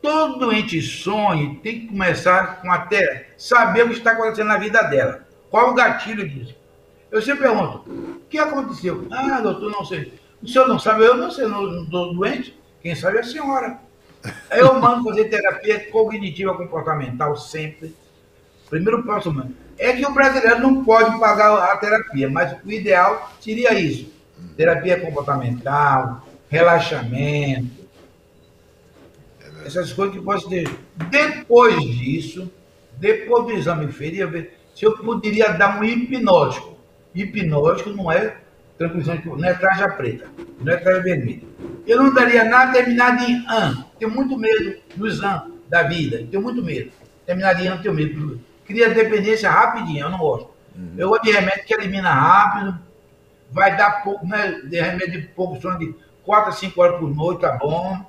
Todo 0.00 0.38
doente 0.38 0.80
sonha 0.82 1.58
tem 1.62 1.80
que 1.80 1.86
começar 1.88 2.60
com 2.60 2.70
a 2.70 2.78
terapia, 2.78 3.26
saber 3.38 3.84
o 3.84 3.88
que 3.88 3.94
está 3.94 4.12
acontecendo 4.12 4.48
na 4.48 4.58
vida 4.58 4.82
dela. 4.82 5.26
Qual 5.50 5.70
o 5.70 5.74
gatilho 5.74 6.28
disso? 6.28 6.54
Eu 7.10 7.22
sempre 7.22 7.44
pergunto, 7.44 7.88
o 7.88 8.20
que 8.28 8.38
aconteceu? 8.38 9.06
Ah, 9.10 9.40
doutor, 9.40 9.70
não 9.70 9.84
sei. 9.84 10.12
O 10.42 10.48
senhor 10.48 10.68
não 10.68 10.78
sabe, 10.78 11.04
eu 11.04 11.16
não 11.16 11.30
sei, 11.30 11.46
não 11.46 11.84
estou 11.84 12.12
doente. 12.12 12.58
Quem 12.82 12.94
sabe 12.94 13.18
é 13.18 13.20
a 13.20 13.24
senhora. 13.24 13.78
Eu 14.50 14.74
mando 14.80 15.04
fazer 15.04 15.24
terapia 15.26 15.90
cognitiva 15.90 16.56
comportamental 16.56 17.36
sempre. 17.36 17.94
Primeiro 18.68 19.02
passo, 19.04 19.32
mano 19.32 19.54
é 19.78 19.92
que 19.92 20.06
o 20.06 20.12
brasileiro 20.12 20.60
não 20.60 20.84
pode 20.84 21.18
pagar 21.18 21.72
a 21.72 21.76
terapia, 21.76 22.28
mas 22.28 22.56
o 22.64 22.70
ideal 22.70 23.32
seria 23.40 23.78
isso: 23.78 24.12
terapia 24.56 25.00
comportamental, 25.00 26.26
relaxamento, 26.48 27.84
essas 29.64 29.92
coisas 29.92 30.16
que 30.16 30.22
posso 30.22 30.48
ter. 30.48 30.68
Depois 31.10 31.82
disso, 31.84 32.50
depois 32.96 33.44
do 33.44 33.52
exame 33.52 33.92
feria, 33.92 34.28
se 34.74 34.84
eu 34.84 34.96
poderia 34.98 35.52
dar 35.52 35.80
um 35.80 35.84
hipnótico. 35.84 36.74
Hipnótico 37.14 37.90
não 37.90 38.10
é 38.10 38.36
tranquilizante, 38.76 39.28
não 39.28 39.44
é 39.44 39.54
traja 39.54 39.88
preta, 39.88 40.26
não 40.60 40.72
é 40.72 40.76
traja 40.76 41.00
vermelha. 41.00 41.42
Eu 41.86 42.02
não 42.02 42.12
daria 42.12 42.42
nada 42.44 42.72
terminado 42.72 43.22
em 43.22 43.44
an. 43.48 43.84
Tenho 43.98 44.10
muito 44.10 44.36
medo 44.36 44.76
dos 44.96 45.22
an 45.22 45.48
da 45.68 45.84
vida. 45.84 46.26
Tenho 46.28 46.42
muito 46.42 46.60
medo. 46.62 46.90
Terminado 47.24 47.62
em 47.62 47.68
an, 47.68 47.78
tenho 47.80 47.94
medo 47.94 48.40
cria 48.64 48.90
dependência 48.90 49.50
rapidinho, 49.50 50.06
eu 50.06 50.10
não 50.10 50.18
gosto. 50.18 50.50
Uhum. 50.76 50.94
Eu 50.96 51.08
gosto 51.10 51.24
de 51.24 51.32
remédio 51.32 51.64
que 51.64 51.74
elimina 51.74 52.12
rápido, 52.12 52.78
vai 53.50 53.76
dar 53.76 54.02
pouco, 54.02 54.26
né? 54.26 54.60
De 54.64 54.80
remédio 54.80 55.20
de 55.20 55.28
pouco 55.28 55.60
sono 55.60 55.78
de 55.78 55.94
4 56.24 56.50
a 56.50 56.52
5 56.52 56.80
horas 56.80 56.98
por 56.98 57.14
noite, 57.14 57.40
tá 57.40 57.52
bom. 57.56 58.04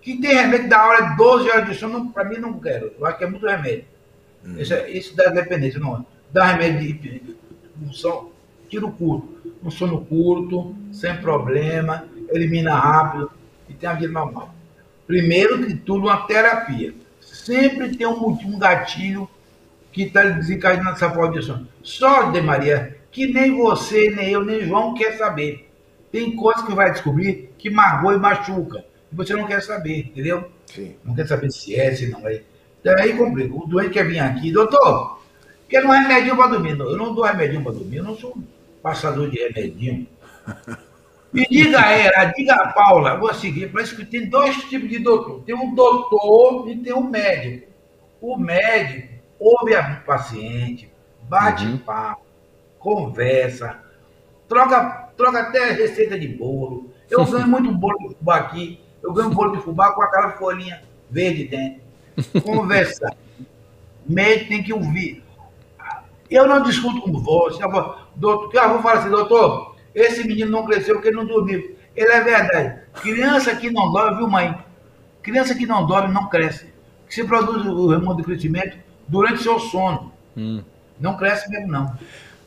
Que 0.00 0.20
tem 0.20 0.34
remédio 0.34 0.68
dá 0.68 0.86
hora 0.86 1.14
12 1.16 1.50
horas 1.50 1.68
de 1.68 1.74
sono, 1.74 2.10
para 2.12 2.24
mim 2.24 2.38
não 2.38 2.58
quero. 2.58 2.92
Eu 2.98 3.06
acho 3.06 3.18
que 3.18 3.24
é 3.24 3.26
muito 3.26 3.46
remédio. 3.46 3.84
Uhum. 4.44 4.58
Isso, 4.58 4.74
isso 4.86 5.16
dá 5.16 5.30
dependência, 5.30 5.80
não. 5.80 6.06
Dá 6.32 6.44
remédio 6.44 6.94
de 6.94 7.36
um 7.82 7.92
sono, 7.92 8.32
tiro 8.68 8.90
curto. 8.92 9.40
Um 9.62 9.70
sono 9.70 10.04
curto, 10.04 10.74
sem 10.92 11.14
problema, 11.18 12.06
elimina 12.30 12.74
rápido 12.74 13.30
e 13.68 13.74
tem 13.74 13.88
a 13.88 13.94
vida 13.94 14.12
normal. 14.12 14.54
Primeiro 15.06 15.66
que 15.66 15.74
tudo, 15.74 16.06
uma 16.06 16.26
terapia. 16.26 16.94
Sempre 17.20 17.94
tem 17.96 18.06
um, 18.06 18.28
um 18.30 18.58
gatilho 18.58 19.28
que 19.92 20.04
está 20.04 20.22
desencadeando 20.22 20.90
essa 20.90 21.08
maldição. 21.08 21.66
Só, 21.82 22.30
de 22.30 22.40
Maria, 22.40 22.96
que 23.10 23.26
nem 23.26 23.56
você, 23.56 24.10
nem 24.10 24.30
eu, 24.30 24.44
nem 24.44 24.66
João 24.66 24.94
quer 24.94 25.16
saber. 25.16 25.68
Tem 26.12 26.34
coisas 26.34 26.64
que 26.64 26.74
vai 26.74 26.92
descobrir 26.92 27.52
que 27.58 27.70
magoa 27.70 28.14
e 28.14 28.18
machuca. 28.18 28.84
E 29.12 29.14
você 29.14 29.34
não 29.34 29.46
quer 29.46 29.62
saber, 29.62 29.98
entendeu? 29.98 30.50
Sim. 30.66 30.94
Não 31.04 31.14
quer 31.14 31.26
saber 31.26 31.50
se 31.50 31.74
é, 31.74 31.94
se 31.94 32.08
não 32.08 32.26
é. 32.28 32.42
Daí 32.82 33.12
então, 33.12 33.26
complica. 33.26 33.54
O 33.54 33.66
doente 33.66 33.90
quer 33.90 34.06
vir 34.06 34.20
aqui, 34.20 34.50
doutor, 34.50 35.20
quer 35.68 35.84
um 35.84 35.90
remedinho 35.90 36.36
para 36.36 36.48
dormir. 36.48 36.76
Não, 36.76 36.90
eu 36.90 36.96
não 36.96 37.14
dou 37.14 37.24
remedinho 37.24 37.62
para 37.62 37.72
dormir, 37.72 37.96
eu 37.96 38.04
não 38.04 38.16
sou 38.16 38.36
passador 38.82 39.28
de 39.30 39.38
remedinho. 39.38 40.06
Me 41.32 41.46
diga 41.48 41.80
a 41.80 41.92
ela, 41.92 42.24
diga 42.32 42.54
a 42.54 42.72
Paula, 42.72 43.16
vou 43.16 43.32
seguir, 43.32 43.70
parece 43.70 43.94
que 43.94 44.04
tem 44.04 44.28
dois 44.28 44.56
tipos 44.64 44.88
de 44.88 44.98
doutor. 44.98 45.44
Tem 45.44 45.54
um 45.54 45.72
doutor 45.76 46.68
e 46.68 46.76
tem 46.76 46.92
um 46.92 47.08
médico. 47.08 47.68
O 48.20 48.36
médico 48.36 49.19
ouve 49.40 49.74
a 49.74 50.02
paciente, 50.06 50.92
bate 51.22 51.64
uhum. 51.64 51.78
papo, 51.78 52.22
conversa, 52.78 53.78
troca, 54.46 55.08
troca 55.16 55.40
até 55.40 55.72
receita 55.72 56.18
de 56.18 56.28
bolo. 56.28 56.92
Eu 57.08 57.24
ganho 57.24 57.48
muito 57.48 57.72
bolo 57.72 57.98
de 57.98 58.14
fubá 58.14 58.36
aqui, 58.36 58.78
eu 59.02 59.12
ganho 59.14 59.30
bolo 59.30 59.56
de 59.56 59.62
fubá 59.62 59.92
com 59.92 60.02
aquela 60.02 60.32
folhinha 60.32 60.82
verde 61.10 61.44
dentro. 61.44 61.80
Conversa. 62.42 63.16
Médico 64.06 64.48
tem 64.48 64.62
que 64.62 64.72
ouvir. 64.72 65.24
Eu 66.28 66.46
não 66.46 66.62
discuto 66.62 67.00
com 67.00 67.12
você. 67.12 67.62
Eu 67.62 67.70
vou, 67.70 67.96
doutor, 68.14 68.62
eu 68.62 68.68
vou 68.70 68.82
falar 68.82 69.00
assim, 69.00 69.08
doutor, 69.08 69.76
esse 69.94 70.26
menino 70.26 70.50
não 70.50 70.66
cresceu 70.66 70.94
porque 70.94 71.08
ele 71.08 71.16
não 71.16 71.26
dormiu. 71.26 71.76
Ele 71.96 72.12
é 72.12 72.20
verdade. 72.20 72.82
Criança 73.00 73.54
que 73.56 73.70
não 73.70 73.90
dorme, 73.90 74.18
viu, 74.18 74.28
mãe? 74.28 74.56
Criança 75.22 75.54
que 75.54 75.66
não 75.66 75.86
dorme 75.86 76.12
não 76.12 76.28
cresce. 76.28 76.72
Se 77.08 77.24
produz 77.24 77.64
o 77.66 77.88
hormônio 77.88 78.18
de 78.18 78.22
crescimento 78.22 78.78
durante 79.10 79.42
seu 79.42 79.58
sono. 79.58 80.12
Hum. 80.36 80.62
Não 80.98 81.16
cresce 81.16 81.50
mesmo, 81.50 81.68
não. 81.68 81.92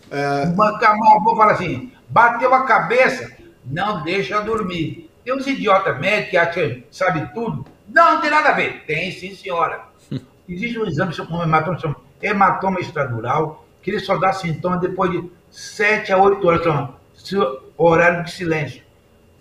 É... 0.09 0.45
Uma, 0.45 1.23
vou 1.23 1.35
falar 1.35 1.53
assim, 1.53 1.91
bateu 2.09 2.53
a 2.53 2.63
cabeça, 2.63 3.35
não 3.65 4.01
deixa 4.03 4.41
dormir. 4.41 5.09
Tem 5.23 5.33
uns 5.35 5.45
idiotas 5.45 5.99
médicos 5.99 6.29
que 6.29 6.37
acham 6.37 6.53
que 6.53 6.83
sabe 6.89 7.33
tudo. 7.33 7.65
Não, 7.87 8.15
não 8.15 8.21
tem 8.21 8.31
nada 8.31 8.49
a 8.49 8.53
ver. 8.53 8.83
Tem, 8.85 9.11
sim, 9.11 9.35
senhora. 9.35 9.83
Existe 10.47 10.79
um 10.79 10.85
exame 10.85 11.15
com 11.15 11.41
hematoma, 11.41 11.79
chama 11.79 11.95
hematoma 12.21 12.79
estradural, 12.79 13.65
que 13.81 13.91
ele 13.91 13.99
só 13.99 14.17
dá 14.17 14.31
sintomas 14.33 14.79
depois 14.79 15.11
de 15.11 15.29
7 15.51 16.11
a 16.13 16.17
8 16.17 16.47
horas. 16.47 16.61
Então, 16.61 17.59
horário 17.77 18.23
de 18.23 18.31
silêncio. 18.31 18.83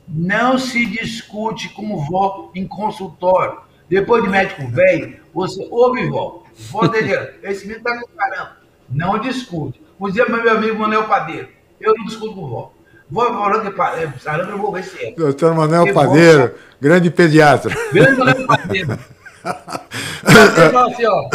Não 0.06 0.58
se 0.58 0.84
discute 0.86 1.68
como 1.70 2.04
vó 2.04 2.50
em 2.54 2.66
consultório. 2.66 3.58
Depois 3.88 4.22
de 4.22 4.28
médico 4.28 4.66
velho, 4.68 5.20
você 5.32 5.66
ouve 5.70 6.08
vó. 6.08 6.41
Vó 6.70 6.86
dele, 6.86 7.16
esse 7.42 7.66
menino 7.66 7.84
tá 7.84 7.98
com 7.98 8.06
caramba. 8.16 8.56
Não 8.88 9.18
discute. 9.18 9.80
Um 9.98 10.10
dia, 10.10 10.26
meu 10.26 10.50
amigo 10.50 10.78
Manuel 10.78 11.04
Padeiro, 11.04 11.48
eu 11.80 11.94
não 11.96 12.04
discuto 12.04 12.34
com 12.34 12.48
vó. 12.48 12.72
Vou 13.10 13.26
falando 13.26 13.70
que 13.70 13.80
é 13.80 14.12
sarando, 14.20 14.52
eu 14.52 14.58
vou 14.58 14.72
ver 14.72 14.84
se 14.84 15.04
é. 15.04 15.12
Doutor 15.12 15.54
Manuel 15.54 15.84
Porque 15.84 15.94
Padeiro, 15.94 16.42
vó, 16.42 16.50
grande 16.80 17.10
pediatra. 17.10 17.76
Grande 17.92 18.18
Manuel 18.18 18.46
Padeiro. 18.46 18.98
assim, 19.44 21.04
ó, 21.04 21.28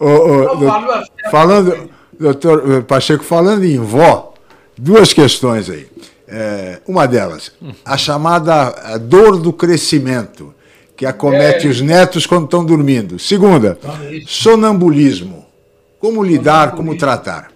eu 0.00 0.56
doutor, 0.58 0.90
assim, 0.94 1.30
falando, 1.30 1.90
doutor 2.18 2.82
Pacheco, 2.84 3.22
falando 3.22 3.64
em 3.64 3.78
vó, 3.78 4.34
duas 4.76 5.12
questões 5.12 5.70
aí. 5.70 5.88
É, 6.26 6.80
uma 6.86 7.06
delas, 7.06 7.52
a 7.84 7.96
chamada 7.96 8.98
dor 8.98 9.38
do 9.38 9.52
crescimento 9.52 10.54
que 10.98 11.06
acomete 11.06 11.68
é. 11.68 11.70
os 11.70 11.80
netos 11.80 12.26
quando 12.26 12.46
estão 12.46 12.66
dormindo. 12.66 13.20
Segunda, 13.20 13.78
sonambulismo. 14.26 15.46
Como 16.00 16.24
lidar, 16.24 16.72
como 16.72 16.98
tratar? 16.98 17.52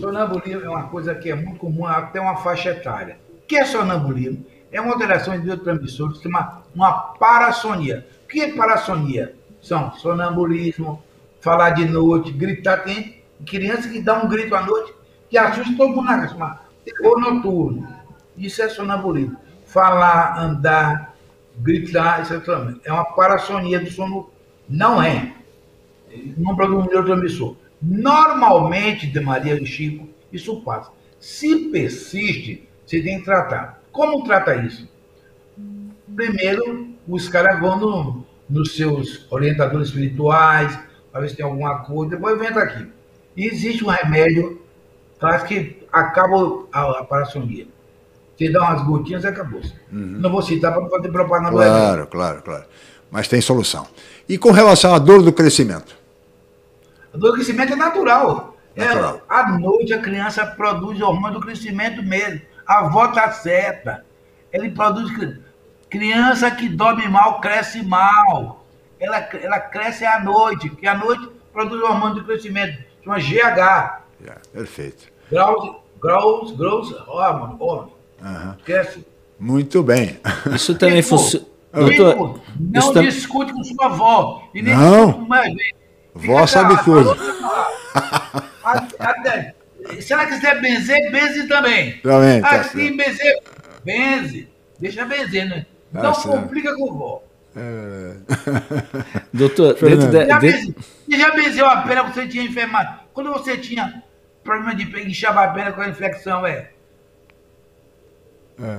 Sonambulismo 0.00 0.64
é 0.64 0.68
uma 0.70 0.84
coisa 0.84 1.14
que 1.14 1.30
é 1.30 1.34
muito 1.34 1.58
comum 1.58 1.84
até 1.84 2.18
uma 2.18 2.36
faixa 2.36 2.70
etária. 2.70 3.18
O 3.44 3.46
que 3.46 3.56
é 3.56 3.64
sonambulismo? 3.66 4.42
É 4.72 4.80
uma 4.80 4.94
alteração 4.94 5.38
de 5.38 5.44
neurotransmissores 5.44 6.16
que 6.16 6.22
chama 6.22 6.62
uma 6.74 6.92
parassonia. 6.92 8.06
O 8.24 8.28
que 8.28 8.40
é 8.40 8.56
parassonia? 8.56 9.34
São 9.60 9.92
sonambulismo, 9.92 11.02
falar 11.42 11.70
de 11.70 11.84
noite, 11.84 12.32
gritar. 12.32 12.84
Tem 12.84 13.22
criança 13.44 13.86
que 13.86 14.00
dá 14.00 14.22
um 14.22 14.28
grito 14.28 14.54
à 14.54 14.62
noite 14.62 14.94
que 15.28 15.36
assusta 15.36 15.76
todo 15.76 15.94
mundo 15.94 16.06
na 16.06 16.26
casa, 16.26 16.58
terror 16.86 17.20
noturno. 17.20 17.86
Isso 18.34 18.62
é 18.62 18.68
sonambulismo. 18.70 19.36
Falar, 19.66 20.38
andar, 20.38 21.14
gritar, 21.58 22.22
isso 22.22 22.34
é. 22.34 22.40
É 22.84 22.92
uma 22.92 23.04
parassonia 23.04 23.80
do 23.80 23.90
sono. 23.90 24.30
Não 24.68 25.02
é. 25.02 25.32
Não 26.36 26.56
produz 26.56 26.86
um 26.86 26.88
neurotransmissor. 26.88 27.56
Normalmente, 27.80 29.06
de 29.06 29.20
Maria 29.20 29.54
e 29.54 29.66
Chico, 29.66 30.08
isso 30.32 30.60
passa. 30.62 30.90
Se 31.20 31.70
persiste, 31.70 32.68
você 32.84 33.02
tem 33.02 33.18
que 33.18 33.24
tratar. 33.24 33.82
Como 33.92 34.24
trata 34.24 34.56
isso? 34.56 34.88
Primeiro, 36.14 36.88
os 37.06 37.28
caras 37.28 37.60
vão 37.60 37.78
no, 37.78 38.26
nos 38.48 38.74
seus 38.76 39.26
orientadores 39.30 39.88
espirituais, 39.88 40.78
para 41.10 41.20
ver 41.20 41.30
se 41.30 41.36
tem 41.36 41.44
alguma 41.44 41.80
coisa, 41.80 42.16
depois 42.16 42.38
vem 42.38 42.48
aqui. 42.48 42.86
E 43.36 43.46
existe 43.46 43.84
um 43.84 43.88
remédio 43.88 44.60
traz 45.18 45.42
que 45.42 45.86
acaba 45.92 46.66
a, 46.72 47.00
a 47.00 47.04
parassonia. 47.04 47.66
Você 48.38 48.52
dá 48.52 48.60
umas 48.60 48.82
gotinhas 48.84 49.24
e 49.24 49.26
acabou. 49.26 49.60
Uhum. 49.92 50.18
Não 50.20 50.30
vou 50.30 50.40
citar 50.40 50.72
para 50.72 50.80
não 50.80 50.88
fazer 50.88 51.08
propaganda. 51.08 51.50
Claro, 51.50 52.06
claro, 52.06 52.42
claro. 52.42 52.64
Mas 53.10 53.26
tem 53.26 53.40
solução. 53.40 53.84
E 54.28 54.38
com 54.38 54.52
relação 54.52 54.94
à 54.94 54.98
dor 54.98 55.22
do 55.22 55.32
crescimento? 55.32 55.96
A 57.12 57.16
dor 57.16 57.30
do 57.30 57.34
crescimento 57.34 57.72
é 57.72 57.76
natural. 57.76 58.56
É, 58.76 58.84
natural. 58.84 59.16
É, 59.16 59.34
à 59.34 59.58
noite 59.58 59.92
a 59.92 59.98
criança 59.98 60.46
produz 60.46 61.00
hormônio 61.00 61.40
do 61.40 61.44
crescimento 61.44 62.00
mesmo. 62.00 62.40
A 62.64 62.86
avó 62.86 63.06
está 63.06 63.32
certa. 63.32 64.04
Ele 64.52 64.70
produz. 64.70 65.10
Criança 65.90 66.48
que 66.52 66.68
dorme 66.68 67.08
mal, 67.08 67.40
cresce 67.40 67.82
mal. 67.82 68.64
Ela, 69.00 69.18
ela 69.42 69.58
cresce 69.58 70.04
à 70.04 70.20
noite, 70.20 70.68
porque 70.68 70.86
à 70.86 70.96
noite 70.96 71.28
produz 71.52 71.82
hormônio 71.82 72.16
do 72.16 72.24
crescimento. 72.24 72.78
Chama 73.02 73.18
GH. 73.18 74.04
Yeah, 74.20 74.40
perfeito. 74.52 75.06
Growth, 75.30 75.80
growth, 76.00 76.56
growth 76.56 76.92
hormone. 77.08 77.56
hormone. 77.58 77.97
Uhum. 78.20 78.54
Cresce. 78.64 79.06
Muito 79.38 79.82
bem. 79.82 80.18
Isso 80.54 80.74
também 80.74 81.02
funciona. 81.02 81.46
Doutor, 81.72 82.40
não 82.58 82.92
tam... 82.92 83.02
discute 83.02 83.52
com 83.52 83.62
sua 83.62 83.86
avó. 83.86 84.48
E 84.54 84.62
nem 84.62 84.74
não. 84.74 85.12
com 85.12 85.20
mais 85.20 85.54
Vó 86.14 86.46
sabe 86.46 86.82
tudo. 86.82 87.16
Até, 88.98 89.54
se 90.00 90.12
ela 90.12 90.26
quiser 90.26 90.60
benzer, 90.60 91.10
benze 91.10 91.46
também. 91.46 91.98
Também. 91.98 92.40
Tá 92.40 92.60
assim, 92.60 92.96
benzer, 92.96 93.42
benze. 93.84 94.48
Deixa 94.78 95.04
benzer, 95.04 95.48
né? 95.48 95.66
Tá 95.92 96.02
não 96.02 96.14
certo. 96.14 96.40
complica 96.40 96.74
com 96.74 96.92
vó. 96.92 97.22
É... 97.56 98.14
Doutor, 99.32 99.74
dentro 99.74 100.10
de, 100.10 100.26
já, 100.26 100.38
benze, 100.38 100.76
já 101.08 101.30
benzeu 101.30 101.66
a 101.66 101.78
perna 101.78 102.04
que 102.04 102.14
você 102.14 102.28
tinha 102.28 102.44
enfermado? 102.44 103.00
Quando 103.12 103.30
você 103.32 103.56
tinha 103.56 104.02
problema 104.44 104.74
de 104.74 104.84
inchava 105.08 105.44
a 105.44 105.48
perna 105.48 105.72
com 105.72 105.80
a 105.80 105.88
infecção, 105.88 106.46
é? 106.46 106.70
É. 108.62 108.78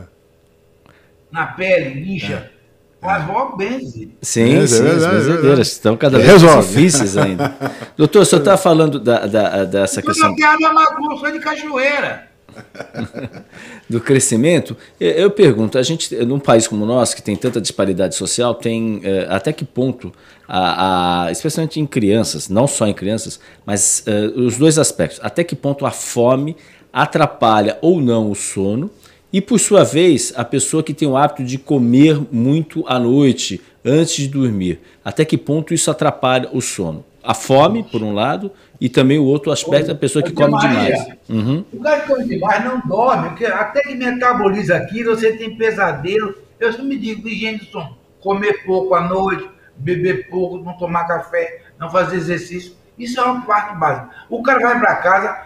Na 1.31 1.47
pele, 1.47 2.15
incha. 2.15 2.51
É. 2.55 2.59
As 3.01 3.25
vó 3.25 3.55
benze. 3.55 4.13
Sim, 4.21 4.55
é, 4.55 4.67
sim, 4.67 4.85
é 4.85 4.91
as 4.91 5.05
benzedeiras 5.05 5.67
estão 5.71 5.95
cada 5.95 6.19
vez 6.19 6.43
mais 6.43 6.67
difíceis 6.67 7.15
ainda. 7.15 7.55
Doutor, 7.95 8.23
o 8.23 8.25
senhor 8.25 8.41
está 8.41 8.57
falando 8.57 8.99
da, 8.99 9.25
da, 9.25 9.63
dessa 9.63 10.01
questão. 10.01 10.35
Eu 10.37 10.73
não 10.99 11.17
sou 11.17 11.31
de 11.31 11.39
cachoeira. 11.39 12.27
do 13.89 14.01
crescimento, 14.01 14.75
eu 14.99 15.31
pergunto, 15.31 15.77
a 15.77 15.83
gente, 15.83 16.15
num 16.25 16.39
país 16.39 16.67
como 16.67 16.83
o 16.83 16.87
nosso, 16.87 17.15
que 17.15 17.21
tem 17.21 17.35
tanta 17.35 17.61
disparidade 17.61 18.15
social, 18.15 18.53
tem 18.55 18.99
é, 19.03 19.27
até 19.29 19.53
que 19.53 19.63
ponto, 19.63 20.11
a, 20.47 21.25
a, 21.25 21.31
especialmente 21.31 21.79
em 21.79 21.85
crianças, 21.85 22.49
não 22.49 22.67
só 22.67 22.87
em 22.87 22.93
crianças, 22.93 23.39
mas 23.65 24.03
é, 24.05 24.25
os 24.35 24.57
dois 24.57 24.77
aspectos, 24.77 25.19
até 25.23 25.43
que 25.43 25.55
ponto 25.55 25.85
a 25.85 25.91
fome 25.91 26.57
atrapalha 26.91 27.77
ou 27.81 28.01
não 28.01 28.29
o 28.31 28.35
sono, 28.35 28.89
e 29.31 29.39
por 29.41 29.59
sua 29.59 29.83
vez, 29.83 30.33
a 30.35 30.43
pessoa 30.43 30.81
que 30.81 30.93
tem 30.93 31.07
o 31.07 31.15
hábito 31.15 31.43
de 31.43 31.57
comer 31.57 32.19
muito 32.31 32.83
à 32.87 32.97
noite, 32.97 33.61
antes 33.85 34.15
de 34.15 34.27
dormir, 34.27 34.79
até 35.05 35.23
que 35.23 35.37
ponto 35.37 35.73
isso 35.73 35.91
atrapalha 35.91 36.49
o 36.51 36.61
sono? 36.61 37.05
A 37.23 37.33
fome, 37.33 37.83
por 37.83 38.01
um 38.01 38.13
lado, 38.13 38.51
e 38.81 38.89
também 38.89 39.19
o 39.19 39.25
outro 39.25 39.51
aspecto 39.51 39.87
da 39.87 39.95
pessoa 39.95 40.23
que 40.23 40.31
come 40.31 40.57
demais. 40.57 41.07
Uhum. 41.27 41.63
O 41.71 41.79
cara 41.79 42.01
que 42.01 42.07
come 42.07 42.25
demais 42.25 42.63
não 42.63 42.81
dorme, 42.87 43.29
porque 43.29 43.45
até 43.45 43.81
que 43.81 43.93
metaboliza 43.93 44.75
aquilo, 44.75 45.15
você 45.15 45.33
tem 45.33 45.55
pesadelo. 45.55 46.33
Eu 46.59 46.71
sempre 46.71 46.87
me 46.87 46.97
digo, 46.97 47.27
higiene 47.27 47.59
do 47.59 47.65
sono, 47.65 47.97
comer 48.19 48.65
pouco 48.65 48.95
à 48.95 49.07
noite, 49.07 49.47
beber 49.75 50.29
pouco, 50.29 50.57
não 50.57 50.73
tomar 50.73 51.05
café, 51.05 51.61
não 51.77 51.89
fazer 51.89 52.17
exercício. 52.17 52.73
Isso 52.97 53.19
é 53.19 53.23
uma 53.23 53.41
parte 53.41 53.77
básica. 53.77 54.09
O 54.29 54.41
cara 54.41 54.59
vai 54.59 54.79
para 54.79 54.95
casa, 54.95 55.37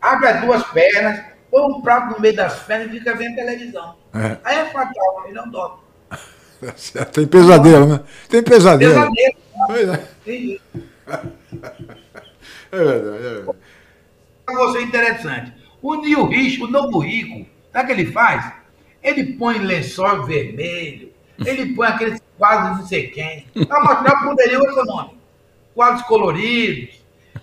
abre 0.00 0.28
as 0.28 0.40
duas 0.42 0.62
pernas, 0.64 1.20
põe 1.54 1.62
um 1.62 1.80
prato 1.80 2.14
no 2.14 2.20
meio 2.20 2.34
das 2.34 2.64
pernas 2.64 2.88
e 2.88 2.98
fica 2.98 3.14
vendo 3.14 3.36
televisão. 3.36 3.94
É. 4.12 4.36
Aí 4.42 4.58
é 4.58 4.64
fatal, 4.66 5.22
ele 5.24 5.34
não 5.34 5.48
dorme. 5.48 5.78
Tem 7.12 7.26
pesadelo, 7.26 7.86
né? 7.86 8.00
Tem 8.28 8.42
pesadelo. 8.42 8.92
Pesadelo. 8.92 9.36
Pois 9.68 9.88
é. 9.88 10.08
Tem 10.24 10.54
isso. 10.54 10.64
É 12.72 12.76
verdade, 12.76 13.06
é 13.06 13.20
verdade. 13.20 13.58
Você 14.48 14.78
é 14.78 14.82
interessante. 14.82 15.52
O 15.80 15.94
Nil 15.94 16.26
Rich, 16.26 16.60
o 16.60 16.66
novo 16.66 16.98
rico, 16.98 17.48
sabe 17.72 17.84
o 17.84 17.86
que 17.94 18.00
ele 18.00 18.10
faz? 18.10 18.52
Ele 19.00 19.34
põe 19.34 19.58
lençol 19.58 20.24
vermelho, 20.24 21.12
ele 21.38 21.72
põe 21.72 21.86
aqueles 21.86 22.20
quadros 22.36 22.78
não 22.78 22.86
sei 22.86 23.06
quem, 23.10 23.46
para 23.64 23.80
mostrar 23.80 24.22
o 24.22 24.28
poderio 24.28 24.60
econômico. 24.64 25.14
Quadros 25.72 26.02
coloridos. 26.02 26.96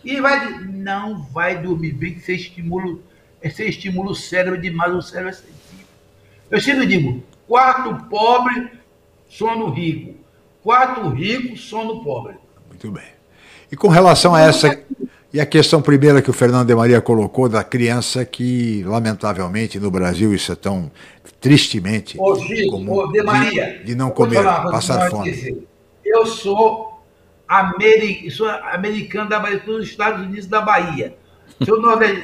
E 0.04 0.20
vai, 0.20 0.60
não 0.66 1.24
vai 1.24 1.62
dormir 1.62 1.94
bem, 1.94 2.16
que 2.16 2.20
você 2.20 2.36
estimula, 2.36 3.00
você 3.50 3.66
estimula 3.66 4.12
o 4.12 4.16
cérebro 4.16 4.62
demais, 4.62 4.94
o 4.94 5.02
cérebro 5.02 5.30
é 5.30 5.34
sensível. 5.34 5.86
Eu 6.50 6.62
sempre 6.62 6.86
digo, 6.86 7.24
quarto 7.48 8.06
pobre, 8.10 8.72
sono 9.30 9.70
rico. 9.70 10.16
Quarto 10.62 11.10
rico, 11.10 11.58
sono 11.58 12.04
pobre. 12.04 12.36
Muito 12.68 12.92
bem. 12.92 13.10
E 13.72 13.76
com 13.76 13.88
relação 13.88 14.36
a 14.36 14.42
essa 14.42 14.78
e 15.34 15.40
a 15.40 15.46
questão 15.46 15.82
primeira 15.82 16.22
que 16.22 16.30
o 16.30 16.34
Fernando 16.34 16.68
de 16.68 16.76
Maria 16.76 17.00
colocou 17.00 17.48
da 17.48 17.64
criança 17.64 18.26
que, 18.26 18.84
lamentavelmente, 18.84 19.80
no 19.80 19.90
Brasil 19.90 20.34
isso 20.34 20.52
é 20.52 20.56
tão 20.56 20.92
tristemente 21.40 22.18
ô, 22.20 22.36
Chico, 22.36 22.72
comum, 22.72 22.94
ô, 22.94 23.08
de, 23.08 23.24
Maria, 23.24 23.78
de, 23.80 23.86
de 23.86 23.96
não 23.96 24.12
comer, 24.12 24.44
passar 24.44 25.10
fome. 25.10 25.32
Dizer. 25.32 25.66
Eu 26.04 26.26
sou, 26.26 27.02
ameri 27.48 28.30
sou 28.30 28.50
americano 28.50 29.30
da 29.30 29.40
Bahia, 29.40 29.60
dos 29.60 29.88
Estados 29.88 30.26
Unidos 30.26 30.48
da 30.48 30.60
Bahia. 30.60 31.16
Sou 31.66 31.78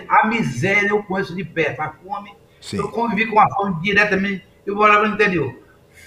a 0.10 0.28
miséria 0.28 0.90
eu 0.90 1.04
conheço 1.04 1.36
de 1.36 1.44
perto, 1.44 1.82
a 1.82 1.90
fome. 1.90 2.34
Sim. 2.62 2.78
Eu 2.78 2.90
convivi 2.90 3.28
com 3.28 3.40
a 3.40 3.50
fome 3.50 3.82
diretamente, 3.82 4.46
eu 4.66 4.76
morava 4.76 5.08
no 5.08 5.14
interior. 5.14 5.54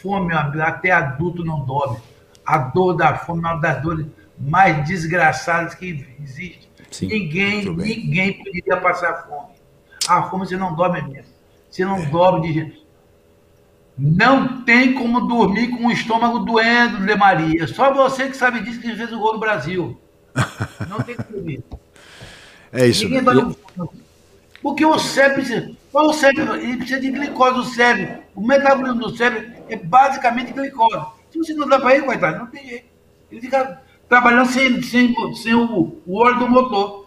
Fome, 0.02 0.34
até 0.34 0.90
adulto 0.90 1.44
não 1.44 1.64
dorme. 1.64 1.98
A 2.44 2.58
dor 2.58 2.94
da 2.94 3.16
fome 3.16 3.42
é 3.44 3.46
uma 3.46 3.60
das 3.60 3.82
dores 3.82 4.06
mais 4.38 4.86
desgraçadas 4.86 5.74
que 5.74 6.06
existe. 6.20 6.68
Sim, 6.90 7.06
ninguém, 7.06 7.64
ninguém 7.64 8.42
poderia 8.42 8.76
passar 8.78 9.28
fome. 9.28 9.54
A 10.08 10.24
fome 10.24 10.46
você 10.46 10.56
não 10.56 10.74
dorme 10.74 11.02
mesmo. 11.02 11.32
Você 11.70 11.84
não 11.84 11.98
é. 11.98 12.06
dorme 12.06 12.48
de 12.48 12.54
jeito. 12.54 12.80
Não 13.96 14.64
tem 14.64 14.94
como 14.94 15.28
dormir 15.28 15.68
com 15.68 15.86
o 15.86 15.92
estômago 15.92 16.40
doendo, 16.40 17.04
Zé 17.04 17.14
Maria. 17.14 17.66
Só 17.68 17.92
você 17.92 18.28
que 18.28 18.36
sabe 18.36 18.60
disso 18.60 18.80
que 18.80 18.96
fez 18.96 19.12
o 19.12 19.18
gol 19.18 19.34
no 19.34 19.40
Brasil. 19.40 20.00
Não 20.88 21.00
tem 21.00 21.14
como 21.14 21.32
dormir. 21.32 21.62
É 22.72 22.86
isso. 22.86 23.04
Ninguém 23.04 23.22
vai... 23.22 23.36
Porque 24.62 24.84
o 24.84 24.98
cérebro 24.98 25.42
precisa. 25.42 25.70
O 25.92 26.12
cérebro 26.12 26.56
ele 26.56 26.76
precisa 26.76 27.00
de 27.00 27.10
glicose. 27.10 27.58
O 27.58 27.64
cérebro, 27.64 28.22
o 28.34 28.46
metabolismo 28.46 29.00
do 29.00 29.16
cérebro 29.16 29.50
é 29.68 29.76
basicamente 29.76 30.52
glicose. 30.52 31.04
Se 31.30 31.38
você 31.38 31.54
não 31.54 31.68
dá 31.68 31.78
para 31.78 31.94
ele, 31.94 32.04
coitado, 32.04 32.38
não 32.38 32.46
tem 32.46 32.66
jeito. 32.66 32.84
Ele 33.30 33.40
fica 33.40 33.80
trabalhando 34.08 34.48
sem, 34.48 34.82
sem, 34.82 35.14
sem 35.34 35.54
o, 35.54 35.96
o 36.06 36.18
óleo 36.18 36.40
do 36.40 36.48
motor. 36.48 37.06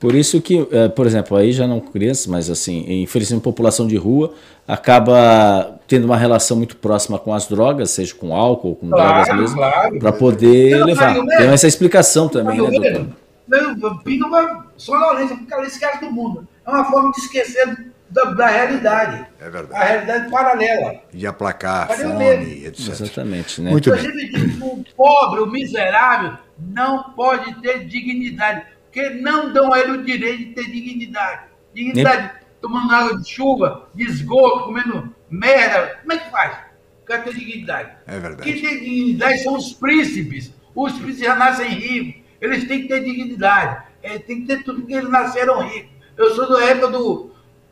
Por 0.00 0.14
isso 0.14 0.40
que, 0.42 0.66
é, 0.70 0.88
por 0.88 1.06
exemplo, 1.06 1.36
aí 1.36 1.52
já 1.52 1.66
não 1.66 1.80
crianças, 1.80 2.26
mas 2.26 2.50
assim, 2.50 2.84
infelizmente 3.02 3.42
população 3.42 3.86
de 3.86 3.96
rua 3.96 4.34
acaba 4.66 5.78
tendo 5.86 6.04
uma 6.04 6.16
relação 6.16 6.56
muito 6.56 6.76
próxima 6.76 7.18
com 7.18 7.32
as 7.32 7.46
drogas, 7.46 7.90
seja 7.90 8.14
com 8.14 8.34
álcool, 8.34 8.74
com 8.74 8.88
claro, 8.90 9.24
drogas 9.24 9.40
mesmo, 9.40 9.56
claro. 9.56 9.98
para 9.98 10.12
poder 10.12 10.84
levar. 10.84 11.14
Tem 11.14 11.48
essa 11.48 11.66
explicação 11.66 12.28
também, 12.28 12.60
né, 12.60 12.70
doutor? 12.70 13.06
Não, 13.46 13.98
pinga 13.98 14.26
uma 14.26 14.72
sonolência, 14.76 15.36
porque 15.36 15.52
ela 15.52 15.66
esquece 15.66 16.00
do 16.00 16.10
mundo. 16.10 16.48
É 16.66 16.70
uma 16.70 16.84
forma 16.84 17.12
de 17.12 17.20
esquecer 17.20 17.92
da, 18.08 18.24
da, 18.24 18.46
realidade. 18.46 19.26
É 19.38 19.50
verdade. 19.50 19.82
A 19.82 19.84
realidade 19.84 20.30
paralela. 20.30 21.00
De 21.12 21.26
aplacar 21.26 21.90
a 21.90 21.94
fome, 21.94 22.64
etc. 22.64 22.88
Exatamente, 22.88 23.60
né? 23.60 23.70
Muito 23.70 23.90
bem. 23.90 24.60
o 24.62 24.84
pobre, 24.96 25.40
o 25.40 25.46
miserável, 25.46 26.38
não 26.58 27.12
pode 27.14 27.60
ter 27.60 27.86
dignidade, 27.86 28.66
porque 28.84 29.10
não 29.10 29.52
dão 29.52 29.72
a 29.72 29.80
ele 29.80 29.92
o 29.92 30.04
direito 30.04 30.38
de 30.38 30.54
ter 30.54 30.70
dignidade. 30.70 31.42
Dignidade, 31.74 32.22
Nem... 32.22 32.30
tomando 32.62 32.94
água 32.94 33.20
de 33.20 33.28
chuva, 33.28 33.88
de 33.94 34.04
esgoto, 34.04 34.66
comendo 34.66 35.14
merda. 35.28 35.98
Como 36.00 36.12
é 36.12 36.18
que 36.18 36.30
faz? 36.30 36.58
Quer 37.06 37.24
ter 37.24 37.34
dignidade. 37.34 37.90
É 38.06 38.18
verdade. 38.18 38.50
Quem 38.50 38.62
tem 38.62 38.78
dignidade 38.78 39.42
são 39.42 39.56
os 39.56 39.72
príncipes. 39.74 40.54
Os 40.74 40.92
príncipes 40.92 41.18
já 41.18 41.34
nascem 41.34 41.68
ricos. 41.68 42.23
Eles 42.44 42.68
têm 42.68 42.82
que 42.82 42.88
ter 42.88 43.02
dignidade. 43.02 43.84
Eles 44.02 44.24
têm 44.24 44.42
que 44.42 44.46
ter 44.46 44.62
tudo 44.62 44.80
porque 44.80 44.94
eles 44.94 45.08
nasceram 45.08 45.66
ricos. 45.66 45.90
Eu 46.16 46.34
sou 46.34 46.48
da 46.48 46.64
época 46.64 46.88
do, 46.88 47.30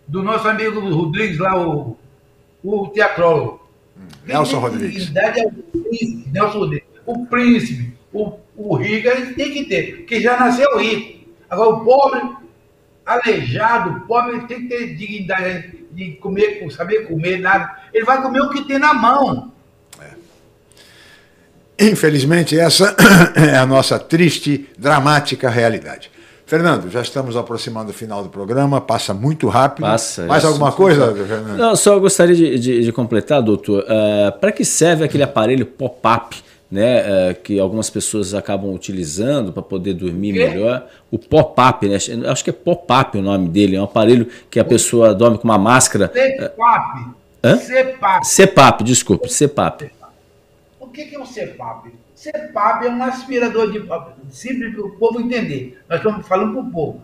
do 0.09 0.23
nosso 0.23 0.49
amigo 0.49 0.81
Rodrigues 0.81 1.39
lá, 1.39 1.59
o, 1.59 1.97
o 2.63 2.89
teatrólogo. 2.89 3.63
Nelson 4.25 4.59
Rodrigues. 4.59 5.09
Idade 5.09 5.41
é 5.41 5.47
o 5.47 5.53
príncipe, 5.53 6.29
Nelson 6.31 6.59
Rodrigues. 6.59 6.89
O 7.05 7.27
príncipe, 7.27 7.93
o, 8.13 8.39
o 8.57 8.75
rico, 8.77 9.09
ele 9.09 9.35
tem 9.35 9.53
que 9.53 9.65
ter, 9.65 9.97
porque 9.99 10.21
já 10.21 10.39
nasceu 10.39 10.79
rico. 10.79 11.29
Agora, 11.51 11.71
o 11.71 11.85
pobre, 11.85 12.37
aleijado, 13.05 13.91
o 13.91 14.01
pobre, 14.07 14.37
ele 14.37 14.47
tem 14.47 14.63
que 14.63 14.69
ter 14.69 14.95
dignidade 14.97 15.85
de 15.91 16.13
comer, 16.13 16.71
saber 16.71 17.07
comer, 17.07 17.39
nada. 17.39 17.77
Ele 17.93 18.05
vai 18.05 18.23
comer 18.23 18.41
o 18.41 18.51
que 18.51 18.65
tem 18.65 18.79
na 18.79 18.95
mão. 18.95 19.53
Infelizmente, 21.91 22.59
essa 22.59 22.95
é 23.35 23.57
a 23.57 23.67
nossa 23.67 23.99
triste, 23.99 24.69
dramática 24.79 25.51
realidade. 25.51 26.11
Fernando, 26.47 26.91
já 26.91 27.01
estamos 27.01 27.35
aproximando 27.37 27.87
do 27.87 27.93
final 27.95 28.23
do 28.23 28.29
programa, 28.29 28.81
passa 28.81 29.15
muito 29.15 29.49
rápido. 29.49 29.87
Passa. 29.87 30.27
Mais 30.27 30.45
é 30.45 30.47
alguma 30.47 30.69
assim, 30.69 30.77
coisa. 30.77 31.15
Fernando? 31.15 31.57
Não, 31.57 31.75
só 31.75 31.99
gostaria 31.99 32.35
de, 32.35 32.59
de, 32.59 32.85
de 32.85 32.93
completar, 32.93 33.41
doutor. 33.43 33.85
Uh, 33.85 34.39
Para 34.39 34.53
que 34.53 34.65
serve 34.65 35.03
aquele 35.03 35.23
aparelho 35.23 35.65
pop-up, 35.65 36.37
né, 36.71 37.03
uh, 37.03 37.35
que 37.43 37.59
algumas 37.59 37.89
pessoas 37.89 38.35
acabam 38.35 38.71
utilizando 38.73 39.51
para 39.51 39.63
poder 39.63 39.95
dormir 39.95 40.35
melhor? 40.35 40.87
O 41.11 41.19
pop-up, 41.19 41.89
né? 41.89 41.97
Acho 42.27 42.45
que 42.45 42.51
é 42.51 42.53
pop-up 42.53 43.17
o 43.17 43.23
nome 43.23 43.49
dele. 43.49 43.77
É 43.77 43.81
um 43.81 43.85
aparelho 43.85 44.29
que 44.51 44.61
a 44.61 44.65
pessoa 44.65 45.15
dorme 45.15 45.39
com 45.39 45.45
uma 45.45 45.59
máscara. 45.59 46.11
CEPAP. 46.13 47.07
Hã? 47.43 47.57
CEPAP. 47.57 48.27
CPAP, 48.27 48.85
desculpe, 48.85 49.29
CPAP. 49.29 49.91
O 50.93 50.95
que 50.95 51.07
que 51.07 51.17
é 51.17 51.19
um 51.19 51.25
CEPAP? 51.25 51.91
CEPAP 52.15 52.85
é 52.85 52.91
um 52.91 53.03
aspirador 53.03 53.73
de 53.73 53.81
simples 54.29 54.75
para 54.75 54.85
o 54.85 54.91
povo 54.99 55.23
entender. 55.23 55.83
Nós 55.89 56.01
estamos 56.01 56.29
falando 56.29 56.53
para 56.53 56.61
o 56.61 56.71
povo. 56.71 57.01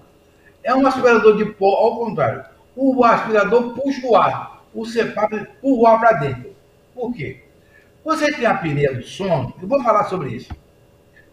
É 0.62 0.74
um 0.74 0.86
aspirador 0.86 1.38
de 1.38 1.46
pó, 1.46 1.74
ao 1.74 1.96
contrário. 1.96 2.44
O 2.76 3.02
aspirador 3.02 3.72
puxa 3.72 4.06
o 4.06 4.14
ar. 4.14 4.62
O 4.74 4.84
CEPAP 4.84 5.36
empurra 5.36 5.80
o 5.80 5.86
ar 5.86 6.00
para 6.00 6.12
dentro. 6.18 6.54
Por 6.94 7.14
quê? 7.14 7.40
Você 8.04 8.30
tem 8.30 8.44
a 8.44 8.50
apneia 8.50 8.94
do 8.94 9.02
sono, 9.02 9.54
eu 9.58 9.66
vou 9.66 9.82
falar 9.82 10.04
sobre 10.04 10.34
isso. 10.34 10.52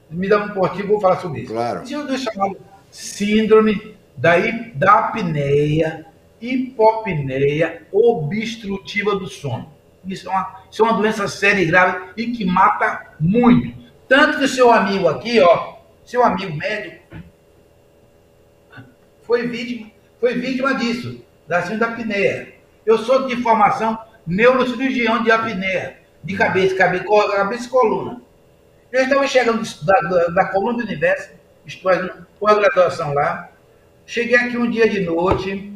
Me 0.10 0.30
dá 0.30 0.38
um 0.38 0.54
portinho, 0.54 0.88
vou 0.88 1.02
falar 1.02 1.20
sobre 1.20 1.42
isso. 1.42 1.52
Claro. 1.52 1.84
Isso 1.84 2.10
é 2.10 2.18
chamado 2.18 2.58
síndrome 2.90 3.98
da, 4.16 4.36
da 4.76 5.00
apneia, 5.00 6.06
hipopneia 6.40 7.86
obstrutiva 7.92 9.14
do 9.14 9.28
sono. 9.28 9.75
Isso 10.06 10.28
é, 10.28 10.32
uma, 10.32 10.64
isso 10.72 10.82
é 10.82 10.86
uma 10.86 10.98
doença 10.98 11.28
séria 11.28 11.62
e 11.62 11.66
grave 11.66 12.12
e 12.18 12.32
que 12.32 12.46
mata 12.46 13.14
muito. 13.20 13.76
Tanto 14.08 14.40
que 14.40 14.48
seu 14.48 14.72
amigo 14.72 15.08
aqui, 15.08 15.40
ó, 15.40 15.76
seu 16.04 16.24
amigo 16.24 16.56
médico, 16.56 17.04
foi 19.24 19.48
vítima, 19.48 19.92
foi 20.20 20.36
vítima 20.36 20.76
disso, 20.76 21.24
da 21.48 21.62
síndrome 21.62 21.80
da 21.80 21.88
apneia. 21.88 22.54
Eu 22.86 22.98
sou 23.00 23.26
de 23.26 23.36
formação 23.38 23.98
neurocirurgião 24.26 25.24
de 25.24 25.32
apneia, 25.32 25.98
de 26.24 26.36
cabeça, 26.36 26.76
cabeça, 26.76 27.06
cabeça 27.36 27.66
e 27.66 27.70
coluna. 27.70 28.22
Eu 28.92 29.04
estava 29.04 29.28
chegando 29.28 29.64
da, 29.84 30.00
da, 30.02 30.28
da 30.28 30.46
coluna 30.50 30.78
do 30.78 30.84
universo, 30.84 31.32
fazendo 31.82 32.28
pós-graduação 32.40 33.14
lá. 33.14 33.50
Cheguei 34.06 34.36
aqui 34.36 34.58
um 34.58 34.70
dia 34.70 34.88
de 34.88 35.02
noite, 35.02 35.74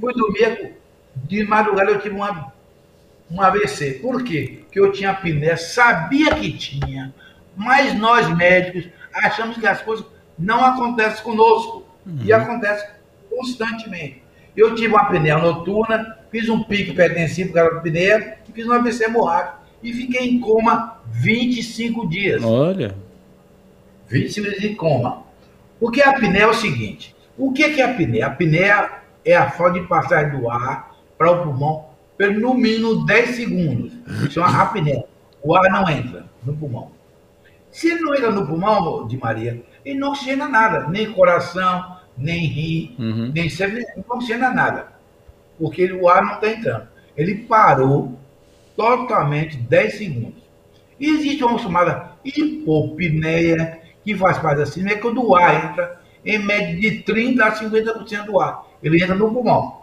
fui 0.00 0.14
dormir, 0.14 0.74
de 1.14 1.44
madrugada 1.44 1.90
eu 1.90 2.00
tive 2.00 2.14
uma, 2.14 2.52
um 3.30 3.40
AVC. 3.40 3.94
Por 3.94 4.22
quê? 4.22 4.60
Porque 4.62 4.80
eu 4.80 4.92
tinha 4.92 5.10
apneia, 5.10 5.56
sabia 5.56 6.34
que 6.34 6.52
tinha, 6.52 7.14
mas 7.56 7.94
nós 7.98 8.28
médicos 8.36 8.90
achamos 9.14 9.56
que 9.56 9.66
as 9.66 9.80
coisas 9.82 10.06
não 10.38 10.64
acontecem 10.64 11.22
conosco. 11.22 11.84
E 12.24 12.32
acontece 12.32 12.86
constantemente. 13.28 14.22
Eu 14.56 14.74
tive 14.74 14.88
uma 14.88 15.02
apneia 15.02 15.38
noturna, 15.38 16.18
fiz 16.30 16.48
um 16.48 16.62
pique 16.62 16.92
hipertensivo 16.92 17.48
por 17.48 17.56
causa 17.56 17.70
da 17.72 17.78
apneia 17.78 18.38
e 18.48 18.52
fiz 18.52 18.66
um 18.66 18.72
AVC 18.72 19.04
hemorrágico. 19.04 19.56
E 19.82 19.92
fiquei 19.92 20.28
em 20.28 20.40
coma 20.40 21.00
25 21.10 22.08
dias. 22.08 22.42
Olha. 22.44 22.94
25 24.08 24.50
dias 24.50 24.64
em 24.64 24.74
coma. 24.74 25.24
Porque 25.80 26.00
a 26.00 26.10
apneia 26.10 26.44
é 26.44 26.46
o 26.46 26.54
seguinte: 26.54 27.14
o 27.36 27.52
que 27.52 27.70
que 27.70 27.80
é 27.80 27.84
a 27.84 27.90
apneia? 27.90 28.26
A 28.26 28.28
apneia 28.28 28.90
é 29.24 29.36
a 29.36 29.50
falta 29.50 29.80
de 29.80 29.86
passagem 29.86 30.38
do 30.38 30.48
ar 30.48 30.96
para 31.18 31.30
o 31.30 31.42
pulmão 31.42 31.86
por 32.16 32.32
no 32.32 32.54
mínimo 32.54 33.04
10 33.04 33.36
segundos. 33.36 33.92
Isso 34.26 34.40
é 34.40 34.42
uma 34.42 34.62
apneia. 34.62 35.04
O 35.42 35.54
ar 35.54 35.70
não 35.70 35.88
entra 35.90 36.24
no 36.44 36.56
pulmão. 36.56 36.90
Se 37.70 37.90
ele 37.90 38.00
não 38.00 38.14
entra 38.14 38.30
no 38.30 38.46
pulmão, 38.46 39.06
de 39.06 39.16
Maria, 39.18 39.62
ele 39.84 39.98
não 39.98 40.08
oxigena 40.08 40.48
nada, 40.48 40.88
nem 40.88 41.12
coração, 41.12 41.96
nem 42.16 42.46
rim, 42.46 42.96
Uhum. 42.98 43.32
nem 43.34 43.48
cérebro, 43.50 43.84
não 43.96 44.16
oxigena 44.16 44.50
nada. 44.50 44.88
Porque 45.58 45.82
ele- 45.82 45.92
o 45.94 46.08
ar 46.08 46.24
não 46.24 46.34
está 46.34 46.48
entrando. 46.48 46.88
Ele 47.16 47.34
parou 47.34 48.18
totalmente 48.74 49.56
10 49.56 49.94
segundos. 49.98 50.42
E 50.98 51.08
existe 51.10 51.44
uma 51.44 51.58
chamada 51.58 52.12
hipopneia, 52.24 53.80
que 54.04 54.14
faz 54.16 54.38
parte 54.38 54.58
da 54.58 54.66
síndrome, 54.66 54.94
é 54.94 54.98
quando 54.98 55.22
o 55.22 55.34
ar 55.34 55.70
entra 55.72 56.00
em 56.24 56.38
média 56.38 56.78
de 56.78 57.02
30% 57.02 57.40
a 57.42 57.52
50% 57.54 58.26
do 58.26 58.40
ar. 58.40 58.64
Ele 58.82 59.02
entra 59.02 59.14
no 59.14 59.32
pulmão. 59.32 59.82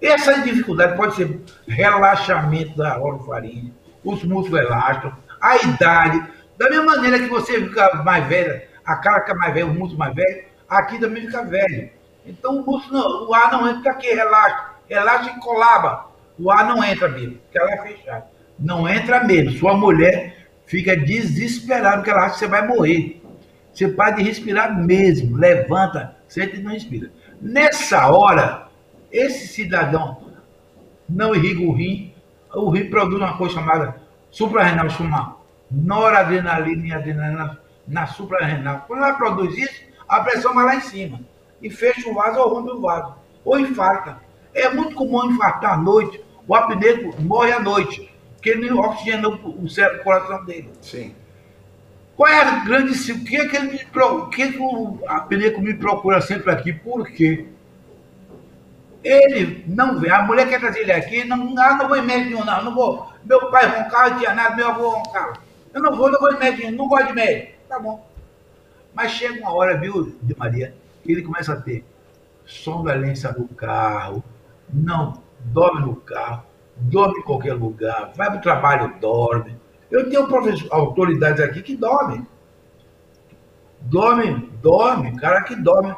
Essa 0.00 0.40
dificuldade 0.42 0.96
pode 0.96 1.16
ser 1.16 1.40
relaxamento 1.66 2.76
da 2.76 3.00
orofaringe, 3.00 3.72
os 4.04 4.22
músculos 4.22 4.60
elásticos, 4.60 5.12
a 5.40 5.56
idade. 5.56 6.22
Da 6.56 6.70
mesma 6.70 6.96
maneira 6.96 7.18
que 7.18 7.28
você 7.28 7.60
fica 7.60 8.02
mais 8.04 8.26
velha, 8.26 8.68
a 8.84 8.96
cara 8.96 9.20
fica 9.20 9.34
mais 9.34 9.52
velha, 9.52 9.66
o 9.66 9.74
músculo 9.74 9.98
mais 9.98 10.14
velho, 10.14 10.44
aqui 10.68 10.98
também 10.98 11.26
fica 11.26 11.44
velho. 11.44 11.90
Então 12.24 12.58
o 12.58 12.66
músculo, 12.66 13.28
o 13.28 13.34
ar 13.34 13.50
não 13.50 13.68
entra 13.68 13.92
aqui, 13.92 14.08
relaxa. 14.08 14.70
Relaxa 14.88 15.30
e 15.30 15.40
colaba. 15.40 16.08
O 16.38 16.50
ar 16.50 16.66
não 16.66 16.82
entra 16.84 17.08
mesmo, 17.08 17.36
porque 17.38 17.58
ela 17.58 17.72
é 17.72 17.78
fechada. 17.78 18.26
Não 18.58 18.88
entra 18.88 19.24
mesmo. 19.24 19.58
Sua 19.58 19.76
mulher 19.76 20.48
fica 20.66 20.96
desesperada, 20.96 21.96
porque 21.96 22.10
ela 22.10 22.24
acha 22.24 22.34
que 22.34 22.38
você 22.38 22.46
vai 22.46 22.66
morrer. 22.66 23.22
Você 23.72 23.88
para 23.88 24.12
de 24.12 24.22
respirar 24.22 24.78
mesmo. 24.78 25.36
Levanta, 25.36 26.16
senta 26.28 26.56
e 26.56 26.62
não 26.62 26.72
respira. 26.72 27.10
Nessa 27.40 28.08
hora, 28.08 28.67
esse 29.10 29.48
cidadão 29.48 30.18
não 31.08 31.34
irriga 31.34 31.62
o 31.62 31.72
rim. 31.72 32.14
O 32.54 32.70
rim 32.70 32.90
produz 32.90 33.20
uma 33.20 33.36
coisa 33.36 33.54
chamada 33.54 34.00
suprarrenal, 34.30 34.90
chama 34.90 35.36
noradrenalina 35.70 36.86
e 36.86 36.92
adrenalina 36.92 37.58
na 37.86 38.06
suprarrenal. 38.06 38.84
Quando 38.86 39.04
ela 39.04 39.14
produz 39.14 39.56
isso, 39.56 39.82
a 40.08 40.20
pressão 40.20 40.54
vai 40.54 40.64
lá 40.64 40.76
em 40.76 40.80
cima. 40.80 41.20
E 41.60 41.70
fecha 41.70 42.08
o 42.08 42.14
vaso 42.14 42.38
ou 42.38 42.54
rompe 42.54 42.70
o 42.70 42.80
vaso. 42.80 43.14
Ou 43.44 43.58
infarta. 43.58 44.20
É 44.54 44.68
muito 44.70 44.94
comum 44.94 45.30
infartar 45.30 45.74
à 45.74 45.76
noite. 45.76 46.22
O 46.46 46.54
apneiro 46.54 47.14
morre 47.20 47.52
à 47.52 47.60
noite. 47.60 48.10
Porque 48.34 48.50
ele 48.50 48.70
não 48.70 48.78
oxigena 48.78 49.28
o 49.28 49.68
cérebro, 49.68 50.00
o 50.00 50.04
coração 50.04 50.44
dele. 50.44 50.70
Sim. 50.80 51.14
Qual 52.16 52.28
é 52.28 52.40
a 52.40 52.64
grande. 52.64 52.92
O 53.12 53.24
que 53.24 53.36
é 53.36 53.48
que 53.48 53.56
ele 53.56 53.68
me 53.72 54.02
o 54.02 54.26
que, 54.26 54.42
é 54.42 54.52
que 54.52 54.58
o 54.58 54.98
apneco 55.06 55.60
me 55.60 55.74
procura 55.74 56.20
sempre 56.20 56.50
aqui? 56.50 56.72
Por 56.72 57.06
quê? 57.08 57.46
Ele 59.08 59.64
não 59.66 59.98
vê. 59.98 60.10
A 60.10 60.22
mulher 60.22 60.46
quer 60.46 60.60
trazer 60.60 60.80
ele 60.80 60.92
aqui, 60.92 61.24
não, 61.24 61.58
ah, 61.58 61.76
não 61.76 61.88
vou 61.88 61.96
em 61.96 62.04
médico 62.04 62.30
nenhum, 62.30 62.44
não, 62.44 62.64
não 62.64 62.74
vou. 62.74 63.10
Meu 63.24 63.50
pai 63.50 63.66
roncava, 63.66 64.10
não 64.10 64.18
tinha 64.18 64.34
nada, 64.34 64.54
meu 64.54 64.68
avô 64.68 64.90
roncava. 64.90 65.32
Eu 65.72 65.80
não 65.80 65.96
vou, 65.96 66.10
não 66.12 66.20
vou 66.20 66.30
em 66.30 66.38
médico 66.38 66.66
nenhum, 66.66 66.76
não 66.76 66.88
gosto 66.88 67.06
de 67.06 67.12
médico. 67.14 67.52
Tá 67.66 67.78
bom. 67.78 68.06
Mas 68.92 69.12
chega 69.12 69.40
uma 69.40 69.54
hora, 69.54 69.78
viu, 69.78 70.14
de 70.20 70.36
Maria, 70.36 70.74
que 71.02 71.10
ele 71.10 71.22
começa 71.22 71.54
a 71.54 71.60
ter 71.60 71.86
sonolência 72.44 73.32
no 73.32 73.48
carro, 73.48 74.22
não 74.70 75.22
dorme 75.40 75.80
no 75.80 75.96
carro, 75.96 76.42
dorme 76.76 77.20
em 77.20 77.22
qualquer 77.22 77.54
lugar, 77.54 78.12
vai 78.14 78.28
para 78.28 78.38
o 78.38 78.42
trabalho, 78.42 78.94
dorme. 79.00 79.56
Eu 79.90 80.10
tenho 80.10 80.28
professor, 80.28 80.68
autoridades 80.70 81.42
aqui 81.42 81.62
que 81.62 81.74
dormem. 81.74 82.26
Dorme, 83.80 84.50
dorme, 84.60 85.16
cara 85.16 85.42
que 85.44 85.56
dorme 85.56 85.96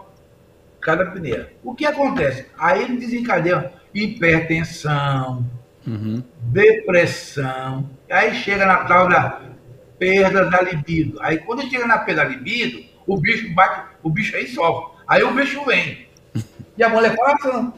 cada 0.81 1.07
pneu. 1.11 1.47
O 1.63 1.75
que 1.75 1.87
acontece? 1.87 2.47
Aí 2.59 2.83
ele 2.85 2.97
desencadeia 2.99 3.73
hipertensão, 3.95 5.45
Uhum. 5.87 6.23
depressão, 6.43 7.89
aí 8.11 8.35
chega 8.35 8.67
na 8.67 8.85
tal 8.85 9.09
da 9.09 9.41
perda 9.99 10.45
da 10.51 10.61
libido. 10.61 11.19
Aí 11.23 11.39
quando 11.39 11.69
chega 11.69 11.87
na 11.87 11.99
perda 11.99 12.23
da 12.25 12.29
libido, 12.31 12.83
o 13.07 13.19
bicho 13.19 13.53
bate, 13.55 13.89
o 14.03 14.11
bicho 14.11 14.37
aí 14.37 14.47
sofre. 14.47 14.95
Aí 15.09 15.23
o 15.23 15.33
bicho 15.35 15.65
vem. 15.65 16.07
E 16.79 16.83
a 16.83 16.89
mulher 16.89 17.15
fala, 17.15 17.35
"Ah, 17.43 17.49
não." 17.49 17.75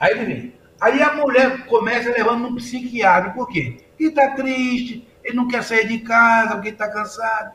aí 0.00 0.12
ele 0.12 0.24
vem. 0.24 0.52
Aí 0.80 1.00
a 1.00 1.12
mulher 1.14 1.64
começa 1.66 2.10
levando 2.10 2.48
um 2.48 2.56
psiquiatra, 2.56 3.30
por 3.30 3.48
quê? 3.48 3.76
Ele 4.00 4.08
está 4.08 4.30
triste, 4.32 5.06
ele 5.22 5.36
não 5.36 5.46
quer 5.46 5.62
sair 5.62 5.86
de 5.86 5.98
casa 5.98 6.54
porque 6.54 6.70
está 6.70 6.88
cansado, 6.90 7.52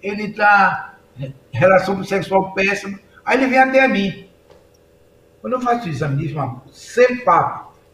ele 0.00 0.24
está 0.26 0.94
relação 1.52 2.02
sexual 2.04 2.54
péssima. 2.54 3.00
Aí 3.24 3.38
ele 3.38 3.48
vem 3.48 3.58
até 3.58 3.88
mim. 3.88 4.27
Quando 5.40 5.54
eu 5.54 5.60
faço 5.60 5.86
o 5.86 5.90
exame 5.90 6.16
disso, 6.16 6.34
uma. 6.34 6.62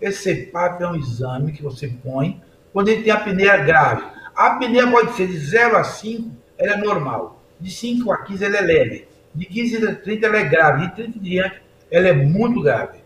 Esse 0.00 0.22
CEPAP 0.22 0.82
é 0.82 0.88
um 0.88 0.96
exame 0.96 1.52
que 1.52 1.62
você 1.62 1.88
põe 1.88 2.42
quando 2.72 2.88
ele 2.88 3.02
tem 3.02 3.12
apneia 3.12 3.56
grave. 3.58 4.04
A 4.34 4.48
apneia 4.48 4.90
pode 4.90 5.14
ser 5.14 5.28
de 5.28 5.38
0 5.38 5.76
a 5.76 5.84
5, 5.84 6.30
ela 6.58 6.72
é 6.72 6.76
normal. 6.76 7.42
De 7.60 7.70
5 7.70 8.10
a 8.12 8.18
15, 8.24 8.44
ela 8.44 8.56
é 8.56 8.60
leve. 8.60 9.08
De 9.34 9.46
15 9.46 9.86
a 9.86 9.94
30, 9.94 10.26
ela 10.26 10.38
é 10.38 10.44
grave. 10.44 10.86
De 10.88 10.94
30 10.94 11.18
em 11.18 11.20
diante, 11.20 11.62
ela 11.90 12.08
é 12.08 12.12
muito 12.12 12.60
grave. 12.60 12.98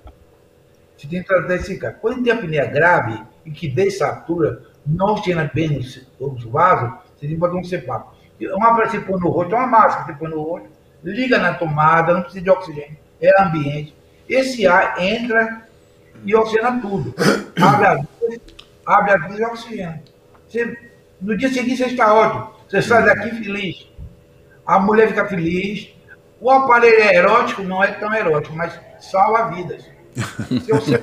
você 0.96 1.06
tem 1.06 1.22
que 1.22 1.28
tratar 1.28 1.56
esse 1.56 1.78
cara. 1.78 1.94
Quando 1.94 2.24
tem 2.24 2.32
apneia 2.32 2.64
grave 2.66 3.22
e 3.44 3.50
que 3.50 3.68
dessatura, 3.68 4.62
não 4.86 5.22
cheira 5.22 5.50
bem 5.52 5.68
nos, 5.68 6.08
nos 6.18 6.44
vasos, 6.44 6.90
você 7.14 7.26
tem 7.26 7.30
que 7.30 7.36
botar 7.36 7.56
um 7.56 7.62
CPAP. 7.62 8.18
Uma 8.54 8.74
para 8.74 8.88
você 8.88 9.00
pôr 9.00 9.20
no 9.20 9.28
rosto, 9.28 9.54
é 9.54 9.58
uma 9.58 9.66
máscara 9.66 10.04
que 10.04 10.12
você 10.12 10.18
põe 10.18 10.30
no 10.30 10.42
rosto, 10.42 10.68
liga 11.02 11.38
na 11.38 11.54
tomada, 11.54 12.14
não 12.14 12.22
precisa 12.22 12.42
de 12.42 12.50
oxigênio, 12.50 12.96
é 13.20 13.42
ambiente. 13.42 13.97
Esse 14.28 14.66
ar 14.66 15.00
entra 15.02 15.68
e 16.24 16.34
oxigena 16.34 16.80
tudo. 16.80 17.14
Abre 17.60 17.86
a 17.86 17.94
vida, 17.94 18.42
abre 18.84 19.12
a 19.12 19.16
vida 19.16 19.40
e 19.40 19.44
oxigena. 19.44 20.02
Você, 20.46 20.76
no 21.20 21.36
dia 21.36 21.48
seguinte 21.48 21.76
você 21.76 21.86
está 21.86 22.12
ótimo. 22.12 22.52
Você 22.68 22.82
sai 22.82 23.04
daqui 23.04 23.30
feliz. 23.42 23.88
A 24.66 24.78
mulher 24.78 25.08
fica 25.08 25.26
feliz. 25.26 25.88
O 26.40 26.50
aparelho 26.50 27.00
é 27.00 27.16
erótico, 27.16 27.62
não 27.62 27.82
é 27.82 27.92
tão 27.92 28.14
erótico, 28.14 28.54
mas 28.54 28.78
salva 29.00 29.50
vidas. 29.54 29.84
Se 30.64 30.72
você. 30.72 31.02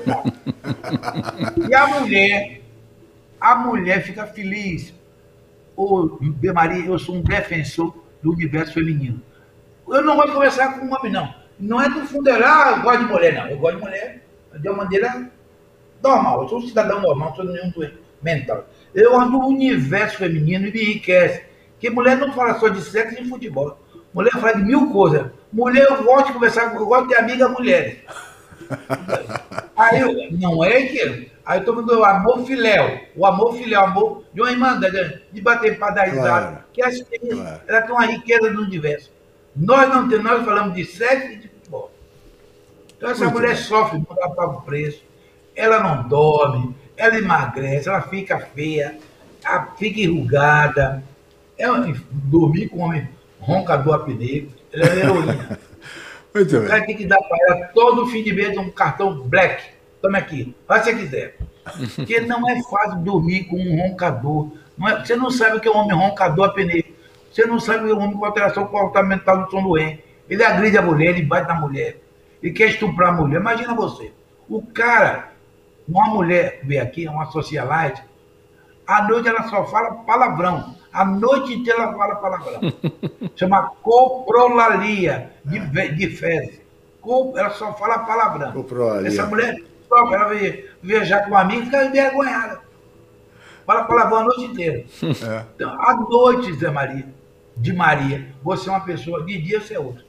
E 1.68 1.74
a 1.74 1.88
mulher, 1.88 2.62
a 3.40 3.56
mulher 3.56 4.04
fica 4.04 4.28
feliz. 4.28 4.94
Ô. 5.76 6.20
Maria, 6.54 6.86
eu 6.86 7.00
sou 7.00 7.16
um 7.16 7.22
defensor 7.22 7.96
do 8.22 8.32
universo 8.32 8.74
feminino. 8.74 9.22
Eu 9.88 10.02
não 10.02 10.20
de 10.26 10.32
conversar 10.32 10.80
com 10.80 10.86
um 10.86 10.94
homem, 10.94 11.12
não. 11.12 11.45
Não 11.60 11.82
é 11.82 11.90
do 11.90 12.02
fundo, 12.06 12.30
ah, 12.30 12.74
eu 12.78 12.84
gosto 12.84 13.00
de 13.06 13.12
mulher, 13.12 13.34
não. 13.34 13.48
Eu 13.50 13.58
gosto 13.58 13.78
de 13.78 13.84
mulher 13.84 14.22
de 14.60 14.70
uma 14.70 14.84
maneira 14.84 15.30
normal. 16.04 16.44
Eu 16.44 16.50
sou 16.50 16.60
um 16.60 16.68
cidadão 16.68 17.02
normal, 17.02 17.30
não 17.30 17.36
sou 17.36 17.46
nenhum 17.46 17.70
doente 17.70 17.98
mental. 18.22 18.66
Eu 18.94 19.20
ando 19.20 19.32
no 19.32 19.48
universo 19.48 20.18
feminino 20.18 20.68
e 20.68 20.72
me 20.72 20.82
enriquece. 20.82 21.44
Porque 21.74 21.90
mulher 21.90 22.18
não 22.18 22.34
fala 22.34 22.60
só 22.60 22.68
de 22.68 22.82
sexo 22.82 23.22
e 23.22 23.30
futebol. 23.30 23.78
Mulher 24.14 24.32
fala 24.32 24.56
de 24.56 24.64
mil 24.64 24.92
coisas. 24.92 25.30
Mulher, 25.52 25.86
eu 25.90 26.04
gosto 26.04 26.28
de 26.28 26.34
conversar, 26.34 26.74
eu 26.74 26.86
gosto 26.86 27.08
de 27.08 27.14
ter 27.14 27.20
amiga 27.20 27.50
mulheres. 27.50 27.98
Aí 29.76 30.00
eu, 30.00 30.32
não 30.32 30.64
é 30.64 30.84
que. 30.84 31.32
Aí 31.46 31.60
eu 31.60 31.66
tô 31.66 31.74
falando 31.74 31.96
do 31.96 32.04
amor 32.04 32.46
filéu. 32.46 33.02
O 33.16 33.26
amor 33.26 33.54
filéu, 33.56 33.82
o 33.82 33.84
amor 33.84 34.24
de 34.34 34.42
uma 34.42 34.52
irmã, 34.52 34.80
de 35.32 35.42
bater 35.42 35.78
para 35.78 35.94
dar 35.94 36.04
risada. 36.06 36.28
Claro, 36.28 36.58
que 36.74 36.82
as 36.82 37.02
claro. 37.02 37.62
ela 37.68 37.82
tem 37.82 37.92
uma 37.92 38.06
riqueza 38.06 38.50
no 38.50 38.62
universo. 38.62 39.12
Nós 39.56 39.90
não 39.90 40.10
temos, 40.10 40.24
nós 40.24 40.46
falamos 40.46 40.74
de 40.74 40.86
sexo 40.86 41.32
e 41.34 41.36
de. 41.38 41.45
Então 42.98 43.10
essa 43.10 43.26
Muito 43.26 43.36
mulher 43.36 43.54
bem. 43.54 43.64
sofre, 43.64 43.98
não 43.98 44.16
dá 44.16 44.30
para 44.30 44.48
o 44.48 44.62
preço. 44.62 45.04
Ela 45.56 45.80
não 45.80 46.08
dorme, 46.08 46.76
ela 46.98 47.18
emagrece, 47.18 47.88
ela 47.88 48.02
fica 48.02 48.40
feia, 48.40 48.98
ela 49.44 49.68
fica 49.78 50.00
enrugada. 50.02 51.04
É 51.58 51.66
dormir 52.12 52.68
com 52.70 52.80
um 52.80 52.82
homem 52.82 53.08
roncador 53.40 53.96
apneio, 53.96 54.52
ela 54.74 54.86
é 54.86 55.00
heroína. 55.00 55.60
Muito 56.36 56.58
o 56.58 56.68
cara 56.68 56.86
tem 56.86 56.98
que 56.98 57.06
dar 57.06 57.18
para 57.18 57.38
ela 57.48 57.68
todo 57.68 58.08
fim 58.08 58.22
de 58.22 58.34
mês 58.34 58.58
um 58.58 58.70
cartão 58.70 59.22
black. 59.22 59.64
Toma 60.02 60.18
aqui, 60.18 60.54
faz 60.68 60.84
se 60.84 60.92
você 60.92 60.98
quiser. 60.98 61.38
Porque 61.96 62.20
não 62.20 62.48
é 62.50 62.62
fácil 62.64 63.00
dormir 63.00 63.46
com 63.46 63.56
um 63.56 63.78
roncador. 63.78 64.52
Não 64.78 64.90
é, 64.90 65.06
você 65.06 65.16
não 65.16 65.32
sabe 65.32 65.58
o 65.58 65.60
que 65.62 65.68
é 65.68 65.72
um 65.72 65.78
homem 65.78 65.96
roncador 65.96 66.50
apneio. 66.50 66.84
Você 67.32 67.46
não 67.46 67.60
sabe 67.60 67.84
o 67.84 67.86
que 67.88 67.92
é 67.92 67.96
um 67.96 68.04
homem 68.04 68.18
com 68.18 68.26
alteração 68.26 68.66
comportamental 68.66 69.46
do 69.46 69.50
sono 69.50 69.70
doente. 69.70 70.04
Ele 70.30 70.44
agride 70.44 70.78
a 70.78 70.82
mulher, 70.82 71.12
ele 71.12 71.22
bate 71.22 71.48
na 71.48 71.56
mulher. 71.56 71.98
Ele 72.42 72.54
quer 72.54 72.70
estuprar 72.70 73.10
a 73.10 73.12
mulher. 73.14 73.40
Imagina 73.40 73.74
você. 73.74 74.12
O 74.48 74.62
cara, 74.62 75.32
uma 75.88 76.08
mulher 76.08 76.62
vem 76.64 76.80
aqui, 76.80 77.08
uma 77.08 77.26
socialite, 77.28 78.04
à 78.88 79.08
noite 79.08 79.28
ela 79.28 79.44
só 79.44 79.66
fala 79.66 79.92
palavrão. 80.04 80.76
A 80.94 81.04
noite 81.04 81.54
inteira 81.54 81.84
ela 81.84 81.98
fala 81.98 82.16
palavrão. 82.16 82.62
Chama 83.36 83.72
coprolalia, 83.82 85.32
de, 85.44 85.60
de 85.90 86.08
fezes. 86.10 86.62
Ela 87.36 87.50
só 87.52 87.74
fala 87.74 88.00
palavrão. 88.00 88.52
Coprolalia. 88.52 89.08
Essa 89.08 89.26
mulher, 89.26 89.56
só 89.88 90.14
ela 90.14 90.30
veio 90.30 90.70
viajar 90.82 91.22
com 91.24 91.32
uma 91.32 91.42
amiga 91.42 91.66
fica 91.66 91.86
envergonhada. 91.86 92.62
Fala 93.66 93.84
palavrão 93.86 94.18
a 94.18 94.24
noite 94.26 94.44
inteira. 94.44 94.86
É. 95.06 95.46
Então, 95.56 95.82
à 95.82 95.96
noite, 95.96 96.54
Zé 96.54 96.70
Maria, 96.70 97.08
de 97.58 97.74
Maria, 97.74 98.28
você 98.44 98.70
é 98.70 98.72
uma 98.72 98.82
pessoa, 98.82 99.24
de 99.24 99.42
dia 99.42 99.60
você 99.60 99.76
é 99.76 99.80
outra. 99.80 100.05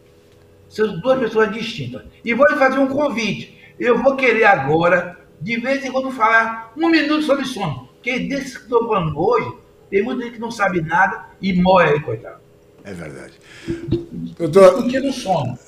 São 0.69 0.99
duas 1.01 1.19
pessoas 1.19 1.53
distintas. 1.53 2.03
E 2.25 2.35
vou 2.35 2.47
lhe 2.47 2.57
fazer 2.57 2.79
um 2.79 2.89
convite. 2.89 3.57
Eu 3.79 4.03
vou 4.03 4.17
querer 4.17 4.45
agora, 4.45 5.19
de 5.41 5.59
vez 5.59 5.85
em 5.85 5.93
quando, 5.93 6.11
falar 6.11 6.73
um 6.77 6.89
minuto 6.89 7.23
sobre 7.23 7.45
sono. 7.45 7.89
Porque 7.95 8.19
desse 8.21 8.57
que 8.57 8.65
estou 8.65 8.87
falando 8.87 9.19
hoje, 9.19 9.53
tem 9.91 10.03
muita 10.03 10.25
gente 10.25 10.35
que 10.35 10.41
não 10.41 10.51
sabe 10.51 10.81
nada 10.81 11.27
e 11.41 11.53
morre 11.53 11.91
aí, 11.91 12.01
coitado. 12.01 12.46
É 12.87 12.93
verdade. 12.93 13.33
Doutor, 14.39 14.85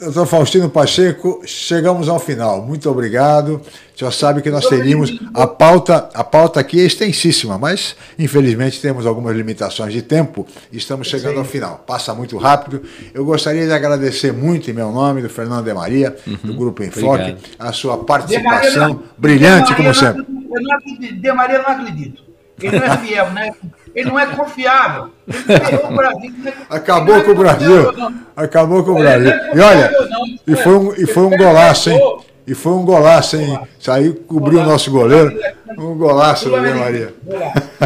doutor 0.01 0.27
Faustino 0.27 0.71
Pacheco, 0.71 1.43
chegamos 1.45 2.09
ao 2.09 2.21
final. 2.21 2.63
Muito 2.63 2.89
obrigado. 2.89 3.61
O 3.93 3.99
senhor 3.99 4.13
sabe 4.13 4.41
que 4.41 4.49
nós 4.51 4.65
teríamos. 4.67 5.19
A 5.35 5.45
pauta, 5.45 6.09
a 6.15 6.23
pauta 6.23 6.61
aqui 6.61 6.81
é 6.81 6.85
extensíssima, 6.85 7.59
mas 7.59 7.97
infelizmente 8.17 8.81
temos 8.81 9.05
algumas 9.05 9.37
limitações 9.37 9.93
de 9.93 10.01
tempo 10.01 10.47
e 10.71 10.77
estamos 10.77 11.09
chegando 11.09 11.41
ao 11.41 11.45
final. 11.45 11.83
Passa 11.85 12.15
muito 12.15 12.37
rápido. 12.37 12.83
Eu 13.13 13.25
gostaria 13.25 13.67
de 13.67 13.73
agradecer 13.73 14.33
muito, 14.33 14.71
em 14.71 14.75
meu 14.75 14.93
nome, 14.93 15.21
do 15.21 15.29
Fernando 15.29 15.65
de 15.65 15.75
Maria, 15.75 16.17
uhum. 16.25 16.37
do 16.45 16.55
Grupo 16.55 16.85
Enfoque, 16.85 17.33
obrigado. 17.33 17.41
a 17.59 17.73
sua 17.73 17.99
participação 18.05 18.89
não, 18.91 19.03
brilhante, 19.19 19.75
como 19.75 19.93
sempre. 19.93 20.25
Eu 20.29 20.63
não, 20.63 21.21
de 21.21 21.33
Maria 21.33 21.59
não 21.59 21.69
acredito. 21.69 22.23
Ele 22.63 22.79
não 22.79 22.87
é 22.87 22.97
fiel, 22.99 23.31
né? 23.33 23.53
Ele 23.95 24.09
não 24.09 24.19
é 24.19 24.27
confiável. 24.27 25.11
O 25.89 25.95
Brasil, 25.95 26.33
Acabou 26.71 27.23
com 27.23 27.31
o 27.31 27.35
Brasil. 27.35 27.93
Acabou 28.37 28.85
com 28.85 28.91
o 28.93 28.99
Brasil. 28.99 29.33
E 29.55 29.61
olha, 29.61 29.91
e 30.47 30.57
foi 30.57 30.75
um, 30.75 30.95
e 30.95 31.07
foi 31.07 31.23
um 31.25 31.37
golaço, 31.37 31.91
hein? 31.91 32.01
E 32.47 32.55
foi 32.55 32.73
um 32.73 32.85
golaço, 32.85 33.37
hein? 33.37 33.59
Saiu, 33.79 34.15
cobriu 34.27 34.61
o 34.61 34.65
nosso 34.65 34.91
goleiro. 34.91 35.39
Um 35.77 35.97
golaço, 35.97 36.51
Maria 36.51 36.75
Maria. 36.75 37.15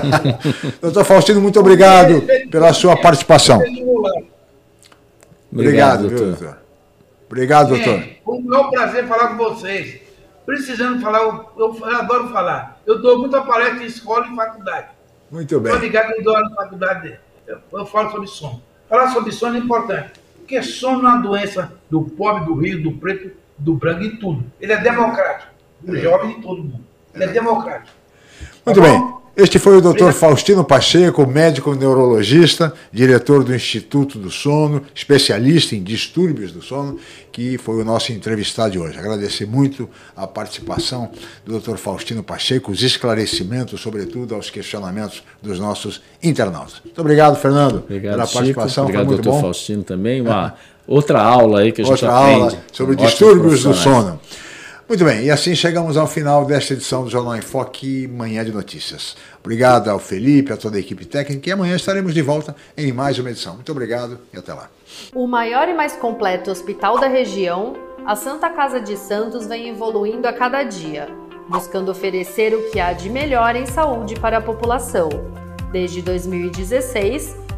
Doutor 0.81 1.05
Faustino, 1.05 1.41
muito 1.41 1.59
obrigado 1.59 2.23
pela 2.51 2.73
sua 2.73 2.97
participação. 2.97 3.61
Obrigado, 5.53 6.09
doutor. 6.09 6.59
Obrigado, 7.27 7.69
doutor. 7.71 8.03
Foi 8.25 8.39
um 8.39 8.71
prazer 8.71 9.07
falar 9.07 9.29
com 9.29 9.37
vocês. 9.37 10.01
Precisando 10.47 11.01
falar, 11.01 11.21
eu, 11.21 11.47
eu 11.57 11.85
adoro 11.95 12.29
falar. 12.29 12.81
Eu 12.87 13.01
dou 13.01 13.19
muita 13.19 13.43
palestra 13.43 13.83
em 13.83 13.87
escola 13.87 14.27
e 14.31 14.35
faculdade. 14.37 14.87
Muito 15.33 15.59
bem. 15.59 15.73
Estou 15.73 15.87
ligado 15.87 16.13
eu 16.13 16.23
dou 16.23 16.39
na 16.39 16.51
faculdade, 16.51 17.19
eu, 17.47 17.59
eu 17.73 17.87
falo 17.87 18.11
sobre 18.11 18.27
sono. 18.29 18.63
Falar 18.87 19.09
sobre 19.15 19.33
sono 19.33 19.57
é 19.57 19.59
importante, 19.59 20.13
porque 20.37 20.63
sono 20.63 21.09
é 21.09 21.11
uma 21.11 21.23
doença 21.23 21.73
do 21.89 22.03
pobre, 22.03 22.45
do 22.45 22.55
rio, 22.55 22.83
do 22.83 22.93
preto, 22.93 23.35
do 23.57 23.75
branco 23.75 24.03
e 24.03 24.17
tudo. 24.19 24.45
Ele 24.61 24.75
é 24.75 24.77
democrático, 24.77 25.51
do 25.81 25.97
jovem 25.99 26.37
de 26.37 26.43
todo 26.43 26.63
mundo. 26.63 26.85
Ele 27.15 27.25
é 27.25 27.29
democrático. 27.29 27.97
Muito 28.67 28.81
tá 28.81 28.87
bem. 28.87 29.22
Este 29.35 29.59
foi 29.59 29.79
o 29.79 29.81
Dr. 29.81 30.13
Faustino 30.13 30.63
Pacheco, 30.63 31.27
médico 31.27 31.75
neurologista, 31.75 32.71
diretor 32.93 33.43
do 33.43 33.55
Instituto 33.55 34.19
do 34.19 34.31
Sono, 34.31 34.83
especialista 34.95 35.75
em 35.75 35.83
distúrbios 35.83 36.53
do 36.53 36.61
sono, 36.61 36.99
que 37.33 37.57
foi 37.57 37.81
o 37.81 37.85
nosso 37.85 38.13
entrevistado 38.13 38.73
de 38.73 38.79
hoje. 38.79 38.99
Agradecer 38.99 39.47
muito 39.47 39.89
a 40.15 40.27
participação 40.27 41.11
do 41.47 41.59
Dr. 41.59 41.77
Faustino 41.77 42.23
Pacheco, 42.23 42.71
os 42.71 42.83
esclarecimentos, 42.83 43.81
sobretudo 43.81 44.35
aos 44.35 44.51
questionamentos 44.51 45.23
dos 45.41 45.59
nossos 45.59 46.03
internautas. 46.23 46.83
Muito 46.85 47.01
obrigado, 47.01 47.35
Fernando, 47.37 47.77
obrigado, 47.79 48.13
pela 48.13 48.27
Chico. 48.27 48.39
participação. 48.39 48.85
Obrigado, 48.85 49.07
Foi 49.07 49.15
muito 49.15 49.25
Dr. 49.25 49.31
Bom. 49.31 49.41
Faustino 49.41 49.83
também. 49.83 50.21
Uma 50.21 50.55
outra 50.87 51.23
aula 51.23 51.61
aí 51.61 51.73
que 51.73 51.81
a 51.81 51.85
gente 51.85 51.93
outra 51.93 52.15
aprende. 52.15 52.43
Outra 52.43 52.57
aula 52.59 52.65
sobre 52.71 52.97
distúrbios 52.97 53.63
do 53.63 53.73
sono. 53.73 54.21
Muito 54.89 55.05
bem, 55.05 55.25
e 55.25 55.31
assim 55.31 55.55
chegamos 55.55 55.97
ao 55.97 56.07
final 56.07 56.45
desta 56.45 56.75
edição 56.75 57.05
do 57.05 57.11
Jornal 57.11 57.37
em 57.37 57.41
Foque, 57.41 58.07
Manhã 58.09 58.45
de 58.45 58.53
Notícias. 58.53 59.17
Obrigado 59.41 59.89
ao 59.89 59.99
Felipe, 59.99 60.53
a 60.53 60.57
toda 60.57 60.77
a 60.77 60.81
equipe 60.81 61.05
técnica, 61.05 61.49
e 61.49 61.53
amanhã 61.53 61.77
estaremos 61.77 62.13
de 62.13 62.21
volta 62.21 62.55
em 62.77 62.93
mais 62.93 63.19
uma 63.19 63.31
edição. 63.31 63.55
Muito 63.55 63.71
obrigado 63.71 64.19
e 64.33 64.39
até 64.39 64.53
lá. 64.53 64.69
O 65.15 65.27
maior 65.27 65.69
e 65.69 65.73
mais 65.73 65.95
completo 65.95 66.51
hospital 66.51 66.99
da 66.99 67.07
região, 67.07 67.75
a 68.05 68.17
Santa 68.17 68.51
Casa 68.51 68.81
de 68.81 68.97
Santos 68.97 69.47
vem 69.47 69.69
evoluindo 69.69 70.27
a 70.27 70.33
cada 70.33 70.65
dia, 70.65 71.09
buscando 71.49 71.91
oferecer 71.91 72.53
o 72.53 72.71
que 72.71 72.81
há 72.81 72.93
de 72.93 73.09
melhor 73.09 73.55
em 73.55 73.67
saúde 73.67 74.17
para 74.17 74.39
a 74.39 74.43
população. 74.43 75.09
Desde 75.71 76.03
2016, 76.03 77.37